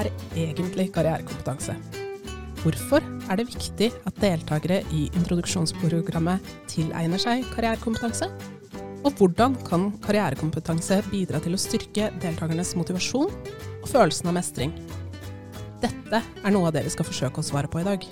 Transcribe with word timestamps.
er 0.00 0.10
egentlig 0.34 0.90
karrierekompetanse? 0.94 1.76
Hvorfor 2.64 3.04
er 3.28 3.36
det 3.36 3.50
viktig 3.50 3.90
at 4.08 4.20
deltakere 4.22 4.80
i 4.94 5.06
introduksjonsprogrammet 5.12 6.52
tilegner 6.70 7.20
seg 7.20 7.44
karrierekompetanse? 7.52 8.30
Og 9.04 9.12
hvordan 9.18 9.56
kan 9.66 9.90
karrierekompetanse 10.04 11.02
bidra 11.10 11.42
til 11.44 11.56
å 11.56 11.60
styrke 11.60 12.08
deltakernes 12.22 12.72
motivasjon 12.78 13.28
og 13.28 13.88
følelsen 13.90 14.32
av 14.32 14.38
mestring? 14.38 14.72
Dette 15.84 16.22
er 16.24 16.54
noe 16.54 16.70
av 16.70 16.78
det 16.78 16.86
vi 16.86 16.94
skal 16.94 17.08
forsøke 17.10 17.42
å 17.42 17.44
svare 17.44 17.68
på 17.68 17.82
i 17.82 17.88
dag. 17.90 18.06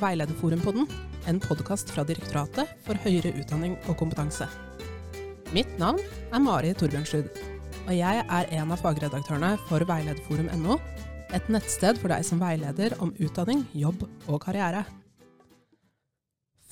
Veilederforumpodden, 0.00 0.86
en 1.26 1.38
podkast 1.40 1.90
fra 1.94 2.04
Direktoratet 2.06 2.70
for 2.84 2.98
høyere 3.04 3.32
utdanning 3.40 3.76
og 3.88 3.96
kompetanse. 4.00 4.48
Mitt 5.54 5.70
navn 5.80 6.00
er 6.34 6.42
Mari 6.42 6.72
Torbjørnsrud, 6.76 7.28
og 7.86 7.92
jeg 7.94 8.24
er 8.24 8.52
en 8.58 8.74
av 8.74 8.82
fagredaktørene 8.82 9.52
for 9.68 9.86
veilederforum.no, 9.88 10.76
et 11.34 11.48
nettsted 11.52 12.00
for 12.02 12.12
deg 12.12 12.26
som 12.26 12.42
veileder 12.42 12.96
om 13.02 13.14
utdanning, 13.22 13.64
jobb 13.74 14.04
og 14.26 14.40
karriere. 14.44 14.84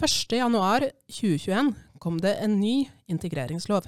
1.1.2021 0.02 1.72
kom 2.02 2.18
det 2.20 2.34
en 2.42 2.58
ny 2.60 2.84
integreringslov. 3.08 3.86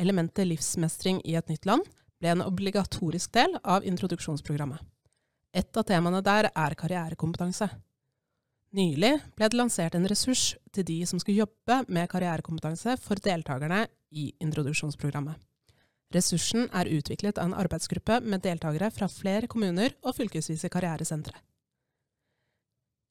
Elementet 0.00 0.48
livsmestring 0.48 1.20
i 1.28 1.36
et 1.36 1.50
nytt 1.50 1.66
land 1.68 1.84
ble 2.20 2.32
en 2.32 2.46
obligatorisk 2.46 3.32
del 3.36 3.58
av 3.60 3.84
introduksjonsprogrammet. 3.84 4.80
Et 5.50 5.76
av 5.76 5.86
temaene 5.86 6.22
der 6.22 6.52
er 6.54 6.76
karrierekompetanse. 6.78 7.66
Nylig 8.70 9.16
ble 9.34 9.48
det 9.50 9.58
lansert 9.58 9.96
en 9.98 10.06
ressurs 10.06 10.52
til 10.70 10.86
de 10.86 11.00
som 11.08 11.18
skal 11.18 11.40
jobbe 11.40 11.80
med 11.90 12.06
karrierekompetanse 12.12 12.94
for 13.02 13.18
deltakerne 13.18 13.86
i 14.14 14.28
introduksjonsprogrammet. 14.38 15.34
Ressursen 16.14 16.68
er 16.74 16.90
utviklet 16.90 17.38
av 17.38 17.48
en 17.48 17.56
arbeidsgruppe 17.58 18.20
med 18.22 18.42
deltakere 18.46 18.90
fra 18.94 19.08
flere 19.10 19.50
kommuner 19.50 19.94
og 20.02 20.14
fylkesvise 20.18 20.70
karrieresentre. 20.70 21.34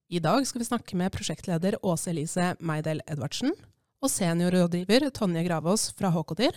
I 0.09 0.19
dag 0.23 0.47
skal 0.47 0.63
vi 0.63 0.67
snakke 0.67 0.97
med 0.99 1.11
prosjektleder 1.13 1.77
Åse 1.85 2.09
Elise 2.11 2.53
Meidel 2.59 3.03
Edvardsen 3.05 3.51
og 3.99 4.11
seniorrådgiver 4.11 5.09
Tonje 5.15 5.43
Gravås 5.45 5.89
fra 5.95 6.09
HKDIR, 6.15 6.55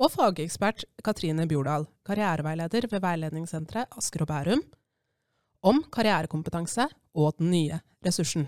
og 0.00 0.10
fagekspert 0.14 0.86
Katrine 1.04 1.46
Bjordal, 1.48 1.86
karriereveileder 2.08 2.86
ved 2.90 3.02
Veiledningssenteret 3.04 3.98
Asker 4.00 4.24
og 4.24 4.30
Bærum, 4.30 4.62
om 5.66 5.82
karrierekompetanse 5.92 6.88
og 7.14 7.36
den 7.38 7.52
nye 7.52 7.80
ressursen. 8.06 8.46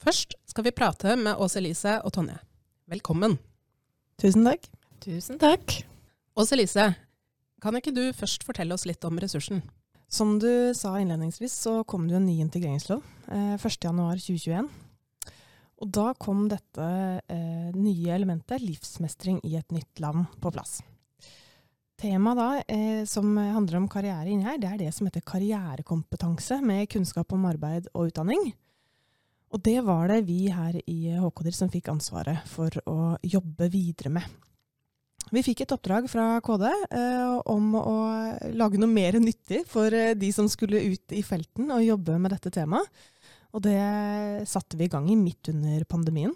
Først 0.00 0.36
skal 0.48 0.66
vi 0.66 0.74
prate 0.76 1.16
med 1.20 1.36
Åse 1.40 1.60
Elise 1.60 1.98
og 2.04 2.14
Tonje. 2.16 2.38
Velkommen. 2.90 3.36
Tusen 4.20 4.46
takk. 4.46 4.68
Tusen 5.04 5.40
takk. 5.40 5.80
Åse 6.40 6.56
Elise, 6.56 6.92
kan 7.60 7.76
ikke 7.76 7.92
du 7.92 8.06
først 8.16 8.44
fortelle 8.46 8.76
oss 8.76 8.86
litt 8.88 9.04
om 9.04 9.18
ressursen? 9.20 9.60
Som 10.10 10.38
du 10.42 10.72
sa 10.74 10.96
innledningsvis, 10.98 11.54
så 11.54 11.80
kom 11.86 12.08
det 12.08 12.16
jo 12.16 12.20
en 12.20 12.26
ny 12.26 12.40
integreringslov 12.42 13.02
eh, 13.30 13.54
1.1.2021. 13.60 14.70
Og 15.80 15.92
da 15.94 16.10
kom 16.18 16.48
dette 16.50 16.86
eh, 17.30 17.68
nye 17.76 18.16
elementet, 18.16 18.64
livsmestring 18.64 19.38
i 19.46 19.54
et 19.60 19.70
nytt 19.72 20.02
land, 20.02 20.26
på 20.42 20.52
plass. 20.52 20.80
Temaet 22.00 22.38
da, 22.38 22.48
eh, 22.64 23.04
som 23.04 23.36
handler 23.36 23.76
om 23.76 23.88
karriere 23.92 24.30
inni 24.32 24.46
her, 24.46 24.56
det 24.58 24.68
er 24.70 24.78
det 24.80 24.92
som 24.96 25.08
heter 25.08 25.24
karrierekompetanse, 25.26 26.62
med 26.64 26.88
kunnskap 26.88 27.32
om 27.36 27.44
arbeid 27.50 27.90
og 27.92 28.08
utdanning. 28.08 28.54
Og 29.50 29.60
det 29.66 29.80
var 29.84 30.08
det 30.08 30.22
vi 30.28 30.44
her 30.48 30.78
i 30.86 31.10
HKDIR 31.18 31.56
som 31.56 31.72
fikk 31.72 31.90
ansvaret 31.92 32.46
for 32.48 32.72
å 32.88 33.16
jobbe 33.26 33.68
videre 33.72 34.14
med. 34.14 34.38
Vi 35.30 35.42
fikk 35.46 35.62
et 35.62 35.72
oppdrag 35.74 36.08
fra 36.10 36.40
KD 36.42 36.64
eh, 36.66 37.34
om 37.52 37.74
å 37.78 37.96
lage 38.56 38.80
noe 38.80 38.90
mer 38.90 39.18
nyttig 39.22 39.62
for 39.70 39.94
eh, 39.94 40.16
de 40.18 40.30
som 40.34 40.48
skulle 40.50 40.80
ut 40.90 41.14
i 41.14 41.22
felten 41.26 41.70
og 41.70 41.84
jobbe 41.84 42.16
med 42.18 42.34
dette 42.34 42.50
temaet. 42.54 42.88
Og 43.50 43.62
det 43.66 44.46
satte 44.46 44.78
vi 44.78 44.86
i 44.86 44.90
gang 44.90 45.08
i 45.10 45.18
midt 45.18 45.50
under 45.52 45.84
pandemien. 45.90 46.32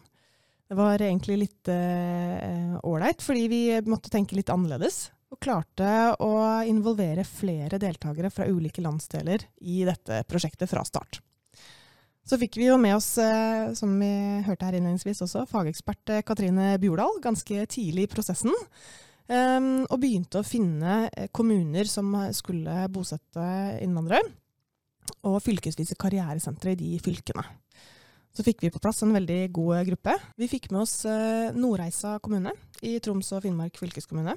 Det 0.67 0.75
var 0.79 0.99
egentlig 0.99 1.37
litt 1.45 1.71
ålreit, 1.71 3.19
eh, 3.21 3.25
fordi 3.25 3.45
vi 3.51 3.61
måtte 3.87 4.11
tenke 4.11 4.35
litt 4.39 4.51
annerledes. 4.51 5.09
Og 5.35 5.41
klarte 5.43 6.15
å 6.23 6.35
involvere 6.63 7.25
flere 7.27 7.81
deltakere 7.83 8.31
fra 8.31 8.47
ulike 8.47 8.83
landsdeler 8.85 9.43
i 9.67 9.81
dette 9.83 10.21
prosjektet 10.31 10.71
fra 10.71 10.85
start. 10.87 11.19
Så 12.25 12.39
fikk 12.41 12.57
vi 12.57 12.69
jo 12.69 12.77
med 12.81 12.95
oss, 12.97 13.17
eh, 13.19 13.73
som 13.75 13.91
vi 13.99 14.13
hørte 14.47 14.69
her 14.69 14.79
innledningsvis 14.79 15.25
også, 15.27 15.43
fagekspert 15.51 16.13
eh, 16.15 16.23
Katrine 16.25 16.71
Bjordal 16.81 17.19
ganske 17.25 17.67
tidlig 17.67 18.07
i 18.07 18.13
prosessen. 18.15 18.55
Um, 19.25 19.87
og 19.89 20.03
begynte 20.03 20.43
å 20.43 20.45
finne 20.45 21.09
eh, 21.09 21.31
kommuner 21.33 21.89
som 21.89 22.13
skulle 22.37 22.87
bosette 22.93 23.45
innvandrere. 23.83 24.23
Og 25.27 25.41
fylkesvise 25.43 25.99
karrieresentre 26.01 26.77
i 26.77 26.81
de 26.81 26.95
fylkene. 27.03 27.45
Så 28.35 28.45
fikk 28.47 28.63
vi 28.63 28.73
på 28.73 28.81
plass 28.85 29.03
en 29.05 29.17
veldig 29.17 29.43
god 29.57 29.83
gruppe. 29.91 30.15
Vi 30.41 30.49
fikk 30.51 30.71
med 30.73 30.83
oss 30.83 31.05
Nordreisa 31.55 32.17
kommune 32.25 32.51
i 32.83 32.97
Troms 33.05 33.31
og 33.37 33.45
Finnmark 33.45 33.79
fylkeskommune. 33.79 34.35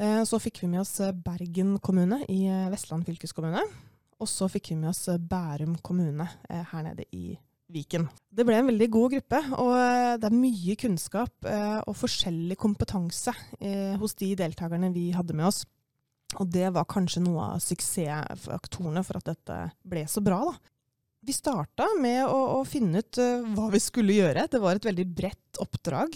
Så 0.00 0.38
fikk 0.40 0.62
vi 0.62 0.68
med 0.72 0.80
oss 0.80 0.94
Bergen 1.20 1.74
kommune 1.84 2.22
i 2.32 2.46
Vestland 2.72 3.04
fylkeskommune. 3.04 3.60
Og 4.20 4.28
så 4.28 4.48
fikk 4.52 4.72
vi 4.72 4.80
med 4.80 4.92
oss 4.92 5.06
Bærum 5.20 5.78
kommune 5.84 6.26
eh, 6.48 6.64
her 6.72 6.84
nede 6.84 7.06
i 7.16 7.34
Viken. 7.70 8.08
Det 8.30 8.44
ble 8.46 8.58
en 8.58 8.68
veldig 8.70 8.88
god 8.92 9.14
gruppe, 9.14 9.40
og 9.62 9.74
eh, 9.78 10.16
det 10.20 10.26
er 10.28 10.36
mye 10.36 10.76
kunnskap 10.78 11.46
eh, 11.48 11.78
og 11.86 11.96
forskjellig 11.98 12.56
kompetanse 12.60 13.34
eh, 13.60 13.94
hos 14.00 14.16
de 14.18 14.32
deltakerne 14.38 14.90
vi 14.94 15.10
hadde 15.14 15.36
med 15.38 15.48
oss. 15.50 15.62
Og 16.40 16.50
det 16.50 16.68
var 16.74 16.88
kanskje 16.90 17.22
noe 17.24 17.54
av 17.54 17.62
suksessfaktorene 17.62 19.02
for 19.06 19.18
at 19.18 19.32
dette 19.32 19.60
ble 19.86 20.04
så 20.10 20.22
bra. 20.22 20.42
da. 20.50 20.74
Vi 21.26 21.34
starta 21.36 21.88
med 22.00 22.22
å, 22.26 22.60
å 22.60 22.60
finne 22.66 23.02
ut 23.02 23.18
hva 23.54 23.66
vi 23.72 23.80
skulle 23.82 24.14
gjøre. 24.16 24.46
Det 24.50 24.60
var 24.62 24.78
et 24.78 24.86
veldig 24.86 25.06
bredt 25.10 25.58
oppdrag. 25.60 26.14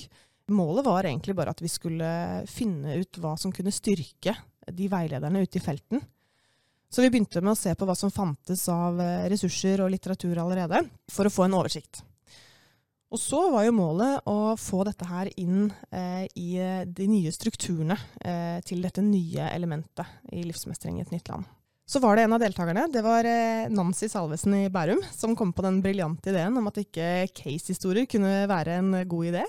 Målet 0.52 0.84
var 0.84 1.06
egentlig 1.06 1.36
bare 1.36 1.54
at 1.54 1.62
vi 1.64 1.70
skulle 1.72 2.08
finne 2.50 2.98
ut 3.00 3.20
hva 3.20 3.32
som 3.40 3.52
kunne 3.54 3.72
styrke 3.72 4.34
de 4.68 4.88
veilederne 4.92 5.40
ute 5.44 5.60
i 5.60 5.64
felten. 5.64 6.02
Så 6.92 7.02
vi 7.02 7.10
begynte 7.10 7.40
med 7.42 7.54
å 7.54 7.58
se 7.58 7.72
på 7.74 7.86
hva 7.88 7.96
som 7.98 8.12
fantes 8.12 8.66
av 8.70 9.00
eh, 9.02 9.24
ressurser 9.32 9.80
og 9.82 9.90
litteratur 9.90 10.38
allerede, 10.38 10.84
for 11.10 11.26
å 11.26 11.32
få 11.32 11.46
en 11.46 11.56
oversikt. 11.58 12.04
Og 13.14 13.20
så 13.22 13.40
var 13.50 13.64
jo 13.66 13.74
målet 13.74 14.26
å 14.30 14.54
få 14.58 14.84
dette 14.86 15.06
her 15.06 15.30
inn 15.40 15.68
eh, 15.94 16.24
i 16.38 16.54
eh, 16.58 16.84
de 16.86 17.08
nye 17.10 17.32
strukturene 17.34 17.96
eh, 18.20 18.58
til 18.66 18.84
dette 18.84 19.04
nye 19.06 19.48
elementet 19.54 20.30
i 20.34 20.42
livsmestring 20.46 20.98
i 20.98 21.04
et 21.04 21.12
nytt 21.14 21.30
land. 21.30 21.46
Så 21.86 22.00
var 22.00 22.16
det 22.16 22.24
en 22.24 22.34
av 22.34 22.40
deltakerne, 22.40 22.86
det 22.90 23.02
var 23.04 23.26
eh, 23.28 23.68
Nancy 23.70 24.08
Salvesen 24.10 24.56
i 24.56 24.68
Bærum, 24.72 25.02
som 25.12 25.36
kom 25.38 25.52
på 25.54 25.62
den 25.66 25.82
briljante 25.84 26.32
ideen 26.32 26.56
om 26.58 26.70
at 26.70 26.80
ikke 26.80 27.28
case-historier 27.36 28.08
kunne 28.10 28.48
være 28.50 28.78
en 28.80 28.94
god 29.08 29.30
idé. 29.30 29.44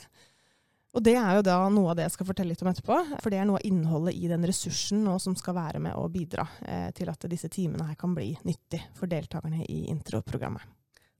Og 0.95 1.03
det 1.03 1.17
er 1.19 1.33
jo 1.35 1.43
da 1.43 1.57
noe 1.67 1.91
av 1.91 1.97
det 1.99 2.05
jeg 2.05 2.13
skal 2.13 2.27
fortelle 2.29 2.53
litt 2.53 2.61
om 2.63 2.69
etterpå. 2.71 2.97
For 3.19 3.33
det 3.33 3.41
er 3.41 3.47
noe 3.49 3.59
av 3.59 3.67
innholdet 3.67 4.15
i 4.15 4.29
den 4.31 4.45
ressursen 4.47 5.03
nå 5.03 5.17
som 5.19 5.35
skal 5.35 5.57
være 5.57 5.81
med 5.83 5.97
å 5.99 6.07
bidra 6.11 6.47
eh, 6.63 6.87
til 6.95 7.11
at 7.11 7.27
disse 7.31 7.51
timene 7.51 7.89
her 7.89 7.99
kan 7.99 8.15
bli 8.15 8.29
nyttig 8.47 8.79
for 8.95 9.11
deltakerne 9.11 9.65
i 9.67 9.83
introprogrammet. 9.91 10.63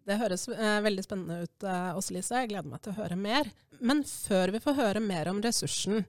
Det 0.06 0.20
høres 0.22 0.48
eh, 0.54 0.80
veldig 0.86 1.04
spennende 1.04 1.44
ut, 1.44 1.66
eh, 1.68 1.98
Åse 1.98 2.16
Lise. 2.16 2.40
Jeg 2.40 2.54
gleder 2.54 2.70
meg 2.72 2.84
til 2.86 2.94
å 2.94 3.00
høre 3.02 3.18
mer. 3.20 3.50
Men 3.84 4.06
før 4.08 4.54
vi 4.56 4.62
får 4.64 4.78
høre 4.80 5.02
mer 5.04 5.32
om 5.32 5.42
ressursen, 5.44 6.06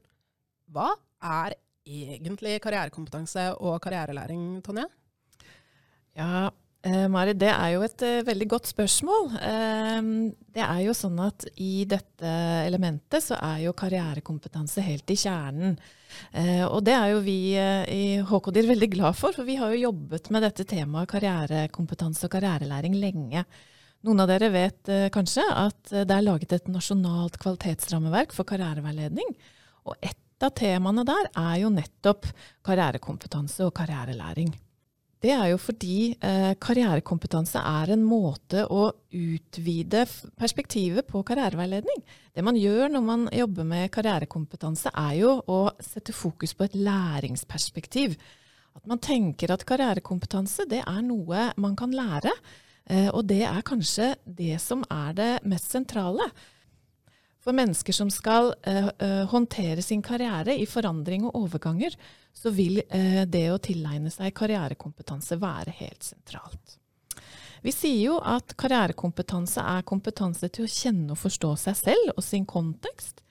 hva 0.70 0.92
er 1.24 1.56
egentlig 1.86 2.60
karrierekompetanse 2.62 3.48
og 3.64 3.80
karrierelæring, 3.82 4.60
Tonje? 4.66 4.86
Ja, 6.16 6.50
Eh, 6.84 7.06
Mari, 7.10 7.32
det 7.34 7.48
er 7.50 7.70
jo 7.74 7.82
et 7.82 8.02
eh, 8.04 8.24
veldig 8.26 8.46
godt 8.52 8.68
spørsmål. 8.70 9.30
Eh, 9.40 10.08
det 10.54 10.62
er 10.62 10.80
jo 10.84 10.94
sånn 10.94 11.18
at 11.24 11.46
i 11.62 11.86
dette 11.88 12.32
elementet 12.66 13.24
så 13.24 13.38
er 13.40 13.64
jo 13.64 13.74
karrierekompetanse 13.76 14.84
helt 14.86 15.10
i 15.10 15.16
kjernen. 15.18 15.78
Eh, 16.32 16.64
og 16.66 16.84
det 16.86 16.94
er 16.94 17.14
jo 17.14 17.22
vi 17.24 17.38
eh, 17.58 17.86
i 17.90 18.04
HKDIR 18.26 18.68
veldig 18.70 18.90
glad 18.92 19.16
for, 19.18 19.34
for 19.34 19.48
vi 19.48 19.56
har 19.58 19.72
jo 19.74 19.88
jobbet 19.88 20.30
med 20.34 20.46
dette 20.46 20.66
temaet 20.68 21.10
karrierekompetanse 21.10 22.28
og 22.28 22.36
karrierelæring 22.36 22.94
lenge. 23.00 23.42
Noen 24.06 24.22
av 24.22 24.30
dere 24.30 24.52
vet 24.54 24.92
eh, 24.92 25.08
kanskje 25.14 25.46
at 25.50 25.90
det 25.96 26.12
er 26.12 26.26
laget 26.28 26.54
et 26.54 26.70
nasjonalt 26.70 27.40
kvalitetsrammeverk 27.42 28.36
for 28.36 28.46
karriereveiledning. 28.48 29.34
Og 29.90 29.98
et 29.98 30.44
av 30.44 30.54
temaene 30.54 31.02
der 31.08 31.32
er 31.32 31.56
jo 31.64 31.72
nettopp 31.72 32.28
karrierekompetanse 32.66 33.66
og 33.66 33.74
karrierelæring. 33.74 34.54
Det 35.24 35.32
er 35.32 35.46
jo 35.48 35.58
fordi 35.58 36.12
eh, 36.20 36.52
karrierekompetanse 36.60 37.60
er 37.64 37.92
en 37.94 38.02
måte 38.04 38.66
å 38.68 38.90
utvide 39.16 40.02
perspektivet 40.36 41.08
på 41.08 41.22
karriereveiledning. 41.26 42.02
Det 42.36 42.44
man 42.44 42.58
gjør 42.60 42.92
når 42.92 43.06
man 43.06 43.24
jobber 43.32 43.64
med 43.68 43.90
karrierekompetanse, 43.94 44.92
er 44.92 45.14
jo 45.22 45.32
å 45.48 45.60
sette 45.80 46.12
fokus 46.12 46.52
på 46.52 46.66
et 46.68 46.76
læringsperspektiv. 46.76 48.18
At 48.76 48.84
man 48.90 49.00
tenker 49.00 49.54
at 49.54 49.64
karrierekompetanse 49.66 50.68
det 50.68 50.82
er 50.84 51.00
noe 51.06 51.48
man 51.56 51.78
kan 51.80 51.96
lære. 51.96 52.34
Eh, 52.84 53.08
og 53.08 53.24
det 53.30 53.42
er 53.48 53.64
kanskje 53.66 54.12
det 54.28 54.60
som 54.62 54.84
er 54.92 55.16
det 55.16 55.32
mest 55.48 55.72
sentrale. 55.72 56.28
For 57.46 57.54
mennesker 57.54 57.94
som 57.94 58.08
skal 58.10 58.48
eh, 58.66 58.88
håndtere 59.30 59.82
sin 59.82 60.00
karriere 60.02 60.56
i 60.58 60.64
forandring 60.66 61.28
og 61.28 61.36
overganger, 61.44 61.94
så 62.34 62.50
vil 62.50 62.80
eh, 62.88 63.22
det 63.22 63.44
å 63.54 63.60
tilegne 63.62 64.10
seg 64.10 64.34
karrierekompetanse 64.34 65.38
være 65.38 65.74
helt 65.78 66.02
sentralt. 66.02 66.74
Vi 67.62 67.70
sier 67.70 68.00
jo 68.00 68.16
at 68.18 68.56
karrierekompetanse 68.58 69.62
er 69.62 69.86
kompetanse 69.86 70.50
til 70.50 70.66
å 70.66 70.72
kjenne 70.74 71.14
og 71.14 71.22
forstå 71.22 71.52
seg 71.68 71.78
selv 71.84 72.12
og 72.16 72.26
sin 72.26 72.48
kontekst, 72.50 73.22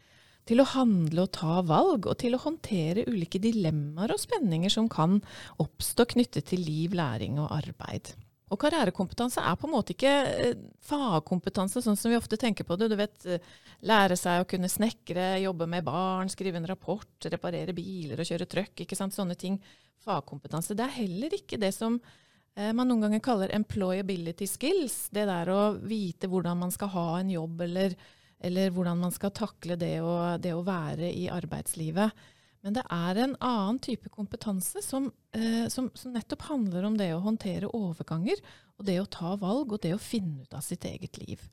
til 0.48 0.64
å 0.64 0.70
handle 0.78 1.26
og 1.26 1.34
ta 1.36 1.60
valg, 1.66 2.08
og 2.08 2.16
til 2.22 2.38
å 2.38 2.44
håndtere 2.46 3.08
ulike 3.10 3.42
dilemmaer 3.44 4.16
og 4.16 4.22
spenninger 4.22 4.72
som 4.72 4.88
kan 4.88 5.20
oppstå 5.60 6.08
knyttet 6.16 6.54
til 6.54 6.64
liv, 6.64 6.96
læring 6.96 7.42
og 7.42 7.52
arbeid. 7.52 8.14
Og 8.54 8.60
karrierekompetanse 8.62 9.42
er 9.42 9.56
på 9.58 9.66
en 9.66 9.74
måte 9.74 9.96
ikke 9.96 10.12
eh, 10.30 10.60
fagkompetanse, 10.86 11.82
sånn 11.82 11.98
som 11.98 12.12
vi 12.14 12.18
ofte 12.20 12.38
tenker 12.38 12.68
på 12.68 12.78
det. 12.78 12.92
Du 12.92 12.98
vet, 13.00 13.16
eh, 13.26 13.48
lære 13.90 14.18
seg 14.20 14.44
å 14.44 14.50
kunne 14.50 14.70
snekre, 14.70 15.32
jobbe 15.42 15.66
med 15.70 15.86
barn, 15.88 16.30
skrive 16.30 16.62
en 16.62 16.70
rapport, 16.70 17.10
reparere 17.26 17.74
biler 17.74 18.22
og 18.22 18.30
kjøre 18.30 18.48
trøkk. 18.52 18.84
ikke 18.86 18.98
sant? 18.98 19.18
Sånne 19.18 19.38
ting. 19.40 19.58
Fagkompetanse. 20.06 20.78
Det 20.78 20.86
er 20.86 21.00
heller 21.00 21.34
ikke 21.34 21.58
det 21.58 21.72
som 21.74 21.98
eh, 21.98 22.70
man 22.70 22.86
noen 22.92 23.08
ganger 23.08 23.26
kaller 23.26 23.56
employability 23.58 24.46
skills. 24.50 25.08
Det 25.10 25.26
der 25.26 25.50
å 25.50 25.64
vite 25.82 26.30
hvordan 26.30 26.62
man 26.62 26.76
skal 26.76 26.94
ha 26.94 27.08
en 27.24 27.34
jobb, 27.34 27.66
eller, 27.66 27.98
eller 28.46 28.70
hvordan 28.78 29.02
man 29.08 29.16
skal 29.16 29.34
takle 29.34 29.80
det 29.82 29.96
å, 30.06 30.38
det 30.38 30.54
å 30.54 30.62
være 30.68 31.10
i 31.10 31.26
arbeidslivet. 31.34 32.26
Men 32.66 32.74
det 32.74 32.82
er 32.90 33.20
en 33.22 33.36
annen 33.46 33.78
type 33.86 34.10
kompetanse 34.10 34.82
som, 34.82 35.12
eh, 35.38 35.68
som, 35.70 35.92
som, 35.94 36.16
nettopp 36.16 36.48
handler 36.48 36.88
om 36.88 36.96
det 36.98 37.12
å 37.14 37.22
håndtere 37.22 37.70
overganger, 37.78 38.42
og 38.80 38.88
det 38.88 38.96
å 38.98 39.06
ta 39.06 39.36
valg, 39.38 39.76
og 39.76 39.84
det 39.84 39.94
å 39.94 40.02
finne 40.02 40.42
ut 40.42 40.56
av 40.58 40.66
sitt 40.66 40.88
eget 40.90 41.20
liv. 41.22 41.44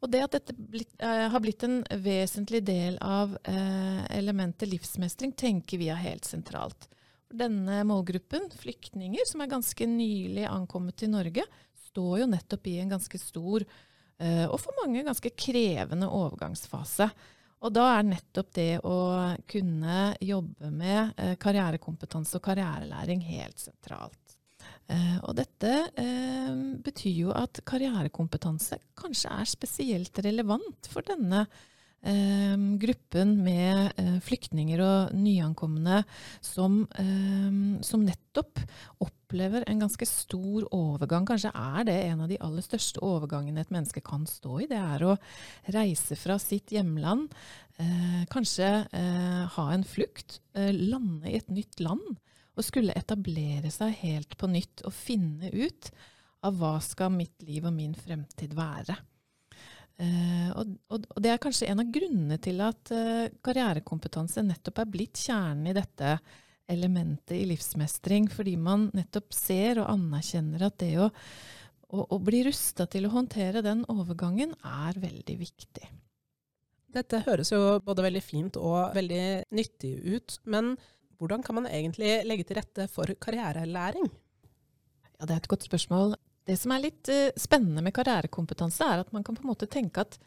Og 0.00 0.08
det 0.10 0.22
at 0.24 0.32
dette 0.38 0.54
blitt, 0.56 0.94
eh, 1.04 1.26
har 1.28 1.42
blitt 1.44 1.66
en 1.66 1.82
vesentlig 2.00 2.62
del 2.64 2.96
av 3.04 3.36
eh, 3.44 4.00
elementet 4.16 4.72
livsmestring, 4.72 5.34
tenker 5.36 5.80
vi 5.80 5.90
er 5.92 6.00
helt 6.00 6.24
sentralt. 6.24 6.88
Denne 7.32 7.82
målgruppen, 7.88 8.48
flyktninger 8.56 9.28
som 9.28 9.44
er 9.44 9.52
ganske 9.52 9.88
nylig 9.88 10.48
ankommet 10.48 10.96
til 11.00 11.12
Norge, 11.12 11.44
står 11.92 12.22
jo 12.22 12.32
nettopp 12.32 12.72
i 12.72 12.78
en 12.80 12.96
ganske 12.96 13.20
stor 13.20 13.68
eh, 13.68 14.48
og 14.48 14.56
for 14.64 14.80
mange 14.80 15.04
ganske 15.04 15.36
krevende 15.36 16.08
overgangsfase. 16.08 17.12
Og 17.62 17.70
da 17.70 17.86
er 17.96 18.06
nettopp 18.06 18.50
det 18.56 18.70
å 18.82 18.98
kunne 19.50 20.12
jobbe 20.22 20.70
med 20.74 21.14
eh, 21.16 21.34
karrierekompetanse 21.40 22.38
og 22.38 22.46
karrierelæring 22.48 23.22
helt 23.28 23.62
sentralt. 23.62 24.38
Eh, 24.90 25.18
og 25.22 25.36
dette 25.38 25.74
eh, 25.94 26.56
betyr 26.82 27.20
jo 27.20 27.34
at 27.38 27.62
karrierekompetanse 27.68 28.80
kanskje 28.98 29.34
er 29.36 29.50
spesielt 29.50 30.24
relevant 30.26 30.90
for 30.90 31.06
denne 31.06 31.46
gruppen 32.02 33.36
med 33.44 33.92
flyktninger 34.26 34.80
og 34.82 35.12
nyankomne 35.14 36.00
som, 36.42 36.80
som 36.90 38.02
nettopp 38.02 38.58
opplever 39.06 39.21
en 39.32 39.82
ganske 39.82 40.06
stor 40.06 40.66
overgang. 40.70 41.26
Kanskje 41.26 41.52
er 41.54 41.84
det 41.84 41.96
en 42.06 42.20
av 42.20 42.28
de 42.28 42.38
aller 42.40 42.62
største 42.62 43.00
overgangene 43.00 43.60
et 43.60 43.70
menneske 43.70 44.00
kan 44.04 44.26
stå 44.26 44.60
i. 44.60 44.68
Det 44.70 44.78
er 44.78 45.04
å 45.04 45.16
reise 45.72 46.16
fra 46.16 46.38
sitt 46.38 46.72
hjemland, 46.72 47.32
eh, 47.78 48.24
kanskje 48.30 48.86
eh, 48.92 49.46
ha 49.56 49.72
en 49.72 49.84
flukt, 49.84 50.40
eh, 50.54 50.72
lande 50.72 51.30
i 51.30 51.36
et 51.36 51.48
nytt 51.48 51.80
land 51.80 52.18
og 52.52 52.64
skulle 52.64 52.94
etablere 52.96 53.70
seg 53.72 53.94
helt 54.02 54.36
på 54.36 54.50
nytt 54.50 54.84
og 54.84 54.92
finne 54.92 55.48
ut 55.52 55.90
av 56.44 56.58
hva 56.58 56.76
skal 56.82 57.12
mitt 57.14 57.42
liv 57.46 57.64
og 57.64 57.72
min 57.72 57.94
fremtid 57.94 58.54
være. 58.54 58.98
Uh, 60.02 60.48
og, 60.56 60.70
og, 60.90 61.04
det 61.20 61.30
er 61.30 61.40
kanskje 61.42 61.68
en 61.70 61.82
av 61.82 61.90
grunnene 61.92 62.38
til 62.42 62.62
at 62.64 62.90
uh, 62.96 63.28
karrierekompetanse 63.44 64.42
nettopp 64.42 64.80
er 64.82 64.88
blitt 64.90 65.20
kjernen 65.20 65.68
i 65.68 65.74
dette 65.76 66.16
elementet 66.70 67.36
i 67.36 67.46
livsmestring, 67.50 68.28
fordi 68.32 68.56
man 68.60 68.88
nettopp 68.96 69.34
ser 69.34 69.82
og 69.82 69.90
anerkjenner 69.92 70.66
at 70.68 70.78
det 70.82 70.94
å, 71.02 71.08
å, 71.90 72.06
å 72.14 72.20
bli 72.22 72.44
rusta 72.46 72.86
til 72.90 73.08
å 73.08 73.14
håndtere 73.14 73.64
den 73.64 73.84
overgangen 73.92 74.54
er 74.62 75.00
veldig 75.02 75.36
viktig. 75.40 75.90
Dette 76.92 77.22
høres 77.24 77.52
jo 77.54 77.78
både 77.84 78.04
veldig 78.04 78.22
fint 78.24 78.58
og 78.60 78.92
veldig 78.96 79.22
nyttig 79.56 79.94
ut, 80.12 80.36
men 80.44 80.74
hvordan 81.20 81.44
kan 81.44 81.56
man 81.60 81.70
egentlig 81.70 82.18
legge 82.26 82.48
til 82.48 82.58
rette 82.58 82.88
for 82.92 83.08
karrierelæring? 83.22 84.10
Ja, 85.18 85.24
Det 85.24 85.32
er 85.32 85.40
et 85.40 85.48
godt 85.48 85.68
spørsmål. 85.68 86.16
Det 86.44 86.56
som 86.58 86.74
er 86.74 86.82
litt 86.82 87.08
uh, 87.08 87.30
spennende 87.38 87.84
med 87.84 87.94
karrierekompetanse, 87.94 88.84
er 88.84 89.04
at 89.04 89.12
man 89.14 89.24
kan 89.24 89.38
på 89.38 89.44
en 89.44 89.52
måte 89.52 89.70
tenke 89.70 90.02
at 90.02 90.18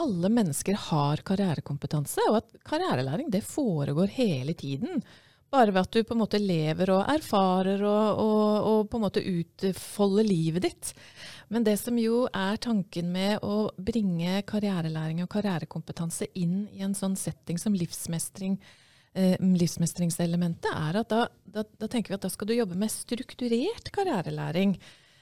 alle 0.00 0.28
mennesker 0.30 0.76
har 0.88 1.22
karrierekompetanse, 1.26 2.28
og 2.30 2.40
at 2.42 2.52
karrierelæring 2.68 3.30
det 3.32 3.42
foregår 3.44 4.12
hele 4.16 4.54
tiden. 4.54 5.02
Bare 5.52 5.70
ved 5.70 5.86
at 5.86 5.94
du 5.94 6.02
på 6.02 6.14
en 6.16 6.20
måte 6.24 6.40
lever 6.42 6.90
og 6.90 7.06
erfarer 7.12 7.82
og, 7.86 8.22
og, 8.22 8.66
og 8.70 8.88
på 8.90 8.98
en 8.98 9.04
måte 9.04 9.22
utfolder 9.22 10.26
livet 10.26 10.66
ditt. 10.66 10.90
Men 11.54 11.66
det 11.66 11.76
som 11.78 11.98
jo 12.00 12.24
er 12.34 12.58
tanken 12.62 13.12
med 13.14 13.44
å 13.46 13.68
bringe 13.78 14.40
karrierelæring 14.48 15.22
og 15.22 15.30
karrierekompetanse 15.30 16.26
inn 16.34 16.64
i 16.74 16.82
en 16.82 16.96
sånn 16.98 17.14
setting 17.18 17.60
som 17.62 17.76
livsmestring, 17.78 18.58
eh, 19.14 19.36
livsmestringselementet, 19.38 20.72
er 20.74 21.00
at 21.02 21.14
da, 21.14 21.22
da, 21.44 21.62
da 21.62 21.90
tenker 21.92 22.12
vi 22.12 22.18
at 22.18 22.26
da 22.26 22.32
skal 22.32 22.50
du 22.50 22.56
jobbe 22.56 22.78
med 22.80 22.90
strukturert 22.90 23.92
karrierelæring. 23.94 24.74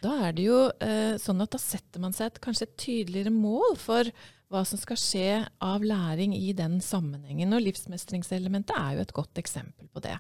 Da 0.05 0.17
er 0.29 0.37
det 0.37 0.49
jo 0.49 0.63
eh, 0.85 1.21
sånn 1.21 1.45
at 1.45 1.53
da 1.53 1.61
setter 1.61 2.01
man 2.01 2.17
seg 2.17 2.33
et, 2.33 2.41
kanskje 2.45 2.71
et 2.71 2.79
tydeligere 2.81 3.33
mål 3.33 3.77
for 3.81 4.09
hva 4.55 4.63
som 4.69 4.81
skal 4.81 5.01
skje 5.01 5.29
av 5.65 5.85
læring 5.85 6.37
i 6.37 6.53
den 6.57 6.79
sammenhengen. 6.85 7.53
Og 7.57 7.65
livsmestringselementet 7.67 8.77
er 8.79 8.97
jo 8.97 9.05
et 9.05 9.17
godt 9.17 9.43
eksempel 9.43 9.91
på 9.91 10.03
det. 10.05 10.17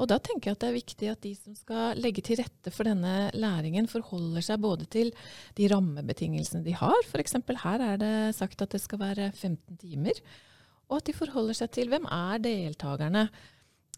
Og 0.00 0.08
da 0.08 0.16
tenker 0.22 0.50
jeg 0.50 0.56
at 0.56 0.62
det 0.62 0.68
er 0.70 0.78
viktig 0.78 1.08
at 1.12 1.24
de 1.24 1.32
som 1.36 1.56
skal 1.56 1.98
legge 2.00 2.24
til 2.24 2.40
rette 2.40 2.72
for 2.72 2.88
denne 2.88 3.30
læringen, 3.36 3.88
forholder 3.90 4.44
seg 4.44 4.62
både 4.64 4.88
til 4.90 5.12
de 5.58 5.68
rammebetingelsene 5.70 6.64
de 6.64 6.74
har. 6.78 6.96
F.eks. 7.06 7.36
her 7.62 7.86
er 7.92 8.00
det 8.00 8.14
sagt 8.38 8.64
at 8.64 8.72
det 8.72 8.80
skal 8.82 9.02
være 9.02 9.30
15 9.32 9.76
timer. 9.76 10.18
Og 10.88 10.98
at 11.00 11.08
de 11.08 11.16
forholder 11.16 11.60
seg 11.60 11.74
til 11.76 11.92
hvem 11.92 12.08
er 12.08 12.40
deltakerne. 12.42 13.26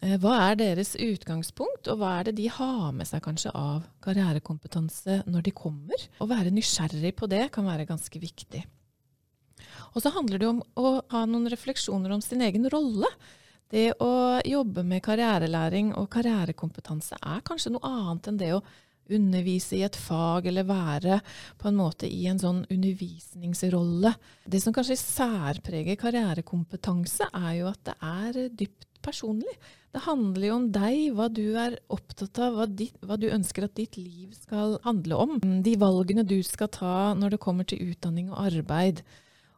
Eh, 0.03 0.17
hva 0.19 0.35
er 0.49 0.59
deres 0.59 0.93
utgangspunkt, 0.99 1.87
og 1.91 1.99
hva 2.01 2.17
er 2.19 2.29
det 2.29 2.37
de 2.41 2.49
har 2.51 2.91
med 2.95 3.07
seg 3.07 3.23
kanskje 3.23 3.53
av 3.55 3.85
karrierekompetanse 4.03 5.21
når 5.31 5.47
de 5.47 5.55
kommer? 5.55 6.07
Å 6.19 6.27
være 6.29 6.53
nysgjerrig 6.55 7.15
på 7.15 7.29
det 7.31 7.47
kan 7.55 7.67
være 7.67 7.87
ganske 7.87 8.19
viktig. 8.19 8.65
Og 9.93 10.03
så 10.03 10.13
handler 10.15 10.41
det 10.41 10.49
om 10.49 10.61
å 10.79 10.95
ha 11.13 11.25
noen 11.29 11.49
refleksjoner 11.51 12.13
om 12.15 12.23
sin 12.23 12.43
egen 12.45 12.67
rolle. 12.71 13.09
Det 13.71 13.91
å 14.03 14.39
jobbe 14.45 14.85
med 14.85 15.03
karrierelæring 15.05 15.93
og 15.97 16.09
karrierekompetanse 16.13 17.17
er 17.17 17.45
kanskje 17.47 17.73
noe 17.73 17.89
annet 17.89 18.29
enn 18.29 18.41
det 18.41 18.51
å 18.55 18.65
undervise 19.15 19.77
i 19.77 19.83
et 19.85 19.97
fag 19.99 20.47
eller 20.49 20.65
være 20.65 21.19
på 21.61 21.69
en 21.69 21.77
måte 21.77 22.09
i 22.09 22.25
en 22.29 22.41
sånn 22.41 22.63
undervisningsrolle. 22.73 24.13
Det 24.49 24.61
som 24.61 24.73
kanskje 24.73 24.97
særpreger 25.01 25.99
karrierekompetanse, 26.01 27.29
er 27.29 27.51
jo 27.59 27.69
at 27.69 27.81
det 27.85 27.97
er 28.01 28.39
dypt 28.61 28.87
personlig. 29.05 29.53
Det 29.93 30.01
handler 30.03 30.47
jo 30.47 30.55
om 30.57 30.65
deg, 30.75 31.01
hva 31.15 31.27
du 31.31 31.43
er 31.61 31.77
opptatt 31.93 32.39
av, 32.41 32.57
hva, 32.57 32.65
ditt, 32.67 32.97
hva, 33.05 33.15
du 33.21 33.29
ønsker 33.31 33.67
at 33.67 33.77
ditt 33.77 33.95
liv 33.99 34.33
skal 34.35 34.79
handle 34.83 35.19
om. 35.21 35.37
De 35.63 35.75
valgene 35.79 36.25
du 36.27 36.39
skal 36.43 36.71
ta 36.73 37.13
når 37.15 37.35
det 37.35 37.43
kommer 37.45 37.69
til 37.69 37.93
utdanning 37.93 38.33
og 38.33 38.41
arbeid. 38.49 39.05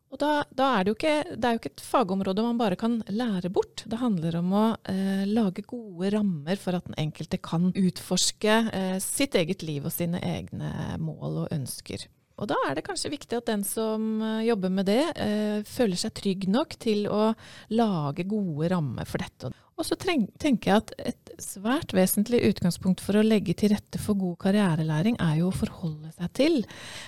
Og 0.08 0.20
da, 0.22 0.32
da 0.56 0.68
er 0.78 0.86
det, 0.86 0.92
jo 0.92 0.96
ikke, 0.96 1.36
det 1.36 1.48
er 1.48 1.56
jo 1.56 1.60
ikke 1.62 1.72
et 1.74 1.84
fagområde 1.84 2.44
man 2.46 2.60
bare 2.60 2.78
kan 2.80 3.02
lære 3.12 3.52
bort. 3.52 3.84
Det 3.92 4.00
handler 4.00 4.38
om 4.40 4.54
å 4.56 4.66
eh, 4.88 5.26
lage 5.28 5.66
gode 5.68 6.14
rammer 6.16 6.60
for 6.62 6.78
at 6.78 6.88
den 6.88 6.96
enkelte 7.02 7.42
kan 7.44 7.74
utforske 7.76 8.60
eh, 8.72 8.96
sitt 9.04 9.36
eget 9.36 9.66
liv 9.68 9.88
og 9.88 9.92
sine 9.92 10.22
egne 10.24 10.72
mål 11.04 11.44
og 11.44 11.52
ønsker. 11.56 12.08
Og 12.38 12.46
da 12.52 12.58
er 12.68 12.78
det 12.78 12.86
kanskje 12.86 13.12
viktig 13.12 13.40
at 13.40 13.50
den 13.50 13.64
som 13.68 14.22
eh, 14.22 14.46
jobber 14.48 14.72
med 14.74 14.88
det, 14.88 15.04
eh, 15.20 15.60
føler 15.68 16.00
seg 16.00 16.16
trygg 16.16 16.48
nok 16.54 16.78
til 16.80 17.08
å 17.10 17.32
lage 17.74 18.28
gode 18.30 18.70
rammer 18.72 19.10
for 19.10 19.24
dette. 19.26 19.52
Og 19.78 19.86
så 19.86 19.94
tenker 19.98 20.72
jeg 20.72 20.82
at 20.82 20.94
et 21.14 21.28
svært 21.42 21.92
vesentlig 21.94 22.40
utgangspunkt 22.48 23.02
for 23.04 23.20
å 23.20 23.26
legge 23.26 23.54
til 23.58 23.70
rette 23.76 24.00
for 24.02 24.18
god 24.18 24.40
karrierelæring, 24.42 25.20
er 25.22 25.36
jo 25.44 25.52
å 25.52 25.56
forholde 25.56 26.10
seg 26.16 26.32
til 26.40 26.58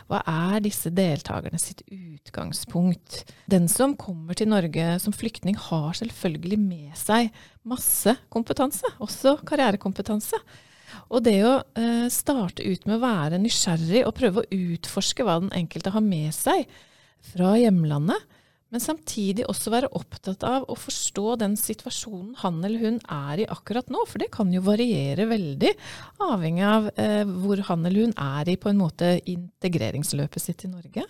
hva 0.10 0.22
er 0.30 0.62
disse 0.62 0.92
deltakerne 0.94 1.58
sitt 1.62 1.82
utgangspunkt. 1.90 3.24
Den 3.50 3.66
som 3.72 3.98
kommer 3.98 4.38
til 4.38 4.52
Norge 4.54 5.00
som 5.02 5.16
flyktning, 5.16 5.58
har 5.58 5.98
selvfølgelig 5.98 6.60
med 6.62 6.98
seg 7.00 7.34
masse 7.70 8.14
kompetanse, 8.30 8.94
også 9.02 9.40
karrierekompetanse. 9.50 10.38
Og 11.10 11.26
det 11.26 11.40
å 11.46 11.56
eh, 11.78 12.06
starte 12.14 12.66
ut 12.66 12.86
med 12.86 13.00
å 13.00 13.04
være 13.04 13.42
nysgjerrig 13.42 14.06
og 14.06 14.14
prøve 14.18 14.44
å 14.44 14.62
utforske 14.70 15.26
hva 15.26 15.40
den 15.42 15.54
enkelte 15.58 15.94
har 15.94 16.06
med 16.06 16.30
seg 16.38 16.70
fra 17.34 17.56
hjemlandet, 17.58 18.38
men 18.70 18.84
samtidig 18.84 19.48
også 19.50 19.72
være 19.74 19.88
opptatt 19.98 20.44
av 20.46 20.68
å 20.70 20.76
forstå 20.78 21.40
den 21.42 21.56
situasjonen 21.58 22.36
han 22.44 22.60
eller 22.62 22.84
hun 22.84 23.00
er 23.10 23.42
i 23.42 23.48
akkurat 23.50 23.90
nå. 23.90 24.04
For 24.06 24.22
det 24.22 24.30
kan 24.36 24.52
jo 24.54 24.62
variere 24.66 25.26
veldig, 25.30 25.72
avhengig 26.28 26.66
av 26.70 26.90
eh, 26.94 27.26
hvor 27.26 27.58
han 27.72 27.86
eller 27.90 28.02
hun 28.06 28.14
er 28.14 28.50
i 28.54 28.58
på 28.62 28.70
en 28.70 28.82
måte 28.82 29.22
integreringsløpet 29.26 30.42
sitt 30.44 30.66
i 30.68 30.70
Norge. 30.70 31.04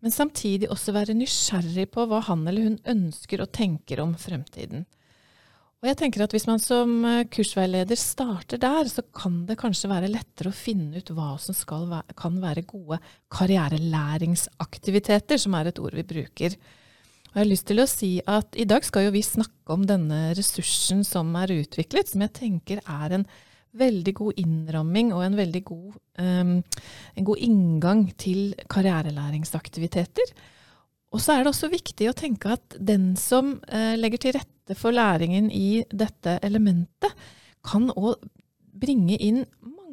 Men 0.00 0.10
samtidig 0.12 0.70
også 0.72 0.92
være 0.96 1.18
nysgjerrig 1.18 1.90
på 1.92 2.06
hva 2.08 2.20
han 2.30 2.48
eller 2.48 2.62
hun 2.70 2.80
ønsker 2.88 3.40
og 3.44 3.52
tenker 3.52 4.00
om 4.00 4.16
fremtiden. 4.20 4.86
Og 5.84 5.88
jeg 5.90 5.98
tenker 6.00 6.24
at 6.24 6.32
Hvis 6.32 6.48
man 6.48 6.60
som 6.62 7.04
eh, 7.04 7.28
kursveileder 7.28 7.96
starter 8.00 8.56
der, 8.62 8.88
så 8.88 9.02
kan 9.12 9.44
det 9.44 9.60
kanskje 9.60 9.92
være 9.92 10.08
lettere 10.14 10.48
å 10.48 10.56
finne 10.56 10.96
ut 10.96 11.12
hva 11.12 11.36
som 11.36 11.52
være, 11.92 12.16
kan 12.16 12.40
være 12.40 12.64
gode 12.64 12.96
karrierelæringsaktiviteter, 13.36 15.36
som 15.44 15.52
er 15.60 15.68
et 15.68 15.84
ord 15.84 15.92
vi 16.00 16.08
bruker. 16.16 16.56
Jeg 17.36 17.42
har 17.42 17.50
lyst 17.50 17.66
til 17.68 17.82
å 17.82 17.84
si 17.84 18.08
at 18.32 18.56
I 18.56 18.64
dag 18.64 18.80
skal 18.86 19.04
jo 19.04 19.10
vi 19.12 19.20
snakke 19.20 19.74
om 19.74 19.82
denne 19.84 20.30
ressursen 20.32 21.02
som 21.04 21.34
er 21.36 21.50
utviklet, 21.52 22.08
som 22.08 22.22
jeg 22.24 22.32
tenker 22.32 22.80
er 22.80 23.12
en 23.12 23.26
veldig 23.76 24.14
god 24.16 24.38
innramming 24.40 25.10
og 25.12 25.20
en 25.20 25.36
veldig 25.36 25.62
god, 25.68 25.98
um, 26.16 26.54
en 27.12 27.26
god 27.28 27.42
inngang 27.44 28.06
til 28.16 28.54
karrierelæringsaktiviteter. 28.72 30.32
Og 31.12 31.20
så 31.20 31.34
er 31.34 31.44
det 31.44 31.52
også 31.52 31.68
viktig 31.74 32.08
å 32.08 32.16
tenke 32.16 32.56
at 32.56 32.78
den 32.80 33.10
som 33.20 33.58
uh, 33.68 33.92
legger 34.00 34.24
til 34.24 34.38
rette 34.38 34.78
for 34.80 34.96
læringen 34.96 35.52
i 35.52 35.84
dette 35.92 36.38
elementet, 36.40 37.12
kan 37.68 37.90
òg 37.92 38.16
bringe 38.80 39.20
inn 39.20 39.44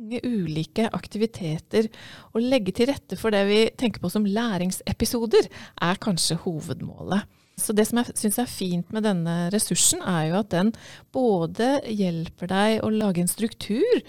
mange 0.03 0.19
ulike 0.23 0.89
aktiviteter. 0.91 1.87
Og 2.33 2.43
legge 2.43 2.73
til 2.75 2.89
rette 2.91 3.17
for 3.19 3.31
det 3.31 3.45
vi 3.47 3.61
tenker 3.77 4.01
på 4.03 4.11
som 4.11 4.25
læringsepisoder, 4.25 5.47
er 5.81 6.01
kanskje 6.01 6.41
hovedmålet. 6.43 7.23
Så 7.53 7.69
det 7.77 7.83
som 7.85 7.99
jeg 7.99 8.15
syns 8.17 8.39
er 8.41 8.49
fint 8.49 8.93
med 8.95 9.05
denne 9.05 9.51
ressursen, 9.53 10.01
er 10.01 10.31
jo 10.31 10.39
at 10.39 10.49
den 10.49 10.71
både 11.13 11.83
hjelper 11.85 12.49
deg 12.49 12.79
å 12.81 12.89
lage 12.89 13.21
en 13.21 13.29
struktur 13.29 13.99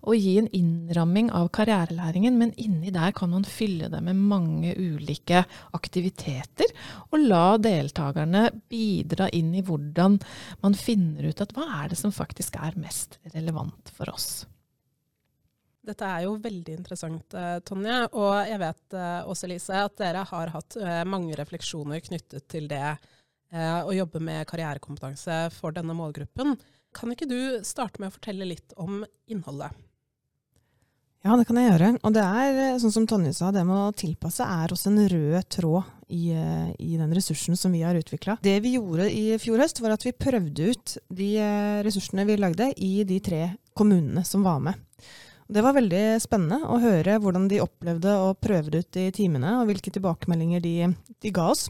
og 0.00 0.16
gi 0.16 0.38
en 0.40 0.48
innramming 0.56 1.28
av 1.36 1.50
karrierelæringen, 1.52 2.38
men 2.40 2.54
inni 2.56 2.94
der 2.94 3.12
kan 3.12 3.34
man 3.34 3.44
fylle 3.44 3.90
det 3.92 4.00
med 4.06 4.16
mange 4.16 4.72
ulike 4.72 5.44
aktiviteter, 5.76 6.72
og 7.12 7.28
la 7.28 7.58
deltakerne 7.60 8.46
bidra 8.72 9.28
inn 9.36 9.52
i 9.52 9.62
hvordan 9.68 10.16
man 10.64 10.80
finner 10.80 11.28
ut 11.28 11.44
at 11.44 11.52
hva 11.52 11.68
er 11.82 11.92
det 11.92 12.00
som 12.00 12.14
faktisk 12.14 12.56
er 12.56 12.80
mest 12.80 13.20
relevant 13.36 13.92
for 13.92 14.16
oss. 14.16 14.46
Dette 15.84 16.06
er 16.08 16.24
jo 16.24 16.36
veldig 16.40 16.78
interessant, 16.78 17.34
eh, 17.36 17.58
Tonje. 17.66 17.96
Og 18.16 18.34
jeg 18.48 18.60
vet 18.62 18.96
eh, 18.96 19.20
også, 19.28 19.50
Lise, 19.50 19.82
at 19.84 19.96
dere 20.00 20.24
har 20.30 20.52
hatt 20.54 20.78
eh, 20.80 21.02
mange 21.08 21.36
refleksjoner 21.38 22.00
knyttet 22.04 22.48
til 22.50 22.70
det 22.70 22.86
å 23.54 23.92
jobbe 23.94 24.18
med 24.18 24.48
karrierekompetanse 24.50 25.34
for 25.54 25.70
denne 25.70 25.94
målgruppen. 25.94 26.56
Kan 26.90 27.12
ikke 27.12 27.28
du 27.30 27.60
starte 27.62 28.00
med 28.02 28.10
å 28.10 28.14
fortelle 28.16 28.48
litt 28.48 28.72
om 28.82 29.04
innholdet? 29.30 29.70
Ja, 31.22 31.36
det 31.38 31.44
kan 31.46 31.60
jeg 31.60 31.68
gjøre. 31.68 31.92
Og 32.02 32.16
det 32.16 32.24
er, 32.24 32.58
sånn 32.82 32.96
som 32.96 33.06
Tonje 33.06 33.30
sa, 33.36 33.52
det 33.54 33.62
med 33.68 33.76
å 33.78 33.94
tilpasse 33.94 34.42
er 34.42 34.74
også 34.74 34.90
en 34.90 35.04
rød 35.12 35.46
tråd 35.54 35.92
i, 36.10 36.32
i 36.34 36.98
den 36.98 37.14
ressursen 37.14 37.54
som 37.60 37.70
vi 37.76 37.84
har 37.86 37.94
utvikla. 37.94 38.40
Det 38.42 38.56
vi 38.64 38.74
gjorde 38.74 39.06
i 39.06 39.38
fjor 39.38 39.62
høst, 39.62 39.78
var 39.84 39.94
at 39.94 40.08
vi 40.08 40.16
prøvde 40.18 40.72
ut 40.74 40.96
de 41.14 41.30
ressursene 41.86 42.26
vi 42.26 42.40
lagde 42.42 42.72
i 42.74 42.96
de 43.06 43.22
tre 43.22 43.44
kommunene 43.70 44.26
som 44.26 44.42
var 44.42 44.58
med. 44.66 44.82
Det 45.44 45.60
var 45.60 45.76
veldig 45.76 46.02
spennende 46.24 46.64
å 46.72 46.78
høre 46.80 47.18
hvordan 47.20 47.48
de 47.50 47.60
opplevde 47.60 48.12
og 48.16 48.38
prøvde 48.42 48.80
ut 48.80 48.98
i 49.00 49.10
timene, 49.12 49.58
og 49.60 49.68
hvilke 49.68 49.92
tilbakemeldinger 49.92 50.62
de, 50.64 50.74
de, 51.20 51.32
ga 51.34 51.50
oss. 51.52 51.66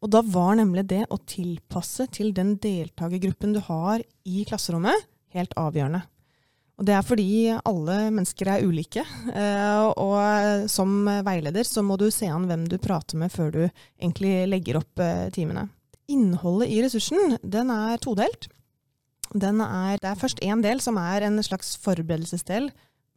Og 0.00 0.12
da 0.12 0.20
var 0.24 0.58
nemlig 0.60 0.84
det 0.90 1.02
å 1.08 1.20
tilpasse 1.28 2.06
til 2.12 2.34
den 2.36 2.58
deltakergruppen 2.60 3.56
du 3.56 3.62
har 3.64 4.04
i 4.28 4.44
klasserommet, 4.48 5.08
helt 5.32 5.56
avgjørende. 5.60 6.02
Og 6.80 6.86
det 6.88 6.94
er 6.96 7.04
fordi 7.04 7.32
alle 7.68 7.96
mennesker 8.08 8.48
er 8.48 8.64
ulike, 8.64 9.04
eh, 9.36 9.88
og 10.00 10.68
som 10.72 11.04
veileder 11.26 11.66
så 11.68 11.84
må 11.84 11.98
du 12.00 12.06
se 12.12 12.28
an 12.32 12.48
hvem 12.48 12.64
du 12.72 12.78
prater 12.80 13.20
med 13.20 13.32
før 13.32 13.52
du 13.52 13.60
egentlig 13.66 14.46
legger 14.48 14.80
opp 14.80 15.02
eh, 15.04 15.28
timene. 15.32 15.66
Innholdet 16.12 16.72
i 16.72 16.80
ressursen 16.84 17.36
den 17.44 17.72
er 17.72 18.00
todelt. 18.00 18.48
Er, 19.30 19.98
det 20.02 20.08
er 20.10 20.18
først 20.18 20.40
én 20.42 20.62
del 20.64 20.80
som 20.82 20.98
er 20.98 21.28
en 21.28 21.38
slags 21.46 21.76
forberedelsesdel 21.84 22.70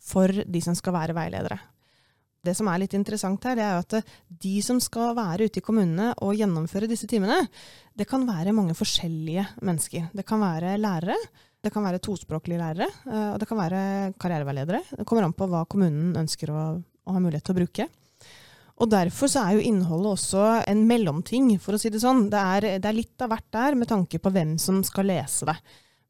for 0.03 0.29
de 0.29 0.61
som 0.61 0.75
skal 0.77 0.93
være 0.93 1.15
veiledere. 1.17 1.57
Det 2.43 2.51
som 2.57 2.67
er 2.67 2.81
litt 2.81 2.93
interessant 2.97 3.45
her, 3.47 3.55
det 3.55 3.63
er 3.63 3.79
at 3.79 4.11
de 4.43 4.57
som 4.65 4.79
skal 4.83 5.13
være 5.15 5.47
ute 5.47 5.61
i 5.61 5.63
kommunene 5.63 6.09
og 6.25 6.35
gjennomføre 6.35 6.89
disse 6.91 7.07
timene, 7.07 7.39
det 7.95 8.07
kan 8.09 8.25
være 8.27 8.51
mange 8.55 8.75
forskjellige 8.75 9.45
mennesker. 9.63 10.09
Det 10.11 10.25
kan 10.27 10.43
være 10.43 10.75
lærere, 10.75 11.15
det 11.63 11.71
kan 11.71 11.85
være 11.87 12.01
tospråklige 12.03 12.59
lærere, 12.59 12.89
eh, 13.07 13.29
og 13.31 13.39
det 13.39 13.47
kan 13.47 13.61
være 13.61 13.83
karriereveiledere. 14.19 14.81
Det 14.99 15.05
kommer 15.07 15.23
an 15.23 15.35
på 15.37 15.47
hva 15.47 15.63
kommunen 15.71 16.11
ønsker 16.19 16.51
å, 16.51 16.63
å 16.83 17.15
ha 17.15 17.23
mulighet 17.23 17.47
til 17.47 17.55
å 17.55 17.61
bruke. 17.61 17.87
Og 18.83 18.89
Derfor 18.91 19.29
så 19.31 19.45
er 19.45 19.55
jo 19.55 19.63
innholdet 19.69 20.17
også 20.17 20.43
en 20.67 20.83
mellomting, 20.89 21.53
for 21.63 21.77
å 21.77 21.79
si 21.79 21.93
det 21.93 22.01
sånn. 22.03 22.25
Det 22.33 22.41
er, 22.57 22.67
det 22.83 22.89
er 22.89 22.97
litt 22.97 23.23
av 23.23 23.31
hvert 23.31 23.47
der, 23.55 23.79
med 23.79 23.87
tanke 23.87 24.19
på 24.19 24.33
hvem 24.33 24.57
som 24.59 24.81
skal 24.83 25.07
lese 25.13 25.47
det. 25.47 25.55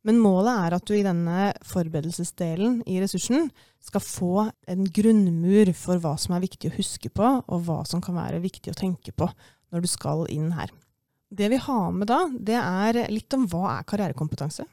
Men 0.03 0.19
målet 0.19 0.51
er 0.51 0.75
at 0.75 0.87
du 0.87 0.93
i 0.97 1.05
denne 1.05 1.53
forberedelsesdelen 1.63 2.81
i 2.91 2.99
ressursen 2.99 3.47
skal 3.83 4.03
få 4.03 4.45
en 4.67 4.83
grunnmur 4.91 5.71
for 5.79 6.01
hva 6.03 6.17
som 6.19 6.35
er 6.35 6.43
viktig 6.43 6.71
å 6.71 6.75
huske 6.75 7.11
på, 7.13 7.29
og 7.47 7.67
hva 7.67 7.81
som 7.87 8.03
kan 8.03 8.17
være 8.19 8.43
viktig 8.43 8.73
å 8.73 8.79
tenke 8.79 9.15
på 9.15 9.29
når 9.71 9.83
du 9.83 9.89
skal 9.89 10.25
inn 10.31 10.51
her. 10.57 10.71
Det 11.33 11.47
vi 11.49 11.57
har 11.57 11.91
med 11.95 12.11
da, 12.11 12.25
det 12.29 12.59
er 12.59 13.05
litt 13.09 13.33
om 13.33 13.47
hva 13.49 13.77
er 13.77 13.87
karrierekompetanse. 13.89 14.67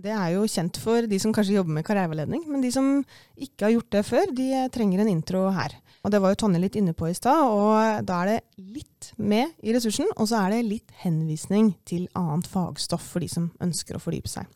Det 0.00 0.12
er 0.14 0.36
jo 0.36 0.46
kjent 0.48 0.78
for 0.80 1.04
de 1.10 1.18
som 1.20 1.32
kanskje 1.34 1.56
jobber 1.56 1.74
med 1.74 1.84
karriereveiledning, 1.84 2.46
men 2.48 2.62
de 2.62 2.70
som 2.72 2.86
ikke 3.34 3.66
har 3.66 3.74
gjort 3.74 3.90
det 3.96 4.04
før, 4.06 4.30
de 4.38 4.46
trenger 4.72 5.02
en 5.02 5.10
intro 5.10 5.42
her. 5.52 5.74
Og 6.00 6.14
Det 6.14 6.20
var 6.22 6.32
jo 6.32 6.38
Tonje 6.40 6.62
litt 6.62 6.78
inne 6.78 6.94
på 6.96 7.10
i 7.10 7.16
stad, 7.18 7.42
og 7.42 8.06
da 8.06 8.22
er 8.22 8.30
det 8.30 8.68
litt 8.78 9.10
med 9.18 9.58
i 9.60 9.74
ressursen, 9.74 10.08
og 10.16 10.30
så 10.30 10.44
er 10.44 10.54
det 10.54 10.70
litt 10.70 10.94
henvisning 11.02 11.74
til 11.84 12.06
annet 12.16 12.48
fagstoff 12.48 13.04
for 13.12 13.20
de 13.20 13.28
som 13.28 13.50
ønsker 13.60 13.98
å 13.98 14.00
fordype 14.00 14.30
seg. 14.30 14.46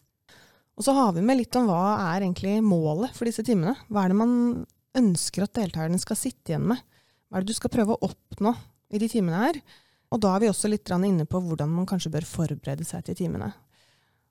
Og 0.74 0.86
så 0.86 0.94
har 0.96 1.12
vi 1.14 1.22
med 1.22 1.38
litt 1.38 1.54
om 1.58 1.68
hva 1.70 1.82
er 2.10 2.24
egentlig 2.24 2.58
målet 2.64 3.14
for 3.14 3.28
disse 3.28 3.44
timene. 3.46 3.76
Hva 3.86 4.04
er 4.04 4.12
det 4.12 4.18
man 4.18 4.36
ønsker 4.98 5.46
at 5.46 5.54
deltakerne 5.54 6.00
skal 6.02 6.18
sitte 6.18 6.52
igjen 6.52 6.66
med? 6.72 6.80
Hva 7.28 7.38
er 7.38 7.44
det 7.44 7.54
du 7.54 7.58
skal 7.58 7.72
prøve 7.74 7.94
å 7.94 8.08
oppnå 8.08 8.54
i 8.94 9.00
de 9.02 9.10
timene 9.10 9.42
her? 9.46 9.60
Og 10.14 10.20
da 10.22 10.34
er 10.34 10.44
vi 10.44 10.50
også 10.50 10.70
litt 10.70 10.90
inne 10.94 11.26
på 11.26 11.40
hvordan 11.42 11.70
man 11.70 11.86
kanskje 11.90 12.12
bør 12.14 12.26
forberede 12.28 12.86
seg 12.86 13.06
til 13.06 13.18
timene. 13.24 13.52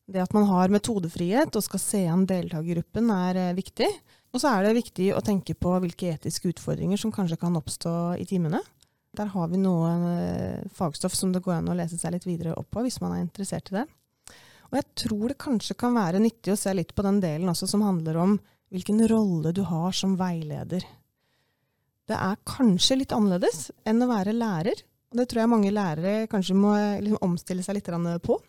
Det 0.07 0.19
at 0.19 0.33
man 0.35 0.45
har 0.49 0.71
metodefrihet 0.71 1.55
og 1.55 1.63
skal 1.63 1.79
se 1.79 2.03
an 2.11 2.25
deltakergruppen 2.27 3.07
er 3.13 3.39
eh, 3.39 3.55
viktig. 3.55 3.87
Og 4.35 4.41
så 4.41 4.51
er 4.51 4.65
det 4.65 4.77
viktig 4.81 5.13
å 5.15 5.23
tenke 5.23 5.55
på 5.55 5.77
hvilke 5.79 6.11
etiske 6.11 6.49
utfordringer 6.51 6.99
som 6.99 7.13
kanskje 7.13 7.39
kan 7.39 7.55
oppstå 7.55 7.93
i 8.19 8.27
timene. 8.27 8.59
Der 9.15 9.29
har 9.31 9.51
vi 9.51 9.61
noe 9.61 9.91
eh, 10.11 10.63
fagstoff 10.75 11.15
som 11.15 11.31
det 11.31 11.43
går 11.45 11.61
an 11.61 11.71
å 11.71 11.77
lese 11.77 11.99
seg 12.01 12.15
litt 12.15 12.27
videre 12.27 12.55
opp 12.59 12.71
på 12.73 12.83
hvis 12.83 12.99
man 13.03 13.15
er 13.15 13.23
interessert 13.23 13.71
i 13.71 13.79
det. 13.79 13.85
Og 14.73 14.79
jeg 14.79 14.89
tror 15.03 15.29
det 15.29 15.37
kanskje 15.37 15.75
kan 15.77 15.93
være 15.93 16.17
nyttig 16.23 16.49
å 16.49 16.57
se 16.57 16.71
litt 16.73 16.95
på 16.97 17.05
den 17.05 17.19
delen 17.21 17.51
også 17.51 17.67
som 17.69 17.83
handler 17.85 18.17
om 18.17 18.31
hvilken 18.73 19.03
rolle 19.05 19.51
du 19.53 19.61
har 19.69 19.93
som 19.93 20.15
veileder. 20.17 20.81
Det 22.09 22.17
er 22.17 22.41
kanskje 22.49 22.97
litt 22.97 23.13
annerledes 23.13 23.67
enn 23.85 24.01
å 24.01 24.09
være 24.09 24.33
lærer. 24.33 24.81
Og 25.13 25.19
det 25.21 25.27
tror 25.29 25.43
jeg 25.43 25.51
mange 25.51 25.69
lærere 25.69 26.25
kanskje 26.31 26.57
må 26.57 26.73
liksom 27.05 27.21
omstille 27.21 27.61
seg 27.61 27.77
litt 27.77 27.91
på. 28.25 28.39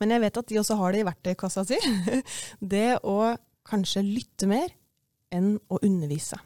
Men 0.00 0.16
jeg 0.16 0.24
vet 0.24 0.40
at 0.40 0.48
de 0.48 0.58
også 0.62 0.78
har 0.80 0.96
det 0.96 1.04
i 1.04 1.06
verktøykassa 1.10 1.66
si. 1.68 1.78
Det 2.74 3.04
å 3.04 3.36
kanskje 3.68 4.00
lytte 4.00 4.48
mer 4.48 4.72
enn 5.28 5.58
å 5.68 5.78
undervise. 5.84 6.40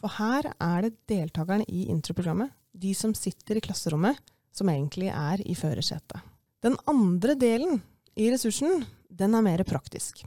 For 0.00 0.16
her 0.16 0.48
er 0.56 0.88
det 0.88 0.96
deltakerne 1.06 1.68
i 1.68 1.84
introprogrammet, 1.92 2.50
de 2.72 2.96
som 2.96 3.12
sitter 3.14 3.60
i 3.60 3.62
klasserommet, 3.62 4.16
som 4.56 4.72
egentlig 4.72 5.12
er 5.12 5.44
i 5.44 5.54
førersetet. 5.54 6.24
Den 6.64 6.74
andre 6.88 7.36
delen 7.38 7.82
i 8.18 8.28
ressursen, 8.32 8.84
den 9.08 9.34
er 9.36 9.44
mer 9.44 9.62
praktisk. 9.68 10.22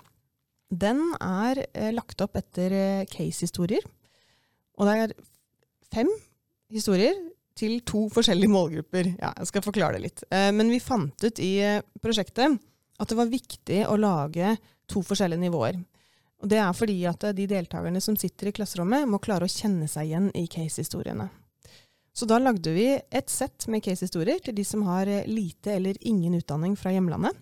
Den 0.70 1.02
er 1.22 1.62
eh, 1.72 1.92
lagt 1.94 2.22
opp 2.26 2.38
etter 2.40 2.74
eh, 2.74 3.08
case-historier. 3.10 3.86
Og 4.76 4.90
det 4.90 4.96
er 5.04 5.16
fem 5.94 6.10
historier 6.74 7.18
til 7.56 7.80
to 7.88 8.08
forskjellige 8.12 8.52
målgrupper. 8.52 9.14
Ja, 9.22 9.32
jeg 9.40 9.52
skal 9.52 9.66
forklare 9.66 9.98
det 9.98 10.08
litt. 10.08 10.26
Eh, 10.34 10.52
men 10.56 10.72
vi 10.74 10.82
fant 10.84 11.28
ut 11.28 11.42
i 11.44 11.54
eh, 11.64 11.84
prosjektet 12.04 12.58
at 12.96 13.12
det 13.12 13.20
var 13.20 13.32
viktig 13.32 13.84
å 13.88 13.98
lage 14.00 14.56
to 14.92 15.04
forskjellige 15.06 15.46
nivåer. 15.46 15.80
Og 16.44 16.52
det 16.52 16.60
er 16.62 16.76
fordi 16.76 17.00
at 17.10 17.24
eh, 17.26 17.36
de 17.38 17.48
deltakerne 17.50 18.02
som 18.04 18.18
sitter 18.20 18.52
i 18.52 18.56
klasserommet, 18.56 19.08
må 19.10 19.22
klare 19.24 19.48
å 19.48 19.52
kjenne 19.52 19.88
seg 19.92 20.10
igjen 20.10 20.30
i 20.36 20.46
case-historiene. 20.52 21.30
Så 22.16 22.28
da 22.30 22.40
lagde 22.40 22.72
vi 22.72 22.88
et 22.96 23.32
sett 23.32 23.68
med 23.72 23.84
case-historier 23.84 24.40
til 24.44 24.56
de 24.56 24.64
som 24.68 24.86
har 24.88 25.10
eh, 25.12 25.28
lite 25.28 25.76
eller 25.76 26.00
ingen 26.02 26.38
utdanning 26.38 26.78
fra 26.80 26.94
hjemlandet. 26.96 27.36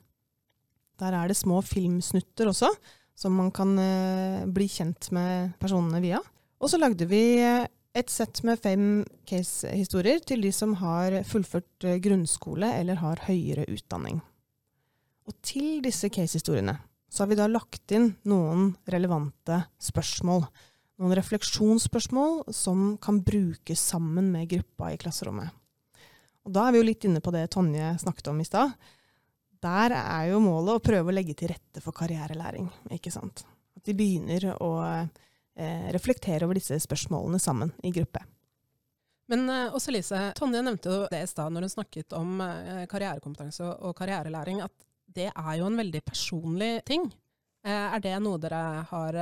Der 1.02 1.16
er 1.18 1.30
det 1.30 1.38
små 1.40 1.62
filmsnutter 1.66 2.52
også, 2.52 2.70
som 3.18 3.38
man 3.38 3.50
kan 3.54 3.78
eh, 3.80 4.44
bli 4.50 4.68
kjent 4.70 5.10
med 5.16 5.56
personene 5.62 6.02
via. 6.04 6.20
Og 6.62 6.70
så 6.72 6.80
lagde 6.80 7.08
vi 7.10 7.24
eh, 7.42 7.66
et 7.94 8.10
sett 8.10 8.42
med 8.46 8.62
fem 8.62 9.04
case-historier 9.30 10.24
til 10.26 10.42
de 10.46 10.52
som 10.56 10.76
har 10.82 11.20
fullført 11.30 11.88
eh, 11.88 12.00
grunnskole 12.02 12.70
eller 12.80 13.02
har 13.02 13.26
høyere 13.28 13.68
utdanning. 13.70 14.22
Og 15.30 15.38
til 15.46 15.82
disse 15.86 16.10
case-historiene 16.12 16.78
så 17.14 17.24
har 17.24 17.30
vi 17.30 17.38
da 17.38 17.46
lagt 17.48 17.94
inn 17.94 18.16
noen 18.26 18.74
relevante 18.90 19.64
spørsmål. 19.82 20.48
noen 21.02 21.16
refleksjonsspørsmål 21.18 22.54
som 22.54 22.98
kan 23.02 23.20
brukes 23.26 23.82
sammen 23.82 24.32
med 24.32 24.50
gruppa 24.50 24.92
i 24.94 24.98
klasserommet. 24.98 25.50
Og 26.46 26.54
da 26.54 26.68
er 26.68 26.74
vi 26.74 26.82
jo 26.82 26.88
litt 26.88 27.06
inne 27.08 27.22
på 27.24 27.32
det 27.34 27.48
Tonje 27.54 27.94
snakket 28.02 28.30
om 28.30 28.42
i 28.42 28.46
stad. 28.48 28.74
Der 29.64 29.96
er 29.96 30.28
jo 30.32 30.42
målet 30.44 30.76
å 30.76 30.84
prøve 30.84 31.12
å 31.12 31.16
legge 31.16 31.36
til 31.40 31.54
rette 31.54 31.82
for 31.84 31.96
karrierelæring. 31.96 32.68
ikke 32.92 33.14
sant? 33.14 33.46
At 33.78 33.86
de 33.88 33.96
begynner 33.96 34.50
å 34.60 34.72
eh, 34.84 35.90
reflektere 35.96 36.44
over 36.48 36.60
disse 36.60 36.78
spørsmålene 36.84 37.40
sammen 37.40 37.72
i 37.84 37.94
gruppe. 37.96 38.26
Men 39.32 39.48
uh, 39.48 39.76
også 39.76 39.94
Lise, 39.96 40.20
Tonje 40.36 40.62
nevnte 40.66 40.92
jo 40.92 41.06
det 41.12 41.22
i 41.24 41.30
stad 41.30 41.54
når 41.54 41.66
hun 41.66 41.74
snakket 41.78 42.16
om 42.18 42.42
uh, 42.44 42.84
karrierekompetanse 42.92 43.70
og 43.88 43.96
karrierelæring, 43.98 44.60
at 44.66 44.74
det 45.14 45.30
er 45.32 45.54
jo 45.60 45.70
en 45.70 45.80
veldig 45.80 46.02
personlig 46.06 46.74
ting. 46.88 47.08
Uh, 47.64 47.96
er 47.96 48.04
det 48.04 48.18
noe 48.20 48.42
dere 48.44 48.60
har 48.90 49.20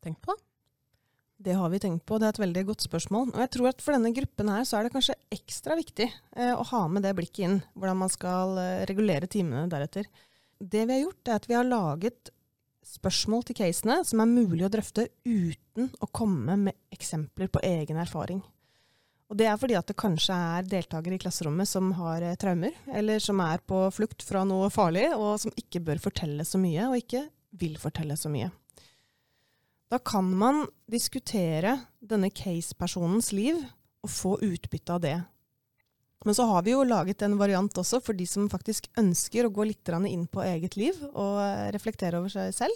tenkt 0.00 0.22
på? 0.24 0.36
Det 1.42 1.56
har 1.58 1.70
vi 1.72 1.80
tenkt 1.82 2.04
på, 2.06 2.18
det 2.20 2.28
er 2.28 2.34
et 2.36 2.42
veldig 2.42 2.62
godt 2.68 2.84
spørsmål. 2.84 3.32
Og 3.32 3.40
jeg 3.42 3.50
tror 3.56 3.70
at 3.72 3.80
for 3.82 3.96
denne 3.96 4.12
gruppen 4.14 4.50
her 4.52 4.66
så 4.68 4.78
er 4.78 4.86
det 4.86 4.92
kanskje 4.94 5.18
ekstra 5.34 5.74
viktig 5.78 6.06
eh, 6.06 6.52
å 6.54 6.62
ha 6.68 6.82
med 6.92 7.02
det 7.02 7.16
blikket 7.18 7.46
inn, 7.48 7.56
hvordan 7.74 7.98
man 8.04 8.12
skal 8.12 8.54
eh, 8.62 8.84
regulere 8.86 9.30
timene 9.30 9.64
deretter. 9.72 10.06
Det 10.62 10.84
vi 10.86 10.94
har 10.94 11.02
gjort, 11.02 11.26
er 11.26 11.40
at 11.40 11.48
vi 11.50 11.58
har 11.58 11.66
laget 11.66 12.30
spørsmål 12.86 13.46
til 13.48 13.58
casene 13.58 14.00
som 14.06 14.22
er 14.22 14.30
mulig 14.30 14.66
å 14.66 14.70
drøfte 14.70 15.08
uten 15.26 15.90
å 16.02 16.10
komme 16.14 16.58
med 16.68 16.78
eksempler 16.94 17.50
på 17.50 17.62
egen 17.66 17.98
erfaring. 18.02 18.42
Og 19.32 19.38
det 19.40 19.46
er 19.48 19.58
fordi 19.58 19.78
at 19.78 19.88
det 19.88 19.98
kanskje 19.98 20.36
er 20.36 20.66
deltakere 20.68 21.16
i 21.16 21.22
klasserommet 21.22 21.66
som 21.66 21.90
har 21.98 22.22
eh, 22.22 22.38
traumer, 22.38 22.76
eller 22.86 23.22
som 23.24 23.42
er 23.42 23.64
på 23.66 23.82
flukt 23.96 24.22
fra 24.28 24.46
noe 24.46 24.70
farlig, 24.70 25.08
og 25.16 25.40
som 25.42 25.54
ikke 25.58 25.82
bør 25.90 26.06
fortelle 26.06 26.46
så 26.46 26.60
mye, 26.62 26.90
og 26.90 27.02
ikke 27.02 27.26
vil 27.58 27.78
fortelle 27.80 28.14
så 28.20 28.30
mye. 28.30 28.52
Da 29.92 29.98
kan 30.00 30.24
man 30.24 30.64
diskutere 30.88 31.74
denne 32.00 32.30
case-personens 32.32 33.28
liv 33.36 33.58
og 34.02 34.08
få 34.10 34.38
utbytte 34.40 34.94
av 34.94 35.02
det. 35.04 35.18
Men 36.24 36.36
så 36.38 36.46
har 36.48 36.62
vi 36.64 36.72
jo 36.72 36.84
laget 36.86 37.22
en 37.26 37.36
variant 37.36 37.78
også 37.82 38.00
for 38.00 38.16
de 38.16 38.24
som 38.30 38.48
faktisk 38.48 38.86
ønsker 38.96 39.44
å 39.44 39.52
gå 39.52 39.66
litt 39.68 39.88
inn 40.08 40.24
på 40.30 40.44
eget 40.46 40.78
liv 40.80 40.96
og 41.12 41.42
reflektere 41.74 42.22
over 42.22 42.32
seg 42.32 42.54
selv. 42.56 42.72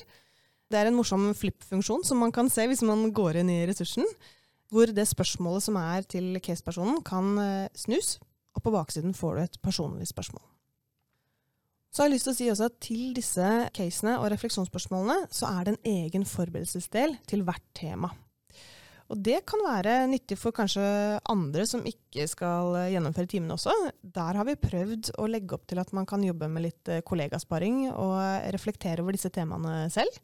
Det 0.68 0.76
er 0.76 0.90
en 0.90 0.98
morsom 0.98 1.30
flip-funksjon 1.32 2.04
som 2.04 2.18
man 2.20 2.34
kan 2.34 2.50
se 2.50 2.66
hvis 2.66 2.82
man 2.84 3.08
går 3.14 3.40
inn 3.40 3.52
i 3.54 3.64
ressursen, 3.70 4.04
hvor 4.68 4.90
det 4.90 5.06
spørsmålet 5.08 5.62
som 5.62 5.78
er 5.78 6.02
til 6.10 6.36
case-personen, 6.42 7.00
kan 7.06 7.38
eh, 7.38 7.70
snus, 7.78 8.18
og 8.58 8.64
på 8.66 8.74
baksiden 8.74 9.14
får 9.14 9.36
du 9.36 9.42
et 9.44 9.58
personlig 9.62 10.10
spørsmål. 10.10 10.42
Så 11.96 12.02
har 12.02 12.10
jeg 12.10 12.18
lyst 12.18 12.26
til 12.28 12.34
å 12.34 12.36
si 12.36 12.46
også 12.52 12.66
at 12.68 12.74
til 12.84 13.04
disse 13.16 13.50
casene 13.72 14.18
og 14.20 14.26
refleksjonsspørsmålene 14.28 15.30
så 15.32 15.48
er 15.48 15.62
det 15.64 15.72
en 15.72 15.86
egen 16.04 16.26
forberedelsesdel 16.28 17.14
til 17.24 17.40
hvert 17.46 17.64
tema. 17.72 18.10
Og 19.08 19.22
det 19.24 19.38
kan 19.48 19.62
være 19.64 19.94
nyttig 20.10 20.36
for 20.36 20.52
kanskje 20.52 20.84
andre 21.32 21.64
som 21.64 21.88
ikke 21.88 22.26
skal 22.28 22.76
gjennomføre 22.92 23.32
timene 23.32 23.56
også. 23.56 23.72
Der 24.12 24.36
har 24.36 24.44
vi 24.44 24.58
prøvd 24.60 25.14
å 25.16 25.30
legge 25.30 25.56
opp 25.56 25.64
til 25.72 25.80
at 25.80 25.96
man 25.96 26.04
kan 26.10 26.20
jobbe 26.26 26.52
med 26.52 26.66
litt 26.66 26.92
eh, 26.92 27.00
kollegasparing 27.00 27.86
og 27.94 28.20
reflektere 28.52 29.00
over 29.00 29.16
disse 29.16 29.32
temaene 29.32 29.86
selv. 29.94 30.20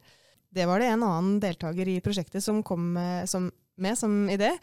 Det 0.53 0.69
var 0.69 0.77
det 0.77 0.93
en 0.93 1.09
annen 1.09 1.41
deltaker 1.41 1.89
i 1.89 2.01
prosjektet 2.05 2.45
som 2.45 2.61
kom 2.61 2.91
med 2.99 3.25
som, 3.33 3.49
med 3.81 3.97
som 3.97 4.27
idé. 4.29 4.53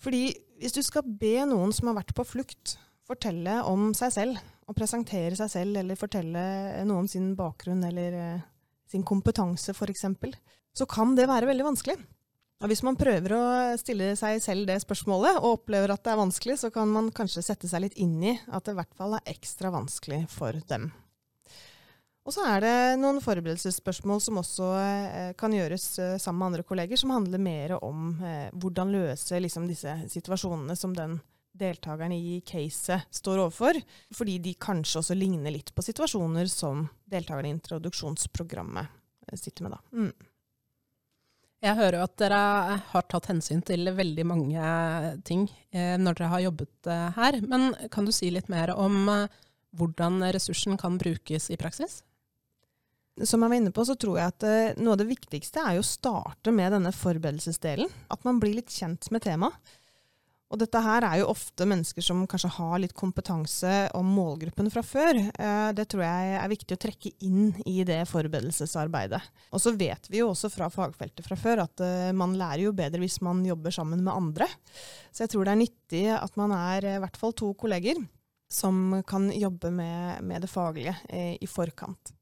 Fordi 0.00 0.30
hvis 0.62 0.80
du 0.80 0.80
skal 0.86 1.04
be 1.04 1.42
noen 1.44 1.76
som 1.76 1.92
har 1.92 2.00
vært 2.00 2.16
på 2.16 2.24
flukt, 2.24 2.78
fortelle 3.04 3.60
om 3.68 3.90
seg 3.92 4.16
selv, 4.16 4.46
å 4.68 4.76
presentere 4.76 5.36
seg 5.38 5.50
selv 5.52 5.80
eller 5.80 5.98
fortelle 5.98 6.44
noe 6.88 7.04
om 7.04 7.08
sin 7.08 7.32
bakgrunn 7.38 7.82
eller 7.88 8.20
eh, 8.20 8.46
sin 8.88 9.04
kompetanse 9.06 9.74
f.eks., 9.74 10.06
så 10.76 10.86
kan 10.86 11.16
det 11.16 11.26
være 11.28 11.48
veldig 11.48 11.66
vanskelig. 11.70 11.96
Og 12.58 12.70
hvis 12.72 12.82
man 12.82 12.98
prøver 12.98 13.32
å 13.36 13.42
stille 13.78 14.12
seg 14.18 14.40
selv 14.42 14.66
det 14.66 14.80
spørsmålet, 14.82 15.38
og 15.38 15.60
opplever 15.60 15.92
at 15.94 16.02
det 16.04 16.12
er 16.12 16.20
vanskelig, 16.20 16.56
så 16.58 16.72
kan 16.74 16.90
man 16.90 17.12
kanskje 17.14 17.44
sette 17.46 17.70
seg 17.70 17.84
litt 17.84 17.98
inn 18.02 18.16
i 18.18 18.34
at 18.46 18.66
det 18.66 18.74
i 18.74 18.78
hvert 18.80 18.96
fall 18.98 19.14
er 19.14 19.30
ekstra 19.30 19.70
vanskelig 19.74 20.24
for 20.32 20.58
dem. 20.70 20.90
Og 22.28 22.34
så 22.34 22.44
er 22.44 22.60
det 22.60 22.72
noen 23.00 23.22
forberedelsesspørsmål 23.24 24.18
som 24.20 24.40
også 24.42 24.66
eh, 24.82 25.30
kan 25.38 25.54
gjøres 25.54 25.86
eh, 26.02 26.16
sammen 26.20 26.42
med 26.42 26.50
andre 26.50 26.66
kolleger, 26.68 27.00
som 27.00 27.14
handler 27.14 27.40
mer 27.40 27.78
om 27.78 28.10
eh, 28.20 28.50
hvordan 28.52 28.92
løse 28.92 29.38
liksom, 29.40 29.64
disse 29.70 29.94
situasjonene 30.12 30.76
som 30.76 30.92
den 30.98 31.16
deltakerne 31.58 32.16
i 32.16 32.38
caset 32.46 33.08
står 33.14 33.44
overfor, 33.44 33.78
fordi 34.14 34.38
de 34.44 34.54
kanskje 34.60 35.02
også 35.02 35.16
ligner 35.18 35.54
litt 35.54 35.74
på 35.74 35.84
situasjoner 35.84 36.48
som 36.52 36.86
deltakerne 37.10 37.50
i 37.50 37.56
introduksjonsprogrammet 37.56 38.98
eh, 39.28 39.38
sitter 39.38 39.66
med. 39.66 39.76
da. 39.76 40.02
Mm. 40.04 40.28
Jeg 41.58 41.74
hører 41.74 41.98
jo 41.98 42.04
at 42.06 42.18
dere 42.22 42.40
har 42.92 43.06
tatt 43.10 43.32
hensyn 43.32 43.64
til 43.66 43.90
veldig 43.90 44.24
mange 44.30 44.66
ting 45.26 45.48
eh, 45.74 45.96
når 45.98 46.20
dere 46.20 46.32
har 46.36 46.44
jobbet 46.44 46.90
eh, 46.90 47.06
her. 47.16 47.40
Men 47.50 47.72
kan 47.90 48.06
du 48.06 48.14
si 48.14 48.30
litt 48.30 48.50
mer 48.52 48.70
om 48.76 49.08
eh, 49.10 49.40
hvordan 49.78 50.22
ressursen 50.34 50.78
kan 50.78 51.00
brukes 51.00 51.50
i 51.50 51.58
praksis? 51.58 52.04
Som 53.26 53.42
jeg 53.42 53.50
var 53.50 53.58
inne 53.58 53.74
på, 53.74 53.82
så 53.82 53.96
tror 53.98 54.20
jeg 54.20 54.30
at 54.30 54.46
eh, 54.46 54.78
noe 54.78 54.94
av 54.94 55.02
det 55.02 55.08
viktigste 55.10 55.64
er 55.66 55.80
å 55.80 55.86
starte 55.86 56.54
med 56.54 56.70
denne 56.76 56.94
forberedelsesdelen. 56.94 57.90
At 58.14 58.22
man 58.28 58.38
blir 58.38 58.54
litt 58.60 58.70
kjent 58.70 59.10
med 59.14 59.26
temaet. 59.26 59.74
Og 60.48 60.56
dette 60.62 60.80
her 60.80 61.04
er 61.04 61.18
jo 61.20 61.28
ofte 61.28 61.66
mennesker 61.68 62.04
som 62.04 62.22
kanskje 62.28 62.48
har 62.54 62.78
litt 62.80 62.94
kompetanse 62.96 63.72
om 63.96 64.08
målgruppen 64.16 64.70
fra 64.72 64.80
før. 64.86 65.18
Eh, 65.20 65.70
det 65.76 65.84
tror 65.92 66.06
jeg 66.06 66.38
er 66.40 66.52
viktig 66.54 66.78
å 66.78 66.80
trekke 66.80 67.12
inn 67.28 67.50
i 67.68 67.82
det 67.88 68.00
forberedelsesarbeidet. 68.08 69.20
Og 69.52 69.60
så 69.60 69.74
vet 69.76 70.08
vi 70.08 70.22
jo 70.22 70.30
også 70.32 70.48
fra 70.52 70.70
fagfeltet 70.72 71.26
fra 71.26 71.36
før 71.36 71.66
at 71.66 71.84
eh, 71.84 72.12
man 72.16 72.36
lærer 72.40 72.64
jo 72.64 72.76
bedre 72.76 73.02
hvis 73.02 73.20
man 73.24 73.44
jobber 73.44 73.76
sammen 73.76 74.00
med 74.06 74.14
andre. 74.14 74.48
Så 75.12 75.26
jeg 75.26 75.34
tror 75.34 75.44
det 75.44 75.52
er 75.52 75.62
nyttig 75.66 76.04
at 76.16 76.40
man 76.40 76.56
er 76.56 76.94
i 76.94 77.00
hvert 77.04 77.20
fall 77.20 77.36
to 77.36 77.52
kolleger 77.58 78.00
som 78.48 79.02
kan 79.04 79.28
jobbe 79.28 79.68
med, 79.70 80.22
med 80.24 80.46
det 80.46 80.48
faglige 80.48 80.96
eh, 81.12 81.36
i 81.36 81.50
forkant. 81.50 82.14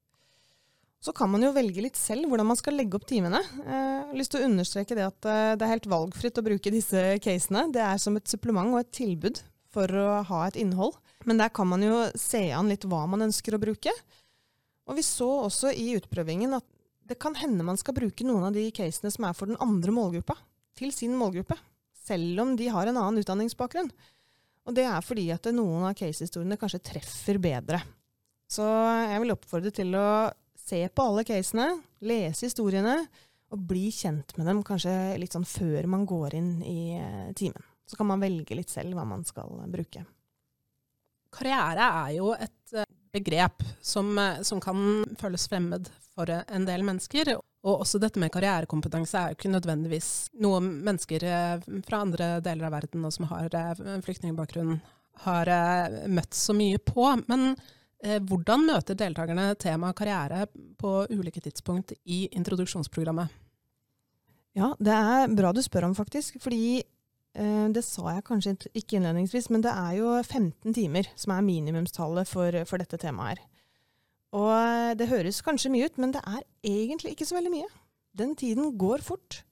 Så 1.07 1.13
kan 1.15 1.31
man 1.31 1.45
jo 1.45 1.53
velge 1.55 1.85
litt 1.85 1.99
selv 1.99 2.27
hvordan 2.27 2.49
man 2.49 2.59
skal 2.59 2.75
legge 2.75 2.99
opp 2.99 3.05
timene. 3.07 3.39
Eh, 3.63 3.75
jeg 3.77 4.07
har 4.09 4.19
lyst 4.19 4.33
til 4.35 4.43
å 4.43 4.47
understreke 4.49 4.97
det 4.99 5.05
at 5.07 5.29
eh, 5.31 5.53
det 5.55 5.63
er 5.63 5.75
helt 5.77 5.91
valgfritt 5.91 6.41
å 6.41 6.43
bruke 6.49 6.73
disse 6.75 7.03
casene. 7.23 7.69
Det 7.71 7.83
er 7.85 8.01
som 8.03 8.17
et 8.19 8.27
supplement 8.27 8.73
og 8.75 8.81
et 8.81 8.91
tilbud 8.97 9.39
for 9.71 9.87
å 9.87 10.09
ha 10.27 10.41
et 10.49 10.57
innhold. 10.59 10.97
Men 11.29 11.39
der 11.39 11.53
kan 11.55 11.69
man 11.71 11.85
jo 11.85 12.01
se 12.19 12.49
an 12.51 12.73
litt 12.73 12.89
hva 12.91 13.05
man 13.07 13.23
ønsker 13.29 13.55
å 13.55 13.61
bruke. 13.63 13.93
Og 14.91 14.99
vi 14.99 15.05
så 15.07 15.29
også 15.45 15.71
i 15.71 15.93
utprøvingen 15.95 16.57
at 16.59 16.67
det 17.07 17.19
kan 17.23 17.37
hende 17.39 17.63
man 17.67 17.79
skal 17.79 17.95
bruke 17.95 18.27
noen 18.27 18.49
av 18.49 18.57
de 18.57 18.65
casene 18.75 19.13
som 19.15 19.29
er 19.29 19.37
for 19.39 19.51
den 19.51 19.61
andre 19.63 19.95
målgruppa, 19.95 20.35
til 20.75 20.91
sin 20.95 21.15
målgruppe. 21.19 21.55
Selv 22.07 22.43
om 22.43 22.57
de 22.59 22.67
har 22.71 22.91
en 22.91 22.99
annen 22.99 23.23
utdanningsbakgrunn. 23.23 23.93
Og 24.67 24.75
det 24.75 24.89
er 24.91 25.07
fordi 25.07 25.29
at 25.31 25.47
noen 25.55 25.87
av 25.87 25.95
casehistoriene 25.99 26.59
kanskje 26.59 26.83
treffer 26.91 27.39
bedre. 27.43 27.79
Så 28.51 28.67
jeg 28.67 29.23
vil 29.23 29.35
oppfordre 29.35 29.71
til 29.75 29.95
å 29.99 30.09
se 30.67 30.83
på 30.89 31.03
alle 31.03 31.25
casene, 31.27 31.69
lese 32.03 32.49
historiene 32.49 32.99
og 33.55 33.63
bli 33.71 33.89
kjent 33.95 34.35
med 34.37 34.49
dem 34.49 34.63
kanskje 34.67 34.93
litt 35.21 35.37
sånn 35.37 35.47
før 35.47 35.87
man 35.91 36.07
går 36.09 36.35
inn 36.39 36.53
i 36.67 36.97
eh, 36.99 37.33
timen. 37.39 37.63
Så 37.87 37.99
kan 37.99 38.09
man 38.09 38.23
velge 38.23 38.57
litt 38.59 38.73
selv 38.73 38.97
hva 38.99 39.05
man 39.07 39.23
skal 39.27 39.61
bruke. 39.71 40.03
Karriere 41.37 41.87
er 42.03 42.17
jo 42.17 42.33
et 42.35 42.75
eh, 42.75 42.89
begrep 43.15 43.63
som, 43.79 44.11
eh, 44.19 44.43
som 44.43 44.63
kan 44.63 45.05
føles 45.21 45.47
fremmed 45.47 45.91
for 46.17 46.33
en 46.33 46.67
del 46.67 46.83
mennesker. 46.87 47.37
Og 47.67 47.85
også 47.85 48.01
dette 48.03 48.19
med 48.23 48.33
karrierekompetanse 48.35 49.21
er 49.21 49.31
jo 49.31 49.39
ikke 49.39 49.55
nødvendigvis 49.55 50.11
noe 50.43 50.59
mennesker 50.65 51.27
fra 51.87 52.03
andre 52.03 52.29
deler 52.43 52.69
av 52.69 52.77
verden 52.77 53.07
og 53.07 53.15
som 53.15 53.27
har 53.31 53.51
flyktningbakgrunn, 54.07 54.79
har 55.27 55.51
møtt 56.07 56.37
så 56.37 56.55
mye 56.55 56.79
på. 56.79 57.09
Men 57.27 57.57
hvordan 58.29 58.67
møter 58.69 58.99
deltakerne 58.99 59.55
temaet 59.59 59.97
karriere 59.97 60.45
på 60.79 60.91
ulike 61.11 61.41
tidspunkt 61.41 61.95
i 62.05 62.27
introduksjonsprogrammet? 62.37 63.33
Ja, 64.57 64.73
det 64.81 64.93
er 64.93 65.33
bra 65.37 65.53
du 65.53 65.61
spør 65.65 65.91
om, 65.91 65.95
faktisk. 65.97 66.39
Fordi 66.41 66.81
eh, 66.81 67.67
det 67.73 67.85
sa 67.85 68.15
jeg 68.15 68.25
kanskje 68.27 68.55
ikke 68.73 68.99
innledningsvis, 68.99 69.51
men 69.53 69.65
det 69.65 69.73
er 69.75 69.99
jo 69.99 70.15
15 70.23 70.77
timer 70.77 71.11
som 71.19 71.35
er 71.37 71.45
minimumstallet 71.45 72.31
for, 72.31 72.63
for 72.69 72.81
dette 72.81 73.01
temaet 73.03 73.37
her. 73.37 73.43
Og 74.37 74.53
eh, 74.55 74.95
det 74.99 75.11
høres 75.13 75.43
kanskje 75.45 75.73
mye 75.75 75.91
ut, 75.91 76.01
men 76.01 76.15
det 76.17 76.25
er 76.25 76.41
egentlig 76.65 77.15
ikke 77.15 77.29
så 77.29 77.37
veldig 77.37 77.53
mye. 77.53 77.69
Den 78.17 78.33
tiden 78.39 78.73
går 78.81 79.05
fort. 79.05 79.43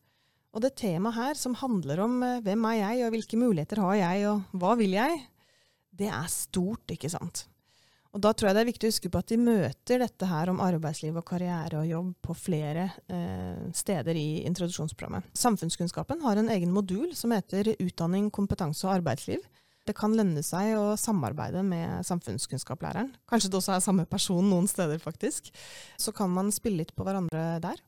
Og 0.55 0.63
det 0.65 0.77
temaet 0.81 1.19
her 1.19 1.37
som 1.37 1.57
handler 1.61 2.01
om 2.07 2.17
eh, 2.25 2.41
hvem 2.47 2.65
er 2.73 2.81
jeg, 2.81 3.05
og 3.05 3.17
hvilke 3.19 3.41
muligheter 3.41 3.85
har 3.85 3.99
jeg, 4.01 4.29
og 4.31 4.61
hva 4.63 4.73
vil 4.81 4.97
jeg, 4.97 5.21
det 5.95 6.09
er 6.09 6.33
stort, 6.33 6.89
ikke 6.97 7.13
sant. 7.13 7.45
Og 8.15 8.23
Da 8.23 8.31
tror 8.31 8.49
jeg 8.49 8.55
det 8.55 8.63
er 8.63 8.69
viktig 8.69 8.87
å 8.87 8.93
huske 8.93 9.11
på 9.11 9.21
at 9.21 9.31
de 9.33 9.37
møter 9.43 9.99
dette 9.99 10.27
her 10.31 10.51
om 10.53 10.61
arbeidsliv 10.63 11.17
og 11.19 11.27
karriere 11.27 11.81
og 11.81 11.89
jobb 11.89 12.13
på 12.23 12.37
flere 12.39 12.85
eh, 13.11 13.65
steder 13.75 14.15
i 14.15 14.45
introduksjonsprogrammet. 14.47 15.33
Samfunnskunnskapen 15.35 16.23
har 16.23 16.39
en 16.39 16.53
egen 16.55 16.71
modul 16.71 17.11
som 17.19 17.35
heter 17.35 17.73
Utdanning, 17.75 18.31
kompetanse 18.31 18.87
og 18.87 19.01
arbeidsliv. 19.01 19.43
Det 19.85 19.97
kan 19.99 20.15
lønne 20.17 20.45
seg 20.47 20.77
å 20.79 20.95
samarbeide 20.97 21.65
med 21.67 22.07
samfunnskunnskaplæreren. 22.07 23.11
Kanskje 23.29 23.51
det 23.51 23.59
også 23.59 23.75
er 23.75 23.83
samme 23.85 24.07
person 24.09 24.47
noen 24.47 24.71
steder, 24.71 25.03
faktisk. 25.03 25.51
Så 26.01 26.15
kan 26.15 26.31
man 26.33 26.55
spille 26.55 26.85
litt 26.85 26.95
på 26.97 27.05
hverandre 27.05 27.59
der. 27.67 27.83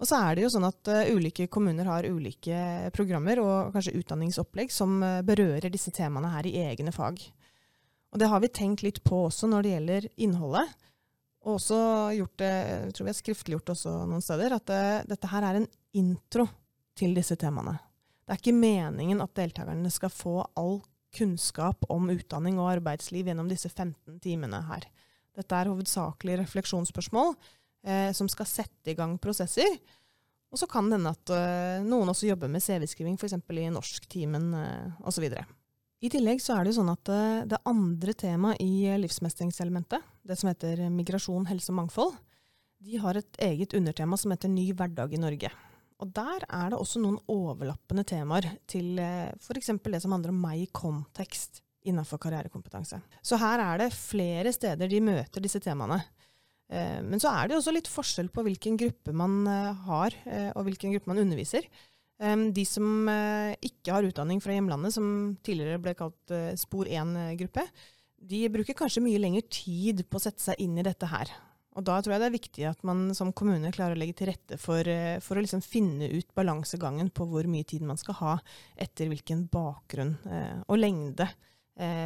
Og 0.00 0.08
så 0.08 0.18
er 0.18 0.36
det 0.36 0.44
jo 0.44 0.50
sånn 0.52 0.66
at 0.68 0.88
uh, 0.88 1.14
ulike 1.14 1.46
kommuner 1.52 1.88
har 1.88 2.08
ulike 2.08 2.90
programmer 2.96 3.40
og 3.40 3.72
kanskje 3.74 3.98
utdanningsopplegg 4.00 4.72
som 4.72 4.98
uh, 5.04 5.20
berører 5.24 5.72
disse 5.72 5.92
temaene 5.96 6.32
her 6.34 6.48
i 6.48 6.56
egne 6.72 6.92
fag. 6.92 7.20
Og 8.10 8.20
det 8.20 8.28
har 8.30 8.42
vi 8.42 8.50
tenkt 8.52 8.82
litt 8.82 9.02
på 9.06 9.26
også 9.28 9.48
når 9.50 9.62
det 9.66 9.74
gjelder 9.74 10.08
innholdet. 10.26 10.72
Og 11.46 11.56
også 11.56 11.78
gjort 12.18 12.40
det, 12.42 12.54
jeg 12.68 12.94
tror 12.96 13.06
vi 13.06 13.12
har 13.12 13.20
skriftliggjort 13.20 13.72
også 13.74 13.92
noen 14.10 14.24
steder, 14.24 14.56
at 14.56 14.66
det, 14.68 14.80
uh, 15.00 15.06
dette 15.08 15.30
her 15.30 15.46
er 15.46 15.60
en 15.60 15.70
intro 15.96 16.46
til 16.98 17.14
disse 17.16 17.36
temaene. 17.40 17.78
Det 18.26 18.34
er 18.34 18.42
ikke 18.42 18.58
meningen 18.60 19.22
at 19.24 19.32
deltakerne 19.38 19.90
skal 19.90 20.12
få 20.12 20.36
all 20.58 20.80
kunnskap 21.16 21.86
om 21.90 22.10
utdanning 22.12 22.60
og 22.60 22.68
arbeidsliv 22.76 23.30
gjennom 23.30 23.48
disse 23.50 23.70
15 23.72 24.20
timene 24.22 24.60
her. 24.68 24.84
Dette 25.34 25.56
er 25.56 25.70
hovedsakelig 25.70 26.36
refleksjonsspørsmål 26.42 27.32
eh, 27.86 28.10
som 28.14 28.28
skal 28.30 28.46
sette 28.46 28.92
i 28.92 28.96
gang 28.98 29.16
prosesser. 29.22 29.78
Og 30.50 30.58
så 30.58 30.66
kan 30.70 30.90
det 30.90 30.98
hende 30.98 31.12
at 31.14 31.30
uh, 31.30 31.82
noen 31.86 32.10
også 32.10 32.26
jobber 32.26 32.50
med 32.50 32.62
CV-skriving, 32.62 33.18
f.eks. 33.18 33.36
i 33.38 33.68
norsktimen 33.70 34.48
uh, 34.54 35.02
osv. 35.06 35.28
I 36.00 36.10
tillegg 36.12 36.40
så 36.40 36.56
er 36.56 36.64
det 36.64 36.72
jo 36.72 36.80
sånn 36.80 36.92
at 36.92 37.10
uh, 37.12 37.46
det 37.48 37.60
andre 37.68 38.14
temaet 38.16 38.60
i 38.64 38.88
livsmestringselementet, 39.02 40.04
det 40.24 40.36
som 40.40 40.48
heter 40.48 40.86
migrasjon, 40.92 41.48
helse 41.50 41.72
og 41.72 41.80
mangfold, 41.82 42.14
de 42.80 43.00
har 43.02 43.18
et 43.20 43.42
eget 43.44 43.74
undertema 43.76 44.16
som 44.16 44.32
heter 44.32 44.48
ny 44.48 44.70
hverdag 44.72 45.12
i 45.12 45.20
Norge. 45.20 45.50
Og 46.00 46.12
der 46.16 46.46
er 46.48 46.70
det 46.72 46.78
også 46.80 47.02
noen 47.02 47.18
overlappende 47.28 48.06
temaer 48.08 48.48
til 48.70 48.96
uh, 48.96 49.28
f.eks. 49.36 49.74
det 49.84 50.00
som 50.00 50.16
handler 50.16 50.32
om 50.32 50.40
meg 50.40 50.64
i 50.64 50.70
kontekst 50.72 51.60
innenfor 51.84 52.20
karrierekompetanse. 52.20 53.00
Så 53.24 53.38
her 53.40 53.60
er 53.64 53.84
det 53.84 53.92
flere 53.96 54.52
steder 54.52 54.88
de 54.88 55.00
møter 55.04 55.44
disse 55.44 55.60
temaene. 55.64 56.00
Eh, 56.70 56.98
men 57.02 57.20
så 57.22 57.32
er 57.34 57.48
det 57.48 57.58
også 57.58 57.74
litt 57.74 57.90
forskjell 57.90 58.30
på 58.32 58.44
hvilken 58.46 58.78
gruppe 58.80 59.14
man 59.16 59.40
eh, 59.50 59.86
har, 59.88 60.16
eh, 60.30 60.50
og 60.54 60.66
hvilken 60.68 60.94
gruppe 60.94 61.10
man 61.10 61.22
underviser. 61.24 61.66
De 62.20 62.64
som 62.68 63.08
ikke 63.64 63.94
har 63.94 64.04
utdanning 64.04 64.42
fra 64.44 64.52
hjemlandet, 64.52 64.92
som 64.92 65.06
tidligere 65.40 65.80
ble 65.80 65.94
kalt 65.96 66.34
spor 66.60 66.84
1-gruppe, 66.90 67.64
de 68.20 68.42
bruker 68.52 68.76
kanskje 68.76 69.00
mye 69.00 69.22
lengre 69.22 69.46
tid 69.48 70.02
på 70.04 70.20
å 70.20 70.24
sette 70.26 70.44
seg 70.44 70.60
inn 70.60 70.76
i 70.76 70.84
dette 70.84 71.08
her. 71.08 71.32
Og 71.78 71.86
da 71.86 71.96
tror 72.02 72.12
jeg 72.12 72.20
det 72.20 72.28
er 72.28 72.34
viktig 72.34 72.64
at 72.68 72.80
man 72.84 73.14
som 73.16 73.32
kommune 73.32 73.70
klarer 73.72 73.96
å 73.96 74.00
legge 74.02 74.18
til 74.18 74.28
rette 74.32 74.58
for, 74.60 74.84
for 75.24 75.38
å 75.38 75.44
liksom 75.44 75.62
finne 75.64 76.10
ut 76.12 76.28
balansegangen 76.36 77.08
på 77.14 77.24
hvor 77.30 77.48
mye 77.48 77.64
tid 77.64 77.86
man 77.88 78.00
skal 78.00 78.18
ha 78.20 78.34
etter 78.76 79.08
hvilken 79.08 79.46
bakgrunn 79.48 80.16
og 80.66 80.76
lengde 80.76 81.30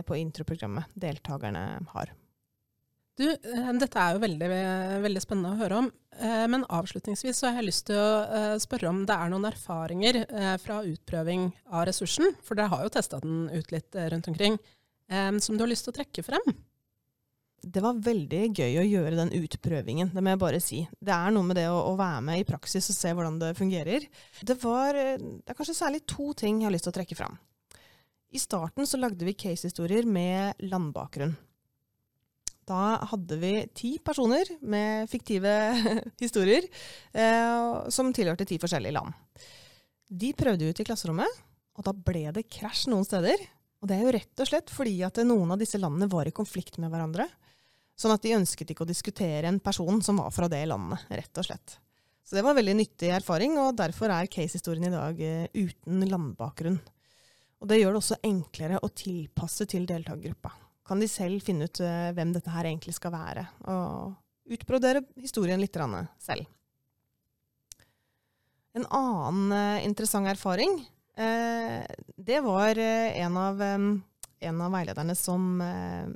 på 0.06 0.20
introprogrammet 0.20 0.92
deltakerne 0.94 1.64
har. 1.90 2.12
Du, 3.14 3.28
eh, 3.30 3.68
dette 3.78 4.00
er 4.00 4.16
jo 4.16 4.22
veldig, 4.24 4.46
veldig, 5.04 5.22
spennende 5.22 5.52
å 5.54 5.58
høre 5.60 5.78
om. 5.84 5.90
Eh, 6.18 6.46
men 6.50 6.66
avslutningsvis 6.66 7.38
så 7.38 7.48
har 7.48 7.60
jeg 7.60 7.68
lyst 7.68 7.86
til 7.86 7.98
å 8.00 8.08
eh, 8.26 8.54
spørre 8.62 8.90
om 8.90 9.04
det 9.06 9.14
er 9.14 9.30
noen 9.30 9.46
erfaringer 9.52 10.20
fra 10.62 10.80
utprøving 10.82 11.46
av 11.70 11.86
ressursen, 11.88 12.34
for 12.42 12.58
dere 12.58 12.72
har 12.72 12.82
jo 12.84 12.94
testa 12.96 13.20
den 13.22 13.46
ut 13.52 13.74
litt 13.74 13.94
rundt 13.94 14.30
omkring, 14.32 14.58
som 15.06 15.56
du 15.56 15.62
har 15.62 15.68
lyst 15.68 15.84
til 15.86 15.92
å 15.92 15.96
trekke 15.98 16.24
frem? 16.24 16.54
Det 17.64 17.80
var 17.84 18.00
veldig 18.02 18.42
gøy 18.56 18.78
å 18.80 18.86
gjøre 18.86 19.18
den 19.18 19.32
utprøvingen, 19.36 20.10
det 20.14 20.22
må 20.24 20.32
jeg 20.32 20.40
bare 20.40 20.60
si. 20.64 20.80
Det 20.98 21.12
er 21.14 21.32
noe 21.32 21.46
med 21.46 21.58
det 21.60 21.66
å, 21.70 21.78
å 21.92 21.94
være 21.98 22.22
med 22.24 22.40
i 22.40 22.46
praksis 22.48 22.90
og 22.92 22.96
se 22.96 23.12
hvordan 23.12 23.38
det 23.40 23.54
fungerer. 23.58 24.06
Det, 24.40 24.56
var, 24.64 24.96
det 24.96 25.44
er 25.44 25.56
kanskje 25.56 25.76
særlig 25.76 26.02
to 26.08 26.32
ting 26.36 26.62
jeg 26.62 26.70
har 26.70 26.74
lyst 26.74 26.88
til 26.88 26.94
å 26.94 26.98
trekke 26.98 27.18
fram. 27.18 27.38
I 28.34 28.42
starten 28.42 28.88
så 28.88 28.98
lagde 28.98 29.28
vi 29.28 29.36
casehistorier 29.38 30.08
med 30.08 30.64
landbakgrunn. 30.66 31.36
Da 32.64 32.96
hadde 33.10 33.36
vi 33.40 33.52
ti 33.76 33.90
personer 34.04 34.48
med 34.64 35.10
fiktive 35.12 35.52
historier 36.22 36.64
eh, 37.12 37.88
som 37.92 38.12
tilhørte 38.16 38.46
ti 38.48 38.58
forskjellige 38.60 38.96
land. 38.96 39.12
De 40.08 40.32
prøvde 40.36 40.70
ut 40.70 40.80
i 40.80 40.86
klasserommet, 40.86 41.42
og 41.74 41.84
da 41.84 41.92
ble 41.92 42.30
det 42.32 42.46
krasj 42.48 42.86
noen 42.92 43.04
steder. 43.04 43.40
Og 43.82 43.90
det 43.90 43.98
er 43.98 44.06
jo 44.06 44.14
rett 44.16 44.40
og 44.40 44.48
slett 44.48 44.72
fordi 44.72 44.96
at 45.04 45.20
noen 45.26 45.52
av 45.52 45.60
disse 45.60 45.80
landene 45.80 46.08
var 46.08 46.28
i 46.28 46.36
konflikt 46.36 46.78
med 46.80 46.92
hverandre. 46.92 47.28
Sånn 48.00 48.14
at 48.14 48.24
de 48.24 48.36
ønsket 48.38 48.72
ikke 48.72 48.86
å 48.86 48.88
diskutere 48.88 49.50
en 49.50 49.60
person 49.62 50.00
som 50.02 50.22
var 50.22 50.32
fra 50.34 50.48
det 50.50 50.64
landet, 50.70 51.04
rett 51.12 51.40
og 51.42 51.46
slett. 51.46 51.78
Så 52.24 52.38
det 52.38 52.42
var 52.42 52.54
en 52.54 52.62
veldig 52.62 52.78
nyttig 52.80 53.12
erfaring, 53.12 53.58
og 53.60 53.76
derfor 53.76 54.08
er 54.08 54.30
casehistorien 54.32 54.88
i 54.88 54.94
dag 54.94 55.20
uh, 55.20 55.44
uten 55.52 56.06
landbakgrunn. 56.08 56.80
Og 57.60 57.68
det 57.68 57.82
gjør 57.82 57.92
det 57.92 58.00
også 58.00 58.22
enklere 58.24 58.80
å 58.80 58.92
tilpasse 58.96 59.68
til 59.68 59.84
deltakergruppa 59.88 60.63
kan 60.84 61.00
de 61.00 61.08
selv 61.08 61.42
finne 61.44 61.68
ut 61.68 61.80
uh, 61.82 62.10
hvem 62.16 62.34
dette 62.34 62.52
her 62.52 62.68
egentlig 62.68 62.94
skal 62.96 63.14
være, 63.14 63.46
og 63.70 64.54
utbrodere 64.54 65.04
historien 65.16 65.60
litt 65.62 65.76
selv. 66.20 66.44
En 68.74 68.86
annen 68.90 69.54
uh, 69.54 69.84
interessant 69.86 70.28
erfaring, 70.28 70.76
uh, 71.16 71.80
det 72.16 72.40
var 72.44 72.78
en 72.78 73.40
av, 73.40 73.64
en, 73.64 74.60
av, 74.60 74.70
veilederne 74.76 75.16
som, 75.16 75.62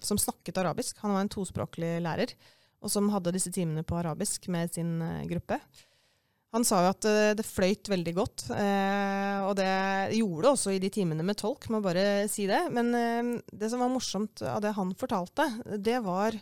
som, 0.03 0.19
snakket 0.19 0.61
arabisk. 0.61 0.99
Han 1.03 1.15
var 1.15 1.25
en 1.25 1.33
tospråklig 1.33 1.99
lærer, 2.05 2.35
og 2.83 2.93
som 2.93 3.09
hadde 3.11 3.35
disse 3.35 3.53
timene 3.55 3.83
på 3.87 3.97
arabisk 3.99 4.51
med 4.53 4.73
sin 4.75 4.99
gruppe. 5.31 5.59
Han 6.57 6.65
sa 6.65 6.81
jo 6.81 6.93
at 6.95 7.05
uh, 7.05 7.35
det 7.37 7.45
fløyt 7.45 7.91
veldig 7.93 8.15
godt, 8.17 8.47
uh, 8.55 9.49
og 9.51 9.53
det 9.59 9.69
gjorde 10.17 10.47
det 10.47 10.53
også 10.55 10.73
i 10.73 10.81
de 10.81 10.89
timene 10.93 11.27
med 11.27 11.37
tolk, 11.37 11.69
må 11.69 11.83
bare 11.85 12.25
si 12.33 12.47
det. 12.49 12.63
Men 12.73 12.89
uh, 12.97 13.35
det 13.53 13.69
som 13.69 13.85
var 13.85 13.93
morsomt 13.93 14.41
av 14.49 14.63
det 14.65 14.73
han 14.79 14.95
fortalte, 14.97 15.51
det 15.77 15.99
var 16.07 16.39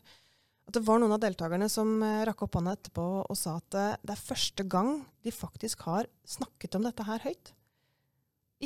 at 0.67 0.75
det 0.75 0.83
var 0.87 0.99
noen 0.99 1.15
av 1.15 1.23
deltakerne 1.23 1.69
som 1.71 2.01
rakk 2.27 2.41
opp 2.43 2.57
hånda 2.59 2.73
etterpå 2.75 3.03
og 3.23 3.37
sa 3.39 3.53
at 3.61 4.01
det 4.03 4.15
er 4.17 4.19
første 4.19 4.65
gang 4.67 4.97
de 5.23 5.31
faktisk 5.31 5.85
har 5.87 6.09
snakket 6.27 6.75
om 6.75 6.89
dette 6.89 7.07
her 7.07 7.23
høyt. 7.23 7.53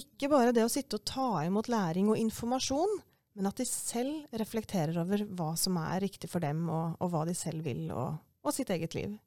Ikke 0.01 0.31
bare 0.33 0.55
det 0.57 0.65
å 0.65 0.71
sitte 0.73 0.97
og 0.97 1.05
ta 1.05 1.43
imot 1.45 1.69
læring 1.69 2.09
og 2.09 2.17
informasjon, 2.17 2.95
men 3.37 3.49
at 3.51 3.61
de 3.61 3.67
selv 3.69 4.33
reflekterer 4.41 4.97
over 5.03 5.27
hva 5.37 5.53
som 5.59 5.77
er 5.83 6.01
riktig 6.07 6.31
for 6.31 6.41
dem, 6.41 6.63
og, 6.73 6.97
og 7.03 7.13
hva 7.13 7.27
de 7.29 7.35
selv 7.37 7.67
vil, 7.67 7.91
og, 7.93 8.17
og 8.41 8.55
sitt 8.55 8.73
eget 8.73 8.97
liv. 8.97 9.19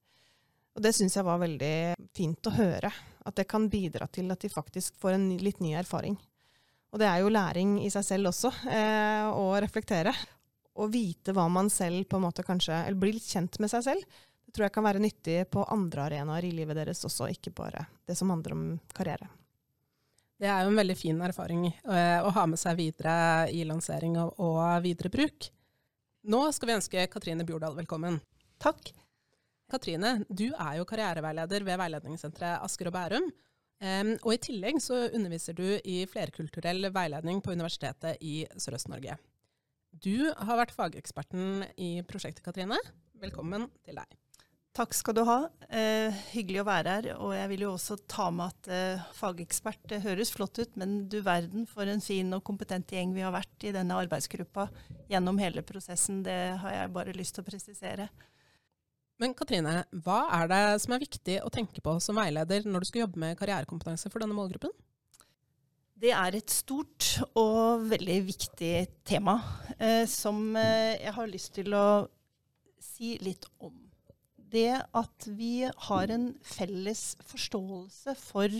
Og 0.74 0.82
det 0.82 0.94
syns 0.98 1.16
jeg 1.18 1.26
var 1.26 1.42
veldig 1.42 1.76
fint 2.16 2.50
å 2.50 2.56
høre. 2.56 2.92
At 3.24 3.38
det 3.38 3.48
kan 3.50 3.70
bidra 3.72 4.08
til 4.12 4.32
at 4.34 4.42
de 4.42 4.52
faktisk 4.52 4.98
får 5.02 5.18
en 5.18 5.28
litt 5.40 5.62
ny 5.64 5.76
erfaring. 5.80 6.18
Og 6.94 7.02
det 7.02 7.08
er 7.10 7.22
jo 7.24 7.32
læring 7.34 7.78
i 7.82 7.90
seg 7.94 8.06
selv 8.06 8.30
også, 8.30 8.52
eh, 8.70 9.26
å 9.30 9.54
reflektere. 9.62 10.14
Å 10.74 10.90
vite 10.90 11.34
hva 11.34 11.48
man 11.50 11.70
selv 11.70 12.08
på 12.10 12.18
en 12.18 12.26
måte 12.26 12.46
kanskje 12.46 12.74
Eller 12.74 12.98
bli 12.98 13.12
litt 13.14 13.30
kjent 13.30 13.60
med 13.60 13.70
seg 13.70 13.84
selv. 13.86 14.02
Det 14.46 14.54
tror 14.54 14.66
jeg 14.66 14.74
kan 14.74 14.86
være 14.86 15.02
nyttig 15.02 15.38
på 15.50 15.66
andre 15.70 16.08
arenaer 16.08 16.46
i 16.46 16.52
livet 16.52 16.78
deres 16.78 17.06
også, 17.06 17.30
ikke 17.30 17.54
bare 17.54 17.86
det 18.06 18.18
som 18.18 18.30
handler 18.30 18.54
om 18.54 18.80
karriere. 18.94 19.30
Det 20.38 20.50
er 20.50 20.66
jo 20.66 20.74
en 20.74 20.82
veldig 20.82 20.98
fin 20.98 21.22
erfaring 21.22 21.68
eh, 21.70 22.20
å 22.22 22.34
ha 22.34 22.46
med 22.50 22.60
seg 22.60 22.78
videre 22.78 23.50
i 23.54 23.64
lansering 23.64 24.18
og, 24.22 24.34
og 24.42 24.82
videre 24.84 25.10
bruk. 25.14 25.50
Nå 26.24 26.44
skal 26.52 26.70
vi 26.70 26.76
ønske 26.78 27.08
Katrine 27.14 27.46
Bjordal 27.48 27.78
velkommen. 27.78 28.20
Takk. 28.62 28.94
Katrine, 29.74 30.20
du 30.30 30.52
er 30.52 30.78
jo 30.78 30.86
karriereveileder 30.86 31.66
ved 31.66 31.80
Veiledningssenteret 31.82 32.62
Asker 32.62 32.92
og 32.92 32.94
Bærum. 32.94 33.30
Um, 33.84 34.14
og 34.22 34.36
I 34.36 34.42
tillegg 34.46 34.78
så 34.80 35.08
underviser 35.10 35.58
du 35.58 35.66
i 35.84 36.04
flerkulturell 36.08 36.92
veiledning 36.94 37.42
på 37.44 37.56
Universitetet 37.58 38.22
i 38.22 38.44
Sørøst-Norge. 38.54 39.18
Du 40.04 40.30
har 40.30 40.60
vært 40.60 40.76
fageksperten 40.76 41.66
i 41.82 41.96
prosjektet, 42.08 42.46
Katrine. 42.46 42.78
Velkommen 43.24 43.66
til 43.86 43.98
deg. 43.98 44.20
Takk 44.74 44.96
skal 44.98 45.14
du 45.18 45.22
ha. 45.28 45.38
Eh, 45.70 46.16
hyggelig 46.34 46.64
å 46.64 46.66
være 46.66 46.94
her. 46.96 47.08
Og 47.22 47.34
jeg 47.36 47.50
vil 47.52 47.66
jo 47.66 47.74
også 47.76 47.98
ta 48.10 48.30
med 48.34 48.54
at 48.54 48.70
eh, 48.74 49.04
fagekspert 49.14 49.84
det 49.92 50.02
høres 50.06 50.32
flott 50.34 50.58
ut, 50.58 50.78
men 50.82 51.04
du 51.10 51.20
verden 51.26 51.68
for 51.70 51.90
en 51.90 52.02
fin 52.02 52.30
og 52.34 52.42
kompetent 52.46 52.94
gjeng 52.94 53.14
vi 53.14 53.26
har 53.26 53.36
vært 53.36 53.68
i 53.68 53.74
denne 53.76 54.00
arbeidsgruppa 54.02 54.66
gjennom 55.14 55.42
hele 55.42 55.66
prosessen. 55.66 56.24
Det 56.26 56.40
har 56.64 56.78
jeg 56.78 56.94
bare 56.96 57.14
lyst 57.18 57.38
til 57.38 57.46
å 57.46 57.50
presisere. 57.52 58.10
Men 59.22 59.36
Katrine, 59.38 59.84
hva 60.04 60.24
er 60.40 60.50
det 60.50 60.64
som 60.84 60.96
er 60.96 61.04
viktig 61.04 61.38
å 61.46 61.52
tenke 61.54 61.84
på 61.84 61.94
som 62.02 62.18
veileder 62.18 62.66
når 62.66 62.84
du 62.84 62.90
skal 62.90 63.06
jobbe 63.06 63.22
med 63.22 63.38
karrierekompetanse 63.40 64.10
for 64.10 64.24
denne 64.24 64.36
målgruppen? 64.38 64.74
Det 66.04 66.12
er 66.12 66.36
et 66.36 66.52
stort 66.52 67.22
og 67.40 67.86
veldig 67.88 68.18
viktig 68.28 68.74
tema 69.08 69.38
eh, 69.78 70.04
som 70.10 70.58
eh, 70.60 70.98
jeg 71.00 71.14
har 71.16 71.30
lyst 71.32 71.54
til 71.56 71.78
å 71.78 71.86
si 72.84 73.14
litt 73.24 73.48
om. 73.64 73.78
Det 74.36 74.82
at 74.84 75.28
vi 75.38 75.64
har 75.64 76.12
en 76.14 76.34
felles 76.44 77.14
forståelse 77.30 78.18
for 78.20 78.52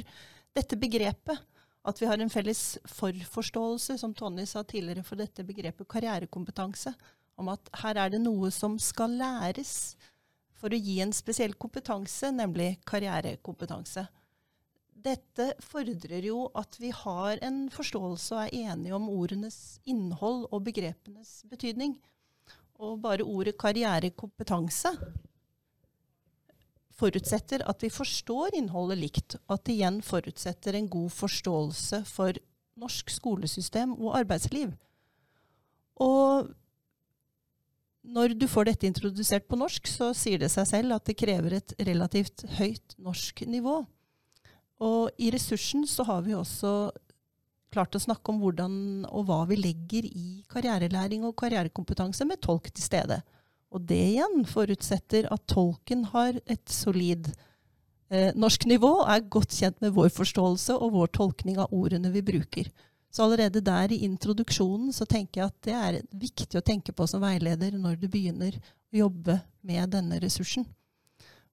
dette 0.56 0.80
begrepet. 0.80 1.42
At 1.84 2.00
vi 2.00 2.08
har 2.08 2.22
en 2.24 2.32
felles 2.32 2.78
forforståelse, 2.88 3.98
som 4.00 4.14
Tony 4.16 4.46
sa 4.48 4.64
tidligere, 4.64 5.04
for 5.04 5.20
dette 5.20 5.44
begrepet 5.44 5.90
karrierekompetanse. 5.92 6.94
Om 7.36 7.52
at 7.52 7.70
her 7.82 8.00
er 8.06 8.14
det 8.14 8.22
noe 8.24 8.54
som 8.56 8.80
skal 8.80 9.18
læres 9.20 9.98
for 10.64 10.72
å 10.72 10.80
gi 10.80 11.02
en 11.04 11.12
spesiell 11.12 11.58
kompetanse, 11.60 12.30
nemlig 12.32 12.78
karrierekompetanse. 12.88 14.06
Dette 15.04 15.50
fordrer 15.60 16.24
jo 16.24 16.46
at 16.56 16.78
vi 16.80 16.94
har 16.96 17.42
en 17.44 17.66
forståelse 17.74 18.38
og 18.38 18.46
er 18.46 18.72
enige 18.72 18.96
om 18.96 19.10
ordenes 19.12 19.58
innhold 19.84 20.46
og 20.48 20.64
begrepenes 20.70 21.42
betydning. 21.52 21.98
Og 22.80 22.96
bare 23.04 23.28
ordet 23.28 23.58
karrierekompetanse 23.60 24.94
forutsetter 26.96 27.66
at 27.68 27.84
vi 27.84 27.92
forstår 27.92 28.56
innholdet 28.56 29.02
likt, 29.02 29.36
og 29.50 29.58
at 29.58 29.68
det 29.68 29.76
igjen 29.76 30.00
forutsetter 30.06 30.80
en 30.80 30.88
god 30.88 31.12
forståelse 31.12 32.06
for 32.08 32.40
norsk 32.80 33.12
skolesystem 33.12 33.98
og 34.00 34.16
arbeidsliv. 34.22 34.72
Og 36.00 36.54
når 38.04 38.36
du 38.36 38.48
får 38.52 38.68
dette 38.68 38.88
introdusert 38.88 39.46
på 39.48 39.58
norsk, 39.60 39.88
så 39.88 40.12
sier 40.18 40.42
det 40.42 40.52
seg 40.52 40.68
selv 40.68 40.98
at 40.98 41.08
det 41.08 41.18
krever 41.20 41.58
et 41.60 41.76
relativt 41.88 42.44
høyt 42.58 42.98
norsk 43.00 43.46
nivå. 43.48 43.80
Og 44.84 45.22
i 45.22 45.30
ressursen 45.32 45.86
så 45.88 46.06
har 46.08 46.26
vi 46.26 46.36
også 46.36 46.92
klart 47.74 47.96
å 47.96 48.02
snakke 48.02 48.34
om 48.34 48.42
hvordan 48.42 48.76
og 49.10 49.30
hva 49.30 49.40
vi 49.50 49.58
legger 49.58 50.06
i 50.06 50.44
karrierelæring 50.52 51.24
og 51.26 51.38
karrierekompetanse 51.40 52.28
med 52.30 52.42
tolk 52.44 52.70
til 52.70 52.86
stede. 52.86 53.22
Og 53.74 53.88
det 53.90 54.02
igjen 54.12 54.44
forutsetter 54.46 55.26
at 55.34 55.48
tolken 55.50 56.04
har 56.12 56.38
et 56.44 56.66
solid 56.70 57.32
eh, 58.14 58.30
norsk 58.38 58.68
nivå, 58.70 58.92
er 59.10 59.26
godt 59.26 59.56
kjent 59.56 59.80
med 59.82 59.96
vår 59.96 60.12
forståelse 60.14 60.76
og 60.78 60.94
vår 61.00 61.14
tolkning 61.18 61.58
av 61.64 61.74
ordene 61.74 62.12
vi 62.14 62.22
bruker. 62.26 62.70
Så 63.14 63.24
allerede 63.24 63.62
der 63.62 63.92
i 63.94 64.04
introduksjonen 64.08 64.94
så 64.94 65.06
tenker 65.06 65.42
jeg 65.44 65.52
at 65.52 65.66
det 65.68 65.74
er 65.78 65.98
viktig 66.18 66.58
å 66.58 66.66
tenke 66.66 66.96
på 66.98 67.06
som 67.10 67.22
veileder 67.22 67.76
når 67.78 68.00
du 68.02 68.08
begynner 68.10 68.58
å 68.58 69.04
jobbe 69.04 69.38
med 69.62 69.94
denne 69.94 70.18
ressursen. 70.24 70.66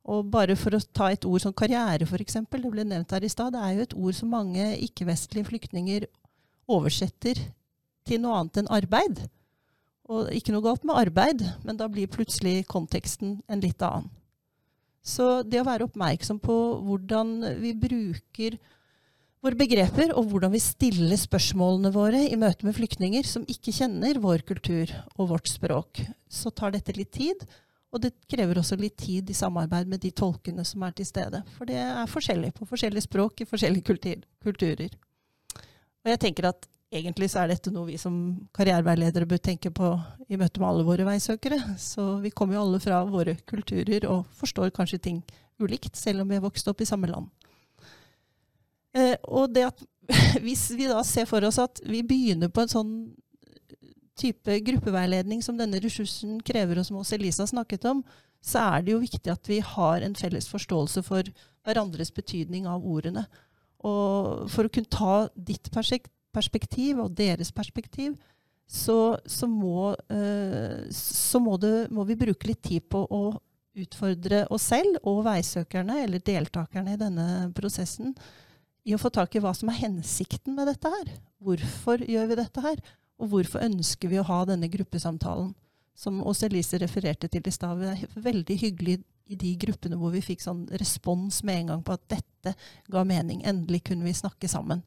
Og 0.08 0.30
bare 0.32 0.56
for 0.56 0.72
å 0.72 0.80
ta 0.96 1.10
et 1.12 1.26
ord 1.28 1.42
som 1.44 1.52
karriere, 1.52 2.06
f.eks. 2.08 2.38
Det 2.48 2.62
ble 2.64 2.86
nevnt 2.88 3.12
her 3.12 3.26
i 3.26 3.28
stad. 3.28 3.52
Det 3.52 3.60
er 3.60 3.74
jo 3.76 3.84
et 3.84 3.98
ord 3.98 4.16
som 4.16 4.32
mange 4.32 4.70
ikke-vestlige 4.86 5.50
flyktninger 5.50 6.08
oversetter 6.70 7.36
til 8.08 8.22
noe 8.22 8.40
annet 8.40 8.62
enn 8.62 8.72
arbeid. 8.72 9.20
Og 10.10 10.32
ikke 10.34 10.54
noe 10.54 10.64
galt 10.64 10.86
med 10.88 10.96
arbeid, 10.96 11.44
men 11.66 11.76
da 11.78 11.90
blir 11.92 12.10
plutselig 12.10 12.64
konteksten 12.72 13.36
en 13.46 13.60
litt 13.62 13.84
annen. 13.84 14.08
Så 15.04 15.42
det 15.44 15.60
å 15.60 15.68
være 15.68 15.86
oppmerksom 15.86 16.40
på 16.42 16.56
hvordan 16.84 17.60
vi 17.60 17.76
bruker 17.76 18.56
våre 19.44 19.56
begreper, 19.56 20.12
og 20.16 20.28
hvordan 20.30 20.52
vi 20.52 20.60
stiller 20.62 21.18
spørsmålene 21.18 21.92
våre 21.94 22.20
i 22.28 22.36
møte 22.40 22.66
med 22.66 22.76
flyktninger 22.76 23.26
som 23.26 23.46
ikke 23.48 23.72
kjenner 23.72 24.20
vår 24.20 24.44
kultur 24.48 24.92
og 25.16 25.30
vårt 25.32 25.48
språk, 25.48 26.02
så 26.28 26.52
tar 26.52 26.74
dette 26.74 26.96
litt 26.96 27.12
tid. 27.16 27.46
Og 27.90 28.04
det 28.04 28.12
krever 28.30 28.60
også 28.60 28.76
litt 28.78 29.00
tid 29.00 29.30
i 29.32 29.34
samarbeid 29.34 29.88
med 29.90 30.02
de 30.04 30.12
tolkene 30.14 30.62
som 30.66 30.84
er 30.86 30.92
til 30.94 31.08
stede. 31.08 31.40
For 31.56 31.66
det 31.66 31.80
er 31.82 32.10
forskjellig 32.10 32.52
på 32.54 32.68
forskjellige 32.68 33.08
språk 33.08 33.42
i 33.42 33.48
forskjellige 33.50 33.88
kultur 33.88 34.20
kulturer. 34.44 34.92
Og 36.04 36.12
jeg 36.12 36.20
tenker 36.22 36.46
at 36.52 36.68
egentlig 36.94 37.30
så 37.32 37.42
er 37.42 37.50
dette 37.50 37.72
noe 37.74 37.88
vi 37.88 37.98
som 37.98 38.14
karriereveiledere 38.56 39.28
bør 39.28 39.42
tenke 39.42 39.72
på 39.74 39.90
i 40.28 40.38
møte 40.38 40.62
med 40.62 40.68
alle 40.68 40.86
våre 40.86 41.08
veisøkere. 41.08 41.58
Så 41.80 42.20
vi 42.22 42.30
kommer 42.30 42.58
jo 42.58 42.62
alle 42.66 42.82
fra 42.84 43.02
våre 43.08 43.34
kulturer 43.48 44.06
og 44.10 44.28
forstår 44.38 44.70
kanskje 44.76 45.02
ting 45.08 45.20
ulikt, 45.60 45.96
selv 45.98 46.22
om 46.22 46.30
vi 46.30 46.38
har 46.38 46.46
vokst 46.46 46.68
opp 46.70 46.80
i 46.80 46.88
samme 46.88 47.10
land. 47.10 47.26
Eh, 48.96 49.16
og 49.28 49.52
det 49.54 49.68
at 49.68 49.84
hvis 50.44 50.70
vi 50.74 50.88
da 50.90 51.02
ser 51.06 51.28
for 51.30 51.44
oss 51.46 51.60
at 51.62 51.82
vi 51.86 52.02
begynner 52.06 52.50
på 52.50 52.64
en 52.64 52.72
sånn 52.72 52.94
type 54.20 54.56
gruppeveiledning 54.66 55.40
som 55.44 55.56
denne 55.58 55.80
ressursen 55.80 56.40
krever, 56.44 56.80
og 56.80 56.86
som 56.86 56.98
også 57.00 57.16
Elisa 57.16 57.46
snakket 57.48 57.86
om, 57.88 58.02
så 58.44 58.64
er 58.74 58.84
det 58.84 58.94
jo 58.94 59.02
viktig 59.02 59.32
at 59.32 59.48
vi 59.48 59.60
har 59.64 60.04
en 60.04 60.16
felles 60.16 60.48
forståelse 60.50 61.02
for 61.06 61.28
hverandres 61.66 62.12
betydning 62.16 62.66
av 62.68 62.84
ordene. 62.84 63.26
Og 63.84 64.48
for 64.52 64.66
å 64.66 64.72
kunne 64.72 64.92
ta 64.92 65.28
ditt 65.36 65.70
perspektiv 65.72 67.00
og 67.00 67.14
deres 67.16 67.52
perspektiv, 67.52 68.16
så, 68.70 69.18
så, 69.26 69.48
må, 69.50 69.92
uh, 70.12 70.82
så 70.94 71.40
må, 71.42 71.56
det, 71.58 71.88
må, 71.90 72.04
vi 72.06 72.18
bruke 72.20 72.52
litt 72.52 72.62
tid 72.62 72.86
på 72.92 73.02
å 73.02 73.24
utfordre 73.80 74.44
oss 74.52 74.68
selv 74.70 75.00
og 75.08 75.24
veisøkerne, 75.26 76.02
eller 76.04 76.22
deltakerne 76.22 76.94
i 76.94 77.00
denne 77.00 77.26
prosessen, 77.56 78.14
i 78.84 78.94
å 78.94 79.00
få 79.00 79.10
tak 79.12 79.34
i 79.36 79.42
hva 79.42 79.52
som 79.56 79.70
er 79.70 79.80
hensikten 79.82 80.56
med 80.56 80.70
dette 80.70 80.90
her. 80.90 81.12
Hvorfor 81.42 82.02
gjør 82.04 82.30
vi 82.30 82.38
dette 82.40 82.64
her? 82.64 82.82
Og 83.20 83.32
hvorfor 83.34 83.64
ønsker 83.64 84.12
vi 84.12 84.20
å 84.20 84.26
ha 84.26 84.42
denne 84.48 84.70
gruppesamtalen? 84.72 85.52
Som 85.96 86.22
Åse 86.24 86.48
Elise 86.48 86.78
refererte 86.80 87.28
til 87.28 87.44
i 87.44 87.52
stad. 87.52 87.82
Det 87.82 87.90
er 87.92 88.22
veldig 88.24 88.56
hyggelig 88.62 89.00
i 89.30 89.36
de 89.38 89.50
gruppene 89.60 89.98
hvor 90.00 90.14
vi 90.14 90.22
fikk 90.24 90.42
sånn 90.42 90.64
respons 90.80 91.42
med 91.46 91.60
en 91.60 91.74
gang 91.74 91.82
på 91.86 91.94
at 91.94 92.06
dette 92.10 92.54
ga 92.90 93.04
mening. 93.06 93.44
Endelig 93.46 93.84
kunne 93.90 94.08
vi 94.08 94.16
snakke 94.16 94.48
sammen. 94.50 94.80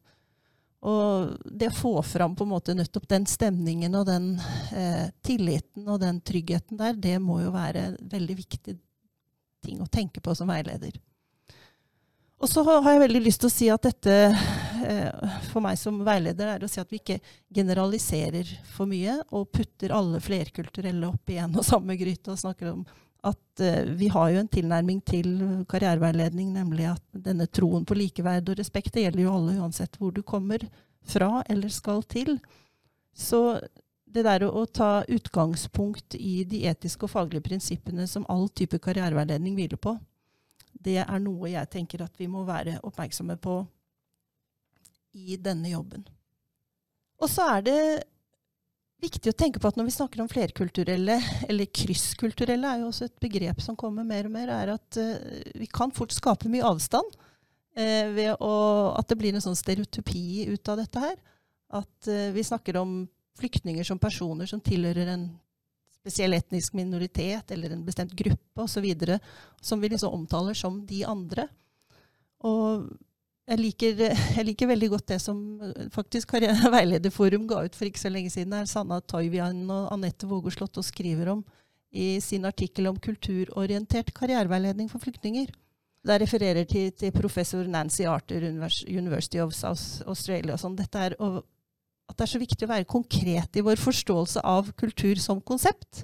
Og 0.84 1.38
det 1.46 1.70
å 1.70 1.76
få 1.78 1.94
fram 2.04 2.34
på 2.36 2.44
en 2.44 2.52
måte 2.52 2.74
nettopp 2.76 3.06
den 3.08 3.28
stemningen 3.30 3.94
og 3.96 4.08
den 4.10 4.34
eh, 4.76 5.14
tilliten 5.24 5.88
og 5.88 6.02
den 6.02 6.20
tryggheten 6.26 6.82
der, 6.82 6.98
det 6.98 7.16
må 7.24 7.40
jo 7.40 7.54
være 7.54 7.94
veldig 8.12 8.36
viktig 8.42 8.76
ting 9.64 9.80
å 9.80 9.88
tenke 9.88 10.20
på 10.20 10.36
som 10.36 10.52
veileder. 10.52 10.98
Og 12.44 12.50
så 12.52 12.60
har 12.68 12.84
jeg 12.92 13.06
veldig 13.06 13.22
lyst 13.24 13.40
til 13.40 13.48
å 13.48 13.54
si 13.54 13.68
at 13.72 13.86
dette 13.88 14.16
eh, 14.84 15.36
for 15.48 15.64
meg 15.64 15.78
som 15.80 16.02
veileder 16.04 16.50
er 16.52 16.66
å 16.66 16.68
si 16.68 16.82
at 16.82 16.90
vi 16.92 17.00
ikke 17.00 17.22
generaliserer 17.56 18.50
for 18.74 18.90
mye 18.90 19.16
og 19.32 19.48
putter 19.56 19.94
alle 19.96 20.20
flerkulturelle 20.24 21.08
opp 21.08 21.32
i 21.32 21.40
en 21.40 21.56
og 21.56 21.64
samme 21.64 21.96
gryte 22.00 22.34
og 22.34 22.42
snakker 22.42 22.74
om 22.74 22.84
at 23.24 23.64
uh, 23.64 23.88
vi 23.96 24.10
har 24.12 24.34
jo 24.34 24.40
en 24.42 24.50
tilnærming 24.52 24.98
til 25.08 25.30
karriereveiledning, 25.72 26.50
nemlig 26.52 26.90
at 26.92 27.04
denne 27.16 27.48
troen 27.48 27.86
på 27.88 27.96
likeverd 27.96 28.52
og 28.52 28.60
respekt 28.60 28.98
det 28.98 29.06
gjelder 29.06 29.24
jo 29.24 29.36
alle 29.38 29.54
uansett 29.64 29.96
hvor 29.96 30.12
du 30.12 30.20
kommer 30.28 30.66
fra 31.08 31.40
eller 31.48 31.72
skal 31.72 32.04
til. 32.04 32.36
Så 33.16 33.62
det 34.04 34.26
der 34.28 34.44
å 34.44 34.66
ta 34.68 35.06
utgangspunkt 35.08 36.18
i 36.20 36.42
de 36.44 36.66
etiske 36.68 37.08
og 37.08 37.14
faglige 37.16 37.48
prinsippene 37.48 38.10
som 38.12 38.28
all 38.28 38.50
type 38.52 38.82
karriereveiledning 38.84 39.56
hviler 39.56 39.80
på, 39.80 39.96
det 40.84 41.00
er 41.04 41.22
noe 41.24 41.52
jeg 41.52 41.72
tenker 41.72 42.04
at 42.06 42.20
vi 42.20 42.28
må 42.32 42.44
være 42.48 42.80
oppmerksomme 42.84 43.38
på 43.42 43.62
i 45.14 45.38
denne 45.38 45.72
jobben. 45.72 46.06
Og 47.22 47.30
så 47.32 47.46
er 47.56 47.66
det 47.68 47.80
viktig 49.04 49.32
å 49.32 49.38
tenke 49.38 49.62
på 49.62 49.70
at 49.70 49.78
når 49.78 49.88
vi 49.90 49.96
snakker 49.98 50.24
om 50.24 50.30
flerkulturelle, 50.32 51.18
eller 51.50 51.72
krysskulturelle 51.76 52.70
er 52.70 52.82
jo 52.82 52.90
også 52.90 53.10
et 53.10 53.20
begrep 53.24 53.62
som 53.64 53.78
kommer 53.80 54.08
mer 54.08 54.30
og 54.30 54.36
mer, 54.36 54.52
er 54.54 54.74
at 54.76 55.00
uh, 55.00 55.44
vi 55.60 55.68
kan 55.72 55.94
fort 55.96 56.16
skape 56.16 56.52
mye 56.52 56.66
avstand 56.68 57.16
uh, 57.16 58.08
ved 58.16 58.34
å, 58.38 58.54
at 58.98 59.10
det 59.10 59.20
blir 59.20 59.36
en 59.36 59.44
sånn 59.44 59.60
stereotypi 59.60 60.48
ut 60.54 60.74
av 60.74 60.82
dette 60.82 61.04
her. 61.04 61.18
At 61.74 62.12
uh, 62.12 62.30
vi 62.36 62.46
snakker 62.48 62.80
om 62.82 63.04
flyktninger 63.40 63.86
som 63.88 64.02
personer 64.02 64.50
som 64.50 64.62
tilhører 64.64 65.16
en 65.16 65.28
spesiell 66.04 66.36
etnisk 66.36 66.76
minoritet 66.76 67.52
eller 67.56 67.72
en 67.72 67.86
bestemt 67.88 68.12
gruppe 68.20 68.66
osv. 68.66 68.86
Som 69.64 69.80
vi 69.80 69.90
liksom 69.90 70.14
omtaler 70.14 70.58
som 70.58 70.82
de 70.86 71.06
andre. 71.08 71.48
Og 72.44 72.90
jeg 73.48 73.60
liker, 73.60 74.04
jeg 74.38 74.46
liker, 74.48 74.70
veldig 74.72 74.90
godt 74.92 75.08
det 75.14 75.20
som 75.24 75.40
faktisk 75.96 76.36
Veilederforum 76.76 77.48
ga 77.48 77.64
ut 77.66 77.76
for 77.76 77.88
ikke 77.88 78.04
så 78.04 78.12
lenge 78.12 78.32
siden. 78.32 78.56
her 78.56 78.68
Sanna 78.68 79.00
Toivian 79.00 79.64
og 79.72 79.92
Anette 79.96 80.28
Vågeslott 80.28 80.80
og 80.80 80.88
skriver 80.88 81.32
om 81.38 81.44
i 81.94 82.18
sin 82.24 82.46
artikkel 82.50 82.90
om 82.90 82.98
kulturorientert 82.98 84.12
karriereveiledning 84.18 84.90
for 84.92 85.04
flyktninger. 85.04 85.52
Der 86.04 86.20
refererer 86.20 86.66
til, 86.68 86.92
til 86.92 87.14
professor 87.16 87.64
Nancy 87.64 88.04
Arthur, 88.10 88.44
University 88.90 89.40
of 89.40 89.54
South 89.56 90.04
Australia. 90.08 90.58
og 90.58 90.60
sånn. 90.60 90.76
Dette 90.76 91.00
er 91.00 91.16
å 91.22 91.44
at 92.10 92.18
det 92.18 92.26
er 92.26 92.32
så 92.34 92.42
viktig 92.42 92.66
å 92.68 92.72
være 92.72 92.90
konkret 92.90 93.58
i 93.58 93.64
vår 93.64 93.80
forståelse 93.82 94.44
av 94.46 94.72
kultur 94.80 95.20
som 95.22 95.42
konsept. 95.42 96.04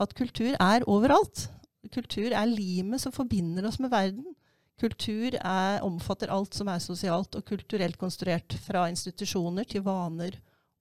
At 0.00 0.14
kultur 0.16 0.54
er 0.54 0.86
overalt. 0.88 1.48
Kultur 1.92 2.30
er 2.30 2.46
limet 2.48 3.02
som 3.02 3.12
forbinder 3.12 3.66
oss 3.68 3.80
med 3.82 3.92
verden. 3.92 4.36
Kultur 4.80 5.34
er, 5.36 5.82
omfatter 5.84 6.30
alt 6.32 6.56
som 6.56 6.70
er 6.72 6.80
sosialt 6.80 7.36
og 7.36 7.44
kulturelt 7.48 7.98
konstruert, 8.00 8.54
fra 8.64 8.86
institusjoner 8.88 9.66
til 9.68 9.84
vaner 9.84 10.38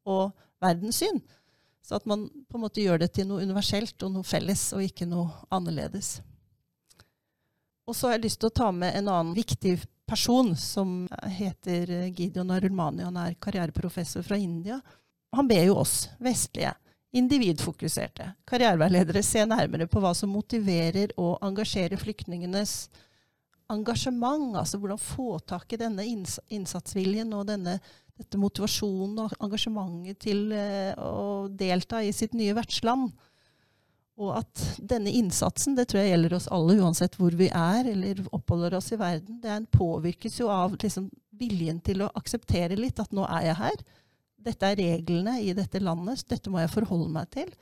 og 0.08 0.32
verdenssyn. 0.64 1.20
Så 1.84 1.98
at 1.98 2.08
man 2.08 2.28
på 2.48 2.58
en 2.60 2.64
måte 2.64 2.84
gjør 2.84 3.02
det 3.02 3.12
til 3.18 3.28
noe 3.28 3.44
universelt 3.44 4.00
og 4.06 4.14
noe 4.14 4.28
felles, 4.28 4.70
og 4.78 4.86
ikke 4.86 5.08
noe 5.10 5.28
annerledes. 5.52 6.20
Og 7.90 7.98
så 7.98 8.08
har 8.08 8.20
jeg 8.20 8.28
lyst 8.28 8.44
til 8.44 8.52
å 8.52 8.58
ta 8.62 8.70
med 8.72 8.94
en 8.96 9.10
annen 9.10 9.34
viktig 9.36 9.80
person 10.10 10.56
som 10.58 11.04
heter 11.38 11.92
Gideon 12.08 12.52
Arulmani. 12.52 13.06
Han 13.06 13.18
er 13.22 13.38
karriereprofessor 13.42 14.26
fra 14.26 14.38
India. 14.38 14.80
Han 15.36 15.48
ber 15.48 15.64
jo 15.68 15.78
oss 15.78 16.08
vestlige, 16.20 16.74
individfokuserte 17.14 18.32
karriereveiledere 18.50 19.22
se 19.26 19.46
nærmere 19.46 19.88
på 19.90 20.02
hva 20.02 20.12
som 20.18 20.34
motiverer 20.34 21.14
og 21.18 21.38
engasjerer 21.46 22.02
flyktningenes 22.02 22.90
engasjement. 23.70 24.58
Altså 24.58 24.82
hvordan 24.82 25.02
få 25.02 25.40
tak 25.46 25.74
i 25.74 25.82
denne 25.82 26.06
innsatsviljen 26.06 27.34
og 27.38 27.48
denne, 27.50 27.78
dette 28.18 28.42
motivasjonen 28.42 29.26
og 29.26 29.38
engasjementet 29.40 30.22
til 30.26 30.50
eh, 30.54 30.94
å 30.98 31.48
delta 31.50 32.02
i 32.04 32.14
sitt 32.16 32.38
nye 32.38 32.58
vertsland. 32.58 33.14
Og 34.20 34.34
at 34.36 34.64
denne 34.84 35.12
innsatsen, 35.16 35.78
det 35.78 35.88
tror 35.90 36.02
jeg 36.02 36.12
gjelder 36.12 36.36
oss 36.36 36.50
alle, 36.52 36.76
uansett 36.84 37.16
hvor 37.16 37.36
vi 37.40 37.48
er 37.56 37.88
eller 37.88 38.20
oppholder 38.36 38.76
oss 38.76 38.92
i 38.92 39.00
verden, 39.00 39.40
den 39.44 39.68
påvirkes 39.72 40.42
jo 40.42 40.50
av 40.52 40.76
liksom, 40.76 41.08
viljen 41.40 41.80
til 41.86 42.04
å 42.04 42.12
akseptere 42.20 42.76
litt 42.80 43.00
at 43.00 43.16
nå 43.16 43.24
er 43.30 43.48
jeg 43.48 43.60
her. 43.62 43.84
Dette 44.50 44.72
er 44.72 44.80
reglene 44.80 45.38
i 45.44 45.54
dette 45.56 45.80
landet, 45.84 46.26
dette 46.28 46.52
må 46.52 46.60
jeg 46.60 46.74
forholde 46.74 47.12
meg 47.16 47.32
til. 47.32 47.54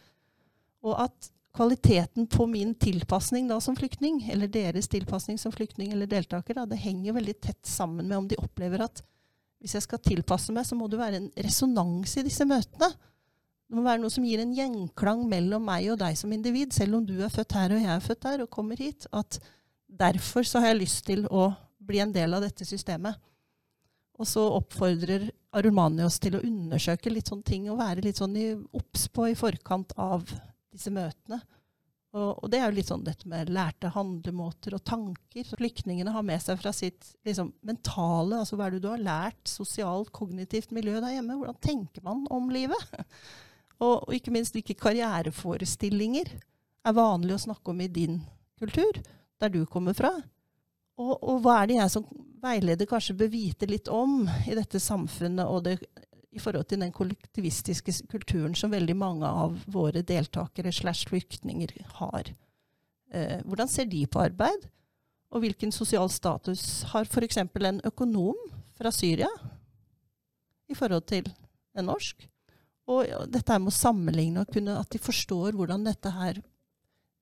Og 0.86 0.98
at 1.06 1.30
kvaliteten 1.58 2.28
på 2.30 2.46
min 2.50 2.74
tilpasning 2.78 3.48
da 3.50 3.60
som 3.62 3.78
flyktning, 3.78 4.24
eller 4.34 4.50
deres 4.50 4.90
tilpasning 4.90 5.40
som 5.42 5.54
flyktning 5.54 5.94
eller 5.94 6.10
deltaker, 6.10 6.58
da, 6.58 6.66
det 6.70 6.82
henger 6.82 7.18
veldig 7.18 7.38
tett 7.42 7.70
sammen 7.70 8.10
med 8.10 8.18
om 8.18 8.28
de 8.30 8.38
opplever 8.42 8.84
at 8.86 9.02
hvis 9.62 9.74
jeg 9.74 9.86
skal 9.88 10.02
tilpasse 10.06 10.54
meg, 10.54 10.68
så 10.70 10.78
må 10.78 10.90
det 10.90 11.00
være 11.02 11.22
en 11.22 11.32
resonans 11.42 12.14
i 12.18 12.26
disse 12.28 12.46
møtene. 12.46 12.92
Det 13.68 13.76
må 13.76 13.84
være 13.84 14.00
noe 14.00 14.14
som 14.14 14.24
gir 14.24 14.40
en 14.40 14.54
gjenklang 14.56 15.26
mellom 15.28 15.66
meg 15.68 15.90
og 15.92 16.00
deg 16.00 16.16
som 16.16 16.32
individ, 16.32 16.72
selv 16.76 17.02
om 17.02 17.08
du 17.08 17.18
er 17.20 17.32
født 17.34 17.56
her 17.58 17.76
og 17.76 17.82
jeg 17.84 17.94
er 17.94 18.06
født 18.06 18.24
der 18.24 18.44
og 18.46 18.52
kommer 18.54 18.80
hit. 18.80 19.10
At 19.12 19.40
derfor 19.88 20.48
så 20.48 20.62
har 20.64 20.72
jeg 20.72 20.84
lyst 20.86 21.04
til 21.10 21.26
å 21.28 21.50
bli 21.88 22.00
en 22.04 22.14
del 22.16 22.38
av 22.38 22.46
dette 22.46 22.68
systemet. 22.68 23.20
Og 24.18 24.28
så 24.28 24.42
oppfordrer 24.56 25.28
Arulmani 25.58 26.06
oss 26.06 26.18
til 26.22 26.38
å 26.38 26.44
undersøke 26.46 27.12
litt 27.12 27.30
sånne 27.30 27.48
ting 27.48 27.68
og 27.70 27.80
være 27.82 28.06
litt 28.06 28.20
sånn 28.22 28.38
obs 28.76 29.08
på 29.14 29.28
i 29.32 29.38
forkant 29.38 29.94
av 30.00 30.26
disse 30.74 30.92
møtene. 30.94 31.42
Og, 32.16 32.30
og, 32.32 32.46
det 32.50 32.62
er 32.62 32.70
jo 32.70 32.78
litt 32.78 32.90
sånn 32.90 33.04
dette 33.06 33.28
med 33.30 33.52
lærte 33.54 33.92
handlemåter 33.94 34.78
og 34.78 34.84
tanker 34.88 35.44
som 35.46 35.60
flyktningene 35.60 36.14
har 36.16 36.24
med 36.26 36.42
seg 36.42 36.58
fra 36.62 36.72
sitt 36.74 37.12
liksom, 37.28 37.52
mentale 37.68 38.40
altså 38.40 38.58
Hva 38.58 38.70
er 38.70 38.78
det 38.78 38.86
du 38.86 38.88
har 38.90 39.04
lært? 39.04 39.44
Sosialt, 39.52 40.14
kognitivt 40.16 40.72
miljø 40.74 41.02
der 41.04 41.18
hjemme? 41.18 41.36
Hvordan 41.38 41.60
tenker 41.62 42.06
man 42.08 42.24
om 42.34 42.50
livet? 42.54 42.96
og, 43.80 44.08
og, 44.08 44.14
ikke 44.16 44.34
minst 44.34 44.56
hvilke 44.56 44.78
karriereforestillinger 44.78 46.34
er 46.88 46.98
vanlig 46.98 47.36
å 47.36 47.44
snakke 47.48 47.74
om 47.74 47.84
i 47.84 47.92
din 47.92 48.22
kultur, 48.60 49.02
der 49.38 49.54
du 49.54 49.64
kommer 49.70 49.98
fra? 49.98 50.14
Og, 50.98 51.14
og 51.22 51.44
hva 51.46 51.62
er 51.62 51.70
det 51.70 51.78
jeg 51.78 51.94
som 51.94 52.08
veileder 52.42 52.90
kanskje 52.90 53.18
bør 53.20 53.32
vite 53.34 53.70
litt 53.70 53.90
om 53.92 54.24
i 54.50 54.56
dette 54.58 54.82
samfunnet 54.82 55.46
og 55.46 55.66
det 55.68 55.78
i 56.38 56.42
forhold 56.42 56.68
til 56.70 56.82
den 56.84 56.94
kollektivistiske 56.94 57.94
kulturen 58.12 58.56
som 58.56 58.74
veldig 58.74 58.96
mange 58.98 59.26
av 59.26 59.56
våre 59.74 60.04
deltakere 60.06 60.74
slash 60.76 61.10
flyktninger 61.10 61.74
har. 61.98 62.30
Eh, 63.14 63.40
hvordan 63.46 63.72
ser 63.72 63.88
de 63.90 64.04
på 64.06 64.22
arbeid? 64.22 64.68
Og 65.34 65.44
hvilken 65.44 65.74
sosial 65.76 66.10
status 66.14 66.84
har 66.94 67.08
f.eks. 67.10 67.40
en 67.42 67.82
økonom 67.88 68.38
fra 68.78 68.92
Syria 68.96 69.32
i 70.70 70.76
forhold 70.78 71.08
til 71.10 71.28
en 71.76 71.90
norsk? 71.90 72.28
Og 72.88 73.08
dette 73.32 73.58
med 73.60 73.72
å 73.72 73.76
sammenligne 73.76 74.44
og 74.44 74.54
kunne 74.54 74.78
at 74.80 74.92
de 74.94 75.02
forstår 75.02 75.58
hvordan 75.58 75.84
dette 75.88 76.12
her 76.16 76.40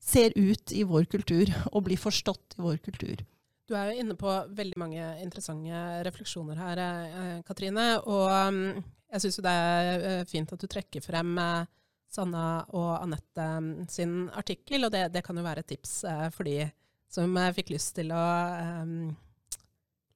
ser 0.05 0.35
ut 0.37 0.71
i 0.71 0.83
vår 0.85 1.07
kultur, 1.09 1.49
og 1.73 1.87
blir 1.87 1.99
forstått 1.99 2.57
i 2.57 2.65
vår 2.65 2.77
kultur. 2.85 3.23
Du 3.65 3.73
er 3.73 3.89
jo 3.89 4.03
inne 4.03 4.13
på 4.17 4.29
veldig 4.53 4.77
mange 4.77 5.05
interessante 5.23 5.79
refleksjoner 6.05 6.59
her, 6.61 6.81
eh, 6.83 7.39
Katrine. 7.47 7.87
Og 8.05 8.29
mm, 8.29 8.83
jeg 9.15 9.23
syns 9.23 9.41
det 9.41 9.53
er 9.57 10.05
eh, 10.11 10.25
fint 10.29 10.53
at 10.53 10.61
du 10.61 10.69
trekker 10.69 11.01
frem 11.01 11.33
eh, 11.41 11.65
Sanna 12.13 12.45
og 12.77 12.91
Anette 12.99 13.47
mm, 13.65 13.71
sin 13.89 14.27
artikkel, 14.37 14.85
og 14.85 14.93
det, 14.93 15.07
det, 15.15 15.25
kan 15.25 15.41
jo 15.41 15.47
være 15.47 15.65
et 15.65 15.71
tips 15.73 15.97
for 16.35 16.45
de 16.45 16.69
som 17.09 17.33
fikk 17.57 17.73
lyst 17.73 17.95
til 17.97 18.13
å 18.13 18.21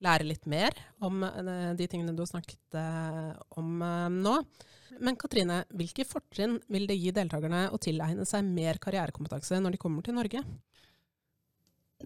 lære 0.03 0.27
litt 0.27 0.45
mer 0.47 0.75
om 1.03 1.23
de 1.75 1.87
tingene 1.91 2.13
du 2.15 2.21
har 2.23 2.29
snakket 2.29 2.77
om 3.59 3.81
nå. 4.15 4.35
Men 5.03 5.17
Katrine, 5.19 5.61
hvilke 5.75 6.05
fortrinn 6.07 6.57
vil 6.71 6.87
det 6.89 6.97
gi 6.99 7.11
deltakerne 7.15 7.65
å 7.75 7.79
tilegne 7.81 8.25
seg 8.27 8.47
mer 8.47 8.79
karrierekompetanse 8.81 9.59
når 9.59 9.75
de 9.75 9.81
kommer 9.81 10.05
til 10.05 10.15
Norge? 10.15 10.43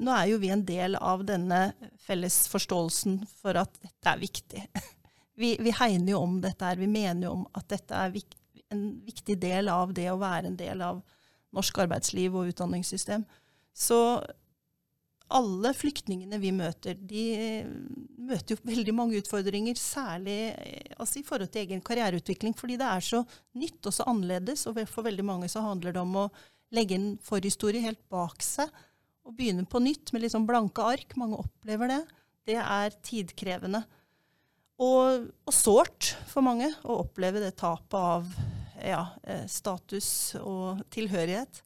nå 0.01 0.13
er 0.15 0.29
jo 0.31 0.39
vi 0.41 0.49
en 0.53 0.63
del 0.65 0.97
av 0.97 1.23
denne 1.27 1.59
felles 2.01 2.43
forståelsen 2.51 3.19
for 3.41 3.57
at 3.61 3.75
dette 3.83 4.13
er 4.13 4.21
viktig. 4.21 4.65
Vi, 5.33 5.55
vi 5.57 5.71
hegner 5.73 6.11
jo 6.11 6.19
om 6.21 6.35
dette 6.43 6.61
her. 6.61 6.77
Vi 6.77 6.85
mener 6.85 7.25
jo 7.25 7.31
om 7.39 7.45
at 7.57 7.65
dette 7.71 7.97
er 7.97 8.11
vik 8.13 8.35
en 8.69 8.83
viktig 9.01 9.33
del 9.41 9.65
av 9.73 9.89
det 9.97 10.05
å 10.11 10.19
være 10.21 10.51
en 10.51 10.57
del 10.59 10.83
av 10.85 10.99
norsk 11.57 11.79
arbeidsliv 11.81 12.35
og 12.37 12.51
utdanningssystem. 12.51 13.23
Så 13.73 13.97
alle 15.33 15.71
flyktningene 15.73 16.37
vi 16.41 16.51
møter, 16.55 16.97
de 16.99 17.23
møter 18.23 18.53
jo 18.53 18.63
veldig 18.67 18.93
mange 18.95 19.19
utfordringer, 19.21 19.77
særlig 19.79 20.53
altså 20.97 21.19
i 21.19 21.25
forhold 21.25 21.51
til 21.53 21.63
egen 21.63 21.83
karriereutvikling, 21.85 22.55
fordi 22.57 22.77
det 22.81 22.89
er 22.89 23.05
så 23.05 23.23
nytt 23.59 23.89
og 23.89 23.95
så 23.95 24.07
annerledes. 24.11 24.67
Og 24.69 24.77
for 24.91 25.07
veldig 25.07 25.25
mange 25.25 25.49
så 25.51 25.63
handler 25.65 25.95
det 25.95 26.03
om 26.03 26.19
å 26.25 26.27
legge 26.73 26.97
en 26.97 27.09
forhistorie 27.23 27.83
helt 27.83 28.01
bak 28.13 28.43
seg 28.45 28.69
og 29.23 29.35
begynne 29.37 29.65
på 29.69 29.81
nytt 29.81 30.11
med 30.11 30.23
litt 30.23 30.33
sånn 30.35 30.47
blanke 30.47 30.83
ark. 30.85 31.15
Mange 31.19 31.39
opplever 31.39 31.91
det. 31.91 32.01
Det 32.49 32.59
er 32.59 32.95
tidkrevende. 33.05 33.83
Og, 34.83 35.29
og 35.47 35.53
sårt 35.55 36.15
for 36.27 36.43
mange 36.45 36.67
å 36.83 36.99
oppleve 37.05 37.41
det 37.43 37.53
tapet 37.61 37.95
av 37.99 38.27
ja, 38.83 39.05
eh, 39.23 39.45
status 39.47 40.09
og 40.41 40.81
tilhørighet. 40.93 41.61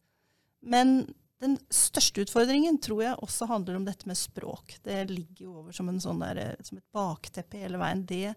Men 0.60 1.00
den 1.42 1.54
største 1.70 2.24
utfordringen 2.24 2.80
tror 2.82 3.02
jeg 3.04 3.18
også 3.22 3.46
handler 3.50 3.78
om 3.78 3.84
dette 3.86 4.08
med 4.10 4.18
språk. 4.18 4.76
Det 4.82 5.04
ligger 5.10 5.44
jo 5.44 5.56
over 5.62 5.76
som, 5.76 5.90
sånn 6.02 6.22
der, 6.24 6.40
eh, 6.42 6.64
som 6.66 6.80
et 6.80 6.94
bakteppe 6.94 7.60
hele 7.62 7.78
veien. 7.78 8.02
Det 8.08 8.34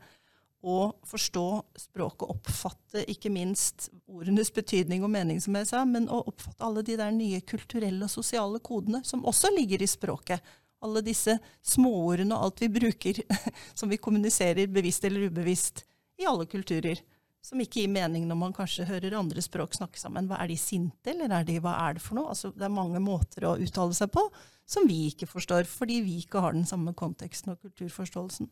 å 0.61 0.91
forstå 1.09 1.45
språket, 1.87 2.29
oppfatte 2.29 3.03
ikke 3.09 3.31
minst 3.33 3.89
ordenes 4.05 4.51
betydning 4.53 5.01
og 5.01 5.09
mening, 5.13 5.39
som 5.41 5.57
jeg 5.57 5.71
sa, 5.71 5.81
men 5.89 6.05
å 6.05 6.21
oppfatte 6.29 6.67
alle 6.67 6.83
de 6.85 6.97
der 6.99 7.13
nye 7.15 7.41
kulturelle 7.41 8.05
og 8.05 8.13
sosiale 8.13 8.61
kodene 8.61 9.01
som 9.07 9.25
også 9.25 9.49
ligger 9.55 9.81
i 9.81 9.89
språket. 9.89 10.43
Alle 10.81 11.01
disse 11.05 11.37
småordene 11.65 12.37
og 12.37 12.45
alt 12.45 12.61
vi 12.61 12.69
bruker 12.73 13.23
som 13.77 13.89
vi 13.89 14.01
kommuniserer 14.01 14.69
bevisst 14.69 15.05
eller 15.09 15.29
ubevisst 15.29 15.83
i 16.21 16.29
alle 16.29 16.45
kulturer. 16.49 17.01
Som 17.41 17.62
ikke 17.63 17.82
gir 17.82 17.89
mening 17.89 18.27
når 18.30 18.38
man 18.38 18.54
kanskje 18.54 18.86
hører 18.86 19.17
andre 19.17 19.41
språk 19.41 19.73
snakke 19.73 19.97
sammen. 19.97 20.27
Hva 20.30 20.38
Er 20.43 20.51
de 20.51 20.58
sinte, 20.62 21.10
eller 21.13 21.34
er 21.34 21.47
de, 21.47 21.58
hva 21.63 21.73
er 21.88 21.97
det 21.97 22.04
for 22.06 22.19
noe? 22.19 22.30
Altså, 22.30 22.51
det 22.54 22.67
er 22.67 22.73
mange 22.73 23.01
måter 23.01 23.47
å 23.49 23.58
uttale 23.58 23.97
seg 23.97 24.12
på 24.13 24.27
som 24.71 24.86
vi 24.88 25.08
ikke 25.10 25.27
forstår, 25.27 25.65
fordi 25.67 25.99
vi 26.06 26.19
ikke 26.21 26.39
har 26.43 26.54
den 26.56 26.67
samme 26.69 26.93
konteksten 26.95 27.51
og 27.54 27.60
kulturforståelsen. 27.65 28.47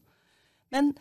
Men 0.73 0.91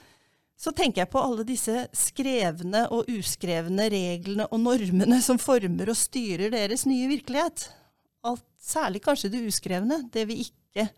så 0.58 0.72
tenker 0.74 1.04
jeg 1.04 1.10
på 1.12 1.22
alle 1.22 1.46
disse 1.46 1.86
skrevne 1.94 2.84
og 2.94 3.08
uskrevne 3.12 3.88
reglene 3.92 4.48
og 4.50 4.62
normene 4.62 5.20
som 5.24 5.38
former 5.38 5.90
og 5.90 5.98
styrer 5.98 6.52
deres 6.54 6.84
nye 6.88 7.08
virkelighet. 7.10 7.68
Alt, 8.26 8.44
særlig 8.58 9.04
kanskje 9.04 9.30
det 9.32 9.44
uskrevne, 9.46 10.02
det 10.12 10.26
vi 10.30 10.40
ikke 10.48 10.88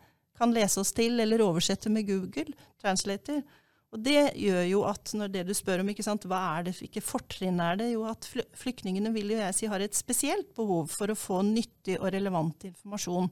kan 0.40 0.55
lese 0.57 0.81
oss 0.81 0.94
til 0.96 1.20
eller 1.20 1.44
oversette 1.44 1.92
med 1.92 2.09
Google 2.09 2.57
Translator. 2.81 3.42
Og 3.90 4.03
det 4.07 4.37
gjør 4.38 4.64
jo 4.68 4.83
at 4.87 5.12
når 5.18 5.33
det 5.35 5.44
du 5.48 5.55
spør 5.57 5.83
om, 5.83 5.88
ikke 5.90 6.05
sant, 6.07 6.26
hva 6.31 6.38
er 6.55 6.68
det, 6.68 6.76
hvilke 6.79 7.03
fortrinn 7.03 7.59
er 7.62 7.79
det, 7.81 7.88
jo 7.96 8.05
at 8.07 8.29
flyktningene 8.29 9.11
vil 9.14 9.33
jo 9.35 9.40
jeg 9.40 9.57
si 9.57 9.70
har 9.70 9.83
et 9.83 9.96
spesielt 9.98 10.53
behov 10.55 10.92
for 10.92 11.11
å 11.11 11.18
få 11.18 11.40
nyttig 11.46 11.96
og 11.98 12.12
relevant 12.14 12.68
informasjon. 12.70 13.26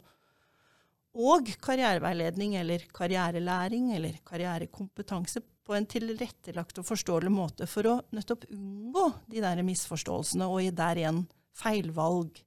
Og 1.19 1.53
karriereveiledning 1.63 2.57
eller 2.59 2.83
karrierelæring 2.95 3.93
eller 3.95 4.19
karrierekompetanse 4.27 5.45
på 5.69 5.77
en 5.77 5.87
tilrettelagt 5.91 6.81
og 6.81 6.87
forståelig 6.89 7.31
måte 7.33 7.69
for 7.71 7.87
å 7.87 7.95
nettopp 8.17 8.49
unngå 8.51 9.05
de 9.31 9.43
der 9.45 9.63
misforståelsene 9.67 10.49
og 10.51 10.73
der 10.75 11.03
igjen 11.03 11.23
feilvalg. 11.59 12.43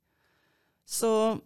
Så 0.84 1.40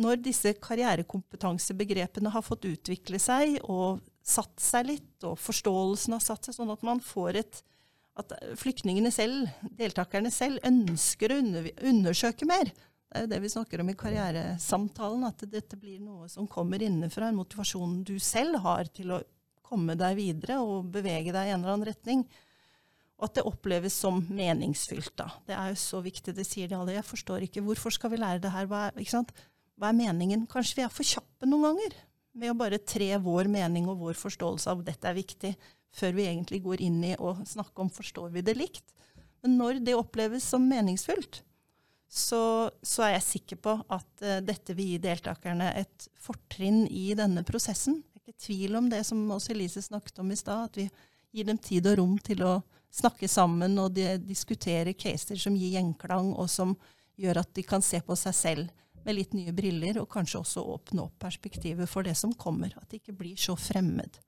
når 0.00 0.22
disse 0.24 0.54
karrierekompetansebegrepene 0.56 2.32
har 2.32 2.44
fått 2.46 2.68
utvikle 2.70 3.20
seg 3.20 3.58
og 3.66 4.00
satt 4.22 4.62
seg 4.62 4.88
litt, 4.88 5.14
og 5.26 5.38
forståelsen 5.40 6.16
har 6.16 6.22
satt 6.24 6.46
seg, 6.46 6.56
sånn 6.56 6.72
at 6.74 6.82
man 6.86 7.02
får 7.02 7.40
et 7.42 7.62
at 8.20 8.32
flyktningene 8.60 9.08
selv, 9.12 9.48
deltakerne 9.78 10.30
selv, 10.32 10.60
ønsker 10.68 11.32
å 11.32 11.38
undersøke 11.88 12.48
mer. 12.48 12.68
Det 13.12 13.18
er 13.18 13.24
jo 13.24 13.30
det 13.32 13.40
vi 13.44 13.52
snakker 13.52 13.82
om 13.82 13.90
i 13.92 13.96
karrieresamtalen, 13.96 15.24
at 15.28 15.44
dette 15.52 15.78
blir 15.80 16.00
noe 16.00 16.28
som 16.32 16.48
kommer 16.48 16.82
innenfra, 16.84 17.28
en 17.28 17.40
motivasjon 17.40 18.02
du 18.08 18.18
selv 18.22 18.60
har 18.64 18.88
til 18.92 19.14
å 19.16 19.22
komme 19.64 19.96
deg 19.96 20.16
videre 20.18 20.60
og 20.60 20.90
bevege 20.92 21.32
deg 21.32 21.48
i 21.48 21.54
en 21.54 21.60
eller 21.60 21.74
annen 21.74 21.88
retning. 21.88 22.26
Og 23.20 23.28
at 23.28 23.36
det 23.38 23.46
oppleves 23.48 23.96
som 23.96 24.20
meningsfylt. 24.32 25.14
da. 25.16 25.28
Det 25.48 25.56
er 25.56 25.72
jo 25.72 25.80
så 25.80 26.00
viktig, 26.04 26.34
det 26.36 26.46
sier 26.48 26.68
de 26.68 26.76
alle. 26.76 26.96
Jeg 26.96 27.08
forstår 27.08 27.44
ikke, 27.46 27.64
hvorfor 27.64 27.94
skal 27.94 28.12
vi 28.12 28.20
lære 28.20 28.42
det 28.44 28.52
her? 28.52 28.68
Hva 28.68 28.88
er, 28.90 29.28
Hva 29.78 29.92
er 29.92 30.00
meningen? 30.00 30.48
Kanskje 30.50 30.80
vi 30.80 30.84
er 30.84 30.92
for 30.92 31.06
kjappe 31.06 31.48
noen 31.48 31.70
ganger 31.70 32.00
med 32.38 32.52
å 32.52 32.58
bare 32.58 32.80
tre 32.80 33.10
vår 33.20 33.50
mening 33.52 33.88
og 33.90 34.00
vår 34.02 34.18
forståelse 34.20 34.72
av 34.72 34.84
dette 34.86 35.08
er 35.08 35.18
viktig, 35.18 35.54
før 35.92 36.14
vi 36.16 36.28
egentlig 36.28 36.62
går 36.64 36.84
inn 36.84 37.00
i 37.04 37.16
å 37.20 37.34
snakke 37.44 37.84
om 37.84 37.90
forstår 37.92 38.30
vi 38.32 38.44
det 38.44 38.56
likt. 38.56 38.86
Men 39.42 39.58
når 39.58 39.82
det 39.84 39.96
oppleves 39.98 40.46
som 40.48 40.64
meningsfullt, 40.68 41.42
så, 42.12 42.70
så 42.84 43.06
er 43.06 43.14
jeg 43.16 43.28
sikker 43.28 43.60
på 43.64 43.74
at 43.92 44.24
uh, 44.24 44.38
dette 44.44 44.76
vil 44.76 44.94
gi 44.94 45.02
deltakerne 45.02 45.70
et 45.80 46.08
fortrinn 46.20 46.84
i 46.88 47.10
denne 47.16 47.44
prosessen 47.48 48.02
ikke 48.22 48.38
tvil 48.38 48.76
om 48.78 48.88
det 48.90 49.02
som 49.04 49.30
også 49.30 49.52
Elise 49.52 49.82
snakket 49.82 50.20
om 50.22 50.30
i 50.30 50.36
stad, 50.36 50.70
at 50.70 50.76
vi 50.76 50.88
gir 51.32 51.48
dem 51.48 51.58
tid 51.58 51.86
og 51.90 51.98
rom 51.98 52.18
til 52.22 52.42
å 52.46 52.60
snakke 52.92 53.28
sammen 53.28 53.78
og 53.80 53.92
de, 53.96 54.18
diskutere 54.22 54.94
caser 54.94 55.36
som 55.40 55.56
gir 55.56 55.78
gjenklang, 55.78 56.32
og 56.36 56.48
som 56.50 56.76
gjør 57.18 57.42
at 57.42 57.52
de 57.56 57.64
kan 57.66 57.82
se 57.82 58.00
på 58.04 58.16
seg 58.16 58.36
selv 58.36 58.70
med 59.06 59.16
litt 59.16 59.34
nye 59.36 59.54
briller, 59.54 60.00
og 60.02 60.10
kanskje 60.12 60.40
også 60.42 60.64
åpne 60.74 61.06
opp 61.06 61.18
perspektivet 61.22 61.90
for 61.90 62.06
det 62.06 62.14
som 62.18 62.34
kommer. 62.34 62.74
At 62.78 62.90
det 62.90 63.02
ikke 63.02 63.16
blir 63.18 63.38
så 63.40 63.56
fremmed. 63.58 64.18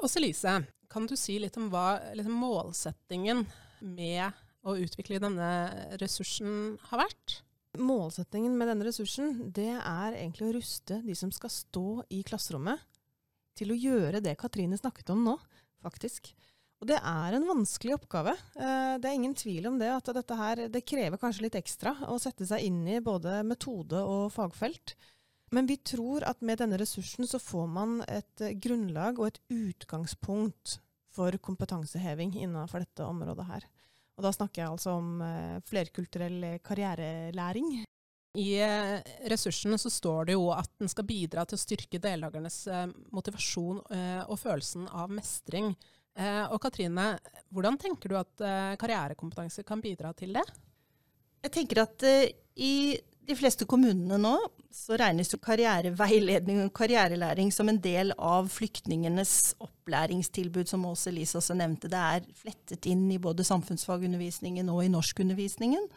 Åse 0.00 0.22
Lise, 0.22 0.54
kan 0.90 1.06
du 1.06 1.16
si 1.18 1.36
litt 1.38 1.58
om 1.60 1.68
hva 1.72 2.00
liksom, 2.16 2.38
målsettingen 2.40 3.44
med 3.84 4.40
å 4.66 4.76
utvikle 4.80 5.20
denne 5.22 5.50
ressursen 6.00 6.76
har 6.90 7.04
vært? 7.04 7.40
Målsettingen 7.78 8.56
med 8.58 8.72
denne 8.72 8.88
ressursen 8.88 9.52
det 9.54 9.70
er 9.76 10.16
egentlig 10.16 10.48
å 10.48 10.54
ruste 10.56 10.98
de 11.04 11.14
som 11.14 11.30
skal 11.34 11.52
stå 11.54 11.86
i 12.10 12.24
klasserommet, 12.26 12.80
til 13.58 13.74
å 13.74 13.78
gjøre 13.78 14.22
det 14.24 14.38
Katrine 14.40 14.78
snakket 14.78 15.12
om 15.12 15.22
nå, 15.26 15.36
faktisk. 15.84 16.32
Og 16.80 16.88
det 16.88 16.96
er 16.96 17.36
en 17.36 17.44
vanskelig 17.44 17.98
oppgave. 17.98 18.32
Eh, 18.56 18.94
det 19.00 19.08
er 19.08 19.16
ingen 19.16 19.36
tvil 19.36 19.68
om 19.68 19.78
det. 19.80 19.90
At 19.92 20.12
dette 20.16 20.36
her, 20.38 20.66
det 20.72 20.86
krever 20.88 21.20
kanskje 21.20 21.44
litt 21.46 21.58
ekstra 21.60 21.92
å 22.08 22.16
sette 22.22 22.48
seg 22.48 22.64
inn 22.70 22.82
i 22.88 23.02
både 23.04 23.42
metode 23.44 24.00
og 24.00 24.30
fagfelt. 24.32 24.96
Men 25.52 25.66
vi 25.68 25.76
tror 25.82 26.24
at 26.24 26.40
med 26.46 26.62
denne 26.62 26.78
ressursen 26.80 27.26
så 27.28 27.40
får 27.42 27.66
man 27.68 27.98
et 28.08 28.44
grunnlag 28.62 29.18
og 29.18 29.28
et 29.28 29.40
utgangspunkt 29.50 30.78
for 31.10 31.34
kompetanseheving 31.42 32.36
innenfor 32.38 32.84
dette 32.84 33.04
området 33.04 33.46
her. 33.48 33.66
Og 34.20 34.26
da 34.26 34.34
snakker 34.36 34.62
jeg 34.62 34.72
altså 34.74 34.96
om 35.00 35.22
eh, 35.24 35.60
flerkulturell 35.66 36.42
karrierelæring. 36.64 37.70
I 38.38 38.48
eh, 38.62 38.98
ressursene 39.32 39.78
så 39.80 39.90
står 39.90 40.28
det 40.28 40.36
jo 40.36 40.50
at 40.54 40.70
den 40.78 40.92
skal 40.92 41.08
bidra 41.08 41.46
til 41.48 41.58
å 41.58 41.62
styrke 41.64 42.02
deltakernes 42.02 42.60
eh, 42.70 42.90
motivasjon 43.16 43.80
og 43.80 44.36
følelsen 44.38 44.86
av 44.92 45.10
mestring. 45.16 45.72
Og 46.20 46.58
Katrine, 46.60 47.14
hvordan 47.48 47.78
tenker 47.80 48.12
du 48.12 48.18
at 48.20 48.42
karrierekompetanse 48.80 49.64
kan 49.64 49.80
bidra 49.80 50.10
til 50.12 50.34
det? 50.36 50.44
Jeg 51.40 51.54
tenker 51.54 51.80
at 51.86 52.04
i 52.60 52.74
de 53.30 53.36
fleste 53.38 53.66
kommunene 53.68 54.18
nå 54.20 54.34
så 54.74 54.96
regnes 54.98 55.30
jo 55.32 55.38
karriereveiledning 55.42 56.62
og 56.64 56.72
karrierelæring 56.76 57.50
som 57.54 57.70
en 57.70 57.78
del 57.82 58.12
av 58.16 58.48
flyktningenes 58.52 59.54
opplæringstilbud, 59.62 60.68
som 60.70 60.86
Åse 60.86 61.10
Elise 61.10 61.38
også 61.40 61.56
nevnte. 61.58 61.90
Det 61.90 62.00
er 62.00 62.26
flettet 62.38 62.86
inn 62.90 63.08
i 63.10 63.20
både 63.22 63.46
samfunnsfagundervisningen 63.46 64.70
og 64.70 64.84
i 64.84 64.90
norskundervisningen. 64.92 65.88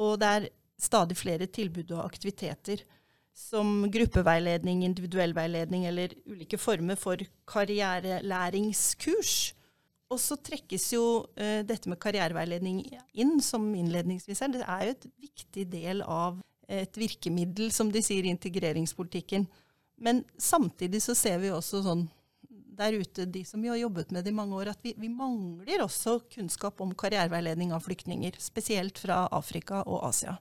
Og 0.00 0.18
det 0.20 0.30
er 0.30 0.48
stadig 0.80 1.16
flere 1.20 1.48
tilbud 1.48 1.92
og 1.96 2.04
aktiviteter 2.06 2.84
som 3.36 3.86
gruppeveiledning, 3.92 4.84
individuell 4.84 5.32
veiledning 5.36 5.86
eller 5.88 6.12
ulike 6.28 6.60
former 6.60 6.98
for 7.00 7.20
karrierelæringskurs. 7.48 9.54
Og 10.10 10.18
så 10.18 10.36
trekkes 10.42 10.88
jo 10.96 11.04
uh, 11.22 11.60
dette 11.66 11.90
med 11.90 12.00
karriereveiledning 12.02 12.82
inn 13.14 13.36
som 13.44 13.68
innledningsvis 13.74 14.42
her. 14.42 14.54
Det 14.54 14.64
er 14.66 14.86
jo 14.86 14.94
et 14.96 15.10
viktig 15.28 15.66
del 15.70 16.02
av 16.02 16.40
et 16.70 16.98
virkemiddel, 16.98 17.70
som 17.74 17.90
de 17.90 18.02
sier 18.02 18.26
i 18.26 18.32
integreringspolitikken. 18.34 19.46
Men 20.00 20.24
samtidig 20.38 21.02
så 21.04 21.16
ser 21.18 21.40
vi 21.42 21.50
også 21.52 21.82
sånn 21.84 22.06
der 22.80 22.96
ute, 22.96 23.26
de 23.28 23.42
som 23.44 23.60
vi 23.60 23.68
har 23.68 23.76
jobbet 23.76 24.12
med 24.14 24.24
det 24.24 24.32
i 24.32 24.36
mange 24.36 24.56
år, 24.56 24.70
at 24.72 24.80
vi, 24.84 24.94
vi 24.96 25.10
mangler 25.12 25.82
også 25.84 26.20
kunnskap 26.32 26.80
om 26.80 26.94
karriereveiledning 26.96 27.74
av 27.76 27.84
flyktninger. 27.84 28.38
Spesielt 28.40 29.00
fra 29.02 29.26
Afrika 29.36 29.82
og 29.84 30.06
Asia. 30.08 30.38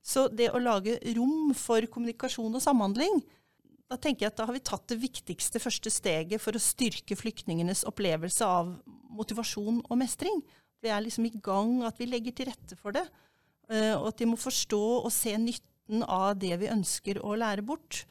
Så 0.00 0.28
det 0.32 0.52
å 0.54 0.62
lage 0.62 0.96
rom 1.16 1.50
for 1.58 1.84
kommunikasjon 1.90 2.54
og 2.54 2.62
samhandling, 2.64 3.20
da 3.90 3.98
tenker 3.98 4.26
jeg 4.26 4.30
at 4.30 4.38
da 4.38 4.46
har 4.46 4.54
vi 4.54 4.62
tatt 4.62 4.86
det 4.92 5.00
viktigste 5.02 5.60
første 5.62 5.90
steget 5.90 6.42
for 6.42 6.54
å 6.54 6.62
styrke 6.62 7.16
flyktningenes 7.18 7.82
opplevelse 7.90 8.46
av 8.46 8.76
motivasjon 9.10 9.80
og 9.82 9.98
mestring. 9.98 10.38
Vi 10.80 10.92
er 10.94 11.02
liksom 11.02 11.26
i 11.26 11.34
gang, 11.42 11.80
at 11.84 11.98
vi 11.98 12.06
legger 12.06 12.36
til 12.36 12.48
rette 12.52 12.78
for 12.78 12.94
det. 12.94 13.02
Eh, 13.70 13.92
og 13.96 14.12
at 14.12 14.22
de 14.22 14.30
må 14.30 14.38
forstå 14.38 14.80
og 15.00 15.10
se 15.14 15.34
nytten 15.34 16.04
av 16.06 16.38
det 16.38 16.54
vi 16.62 16.70
ønsker 16.70 17.18
å 17.18 17.34
lære 17.38 17.66
bort. 17.66 18.04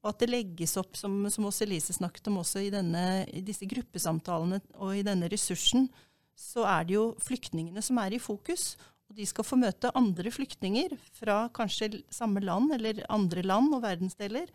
Og 0.00 0.12
at 0.12 0.22
det 0.22 0.30
legges 0.30 0.78
opp, 0.80 0.94
som, 0.96 1.26
som 1.28 1.50
også 1.50 1.66
Elise 1.66 1.96
snakket 1.96 2.30
om 2.30 2.38
også 2.40 2.62
i, 2.64 2.70
denne, 2.72 3.26
i 3.28 3.42
disse 3.44 3.66
gruppesamtalene 3.68 4.62
og 4.78 4.94
i 4.96 5.04
denne 5.04 5.28
ressursen, 5.32 5.90
så 6.38 6.64
er 6.70 6.86
det 6.86 6.96
jo 6.96 7.04
flyktningene 7.20 7.82
som 7.84 7.98
er 8.00 8.14
i 8.16 8.22
fokus. 8.22 8.76
Og 9.10 9.18
de 9.18 9.26
skal 9.26 9.44
få 9.44 9.58
møte 9.58 9.90
andre 9.98 10.30
flyktninger 10.32 10.94
fra 11.18 11.42
kanskje 11.52 11.98
samme 12.14 12.40
land 12.46 12.70
eller 12.78 13.02
andre 13.10 13.42
land 13.42 13.74
og 13.74 13.82
verdensdeler. 13.82 14.46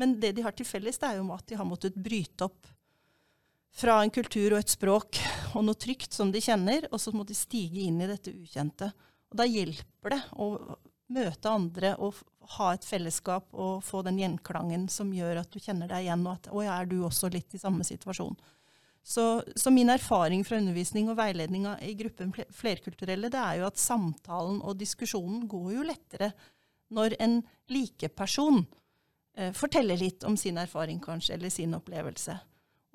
Men 0.00 0.14
det 0.20 0.32
de 0.36 0.44
har 0.44 0.54
til 0.56 0.68
felles, 0.68 0.98
det 0.98 1.08
er 1.08 1.18
jo 1.20 1.26
at 1.34 1.46
de 1.48 1.58
har 1.58 1.68
måttet 1.68 1.98
bryte 1.98 2.48
opp 2.48 2.70
fra 3.72 4.02
en 4.02 4.12
kultur 4.12 4.52
og 4.52 4.60
et 4.60 4.72
språk 4.72 5.18
og 5.56 5.64
noe 5.64 5.78
trygt 5.80 6.12
som 6.12 6.32
de 6.32 6.40
kjenner, 6.44 6.86
og 6.92 7.00
så 7.00 7.12
må 7.16 7.24
de 7.28 7.36
stige 7.36 7.86
inn 7.86 8.00
i 8.04 8.08
dette 8.08 8.32
ukjente. 8.32 8.90
Og 9.32 9.38
da 9.40 9.48
hjelper 9.48 10.14
det 10.14 10.22
å 10.36 10.48
møte 11.12 11.52
andre 11.52 11.94
og 12.00 12.20
ha 12.56 12.72
et 12.74 12.86
fellesskap 12.86 13.52
og 13.52 13.84
få 13.84 14.02
den 14.06 14.18
gjenklangen 14.20 14.88
som 14.92 15.12
gjør 15.14 15.42
at 15.42 15.52
du 15.52 15.60
kjenner 15.60 15.90
deg 15.90 16.06
igjen, 16.06 16.26
og 16.26 16.34
at 16.34 16.50
å 16.52 16.64
er 16.64 16.88
du 16.88 16.98
også 17.06 17.30
litt 17.32 17.54
i 17.56 17.60
samme 17.60 17.84
situasjon. 17.86 18.36
Så, 19.02 19.42
så, 19.58 19.70
min 19.74 19.90
erfaring 19.90 20.44
fra 20.46 20.60
undervisning 20.60 21.08
og 21.10 21.18
veiledning 21.18 21.64
i 21.82 21.94
gruppen 21.98 22.30
flerkulturelle, 22.54 23.32
det 23.32 23.40
er 23.40 23.58
jo 23.58 23.66
at 23.66 23.80
samtalen 23.80 24.60
og 24.62 24.78
diskusjonen 24.78 25.48
går 25.50 25.72
jo 25.74 25.86
lettere 25.88 26.30
når 26.94 27.16
en 27.24 27.40
likeperson 27.72 28.60
eh, 28.62 28.81
forteller 29.56 29.96
litt 29.96 30.24
om 30.28 30.36
sin 30.36 30.58
erfaring, 30.60 30.98
kanskje, 31.00 31.38
eller 31.38 31.52
sin 31.52 31.72
opplevelse. 31.78 32.34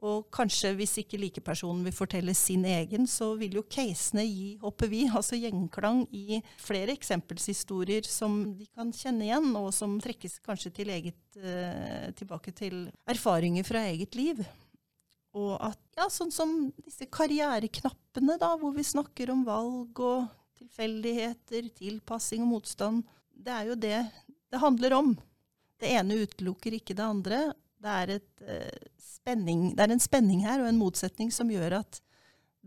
Og 0.06 0.28
kanskje 0.34 0.76
hvis 0.78 0.94
ikke 1.02 1.18
likepersonen 1.18 1.82
vil 1.88 1.96
fortelle 1.96 2.34
sin 2.38 2.66
egen, 2.70 3.08
så 3.10 3.32
vil 3.40 3.56
jo 3.58 3.64
casene 3.66 4.28
gi, 4.28 4.52
håper 4.62 4.92
vi, 4.92 5.02
altså 5.18 5.40
gjenklang 5.40 6.04
i 6.14 6.42
flere 6.62 6.94
eksempelshistorier 6.94 8.06
som 8.06 8.38
de 8.60 8.68
kan 8.70 8.94
kjenne 8.94 9.26
igjen, 9.26 9.50
og 9.58 9.72
som 9.74 9.98
trekkes 10.04 10.38
kanskje 10.46 10.74
til 10.78 10.94
eget, 10.94 11.20
eh, 11.42 12.14
tilbake 12.18 12.54
til 12.58 12.86
erfaringer 13.10 13.66
fra 13.66 13.88
eget 13.90 14.18
liv. 14.20 14.44
Og 15.38 15.56
at, 15.66 15.80
ja, 15.98 16.06
sånn 16.14 16.34
som 16.34 16.54
disse 16.86 17.10
karriereknappene, 17.14 18.38
da, 18.42 18.54
hvor 18.58 18.74
vi 18.78 18.86
snakker 18.86 19.34
om 19.34 19.44
valg 19.50 19.98
og 20.02 20.30
tilfeldigheter, 20.58 21.72
tilpassing 21.78 22.46
og 22.46 22.54
motstand. 22.56 23.04
Det 23.34 23.54
er 23.54 23.70
jo 23.70 23.78
det 23.78 24.00
det 24.48 24.62
handler 24.62 24.94
om. 24.98 25.12
Det 25.78 25.94
ene 26.00 26.24
utelukker 26.24 26.78
ikke 26.78 26.96
det 26.98 27.06
andre. 27.06 27.40
Det 27.78 27.94
er, 28.02 28.14
et, 28.18 28.44
uh, 28.48 28.92
spenning, 29.02 29.70
det 29.78 29.86
er 29.86 29.94
en 29.94 30.04
spenning 30.04 30.44
her 30.48 30.64
og 30.64 30.70
en 30.72 30.80
motsetning 30.80 31.32
som 31.34 31.52
gjør 31.52 31.80
at 31.84 32.02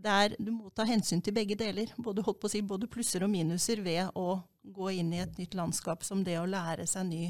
er, 0.01 0.33
du 0.41 0.49
må 0.55 0.71
ta 0.73 0.85
hensyn 0.87 1.21
til 1.21 1.35
begge 1.35 1.53
deler. 1.59 1.91
Både, 2.01 2.23
si, 2.49 2.63
både 2.65 2.89
plusser 2.89 3.21
og 3.21 3.29
minuser 3.29 3.83
ved 3.85 4.09
å 4.17 4.39
gå 4.63 4.89
inn 4.97 5.11
i 5.13 5.21
et 5.21 5.37
nytt 5.37 5.53
landskap 5.57 6.05
som 6.07 6.23
det 6.25 6.39
å 6.39 6.47
lære 6.49 6.87
seg 6.89 7.05
ny, 7.09 7.27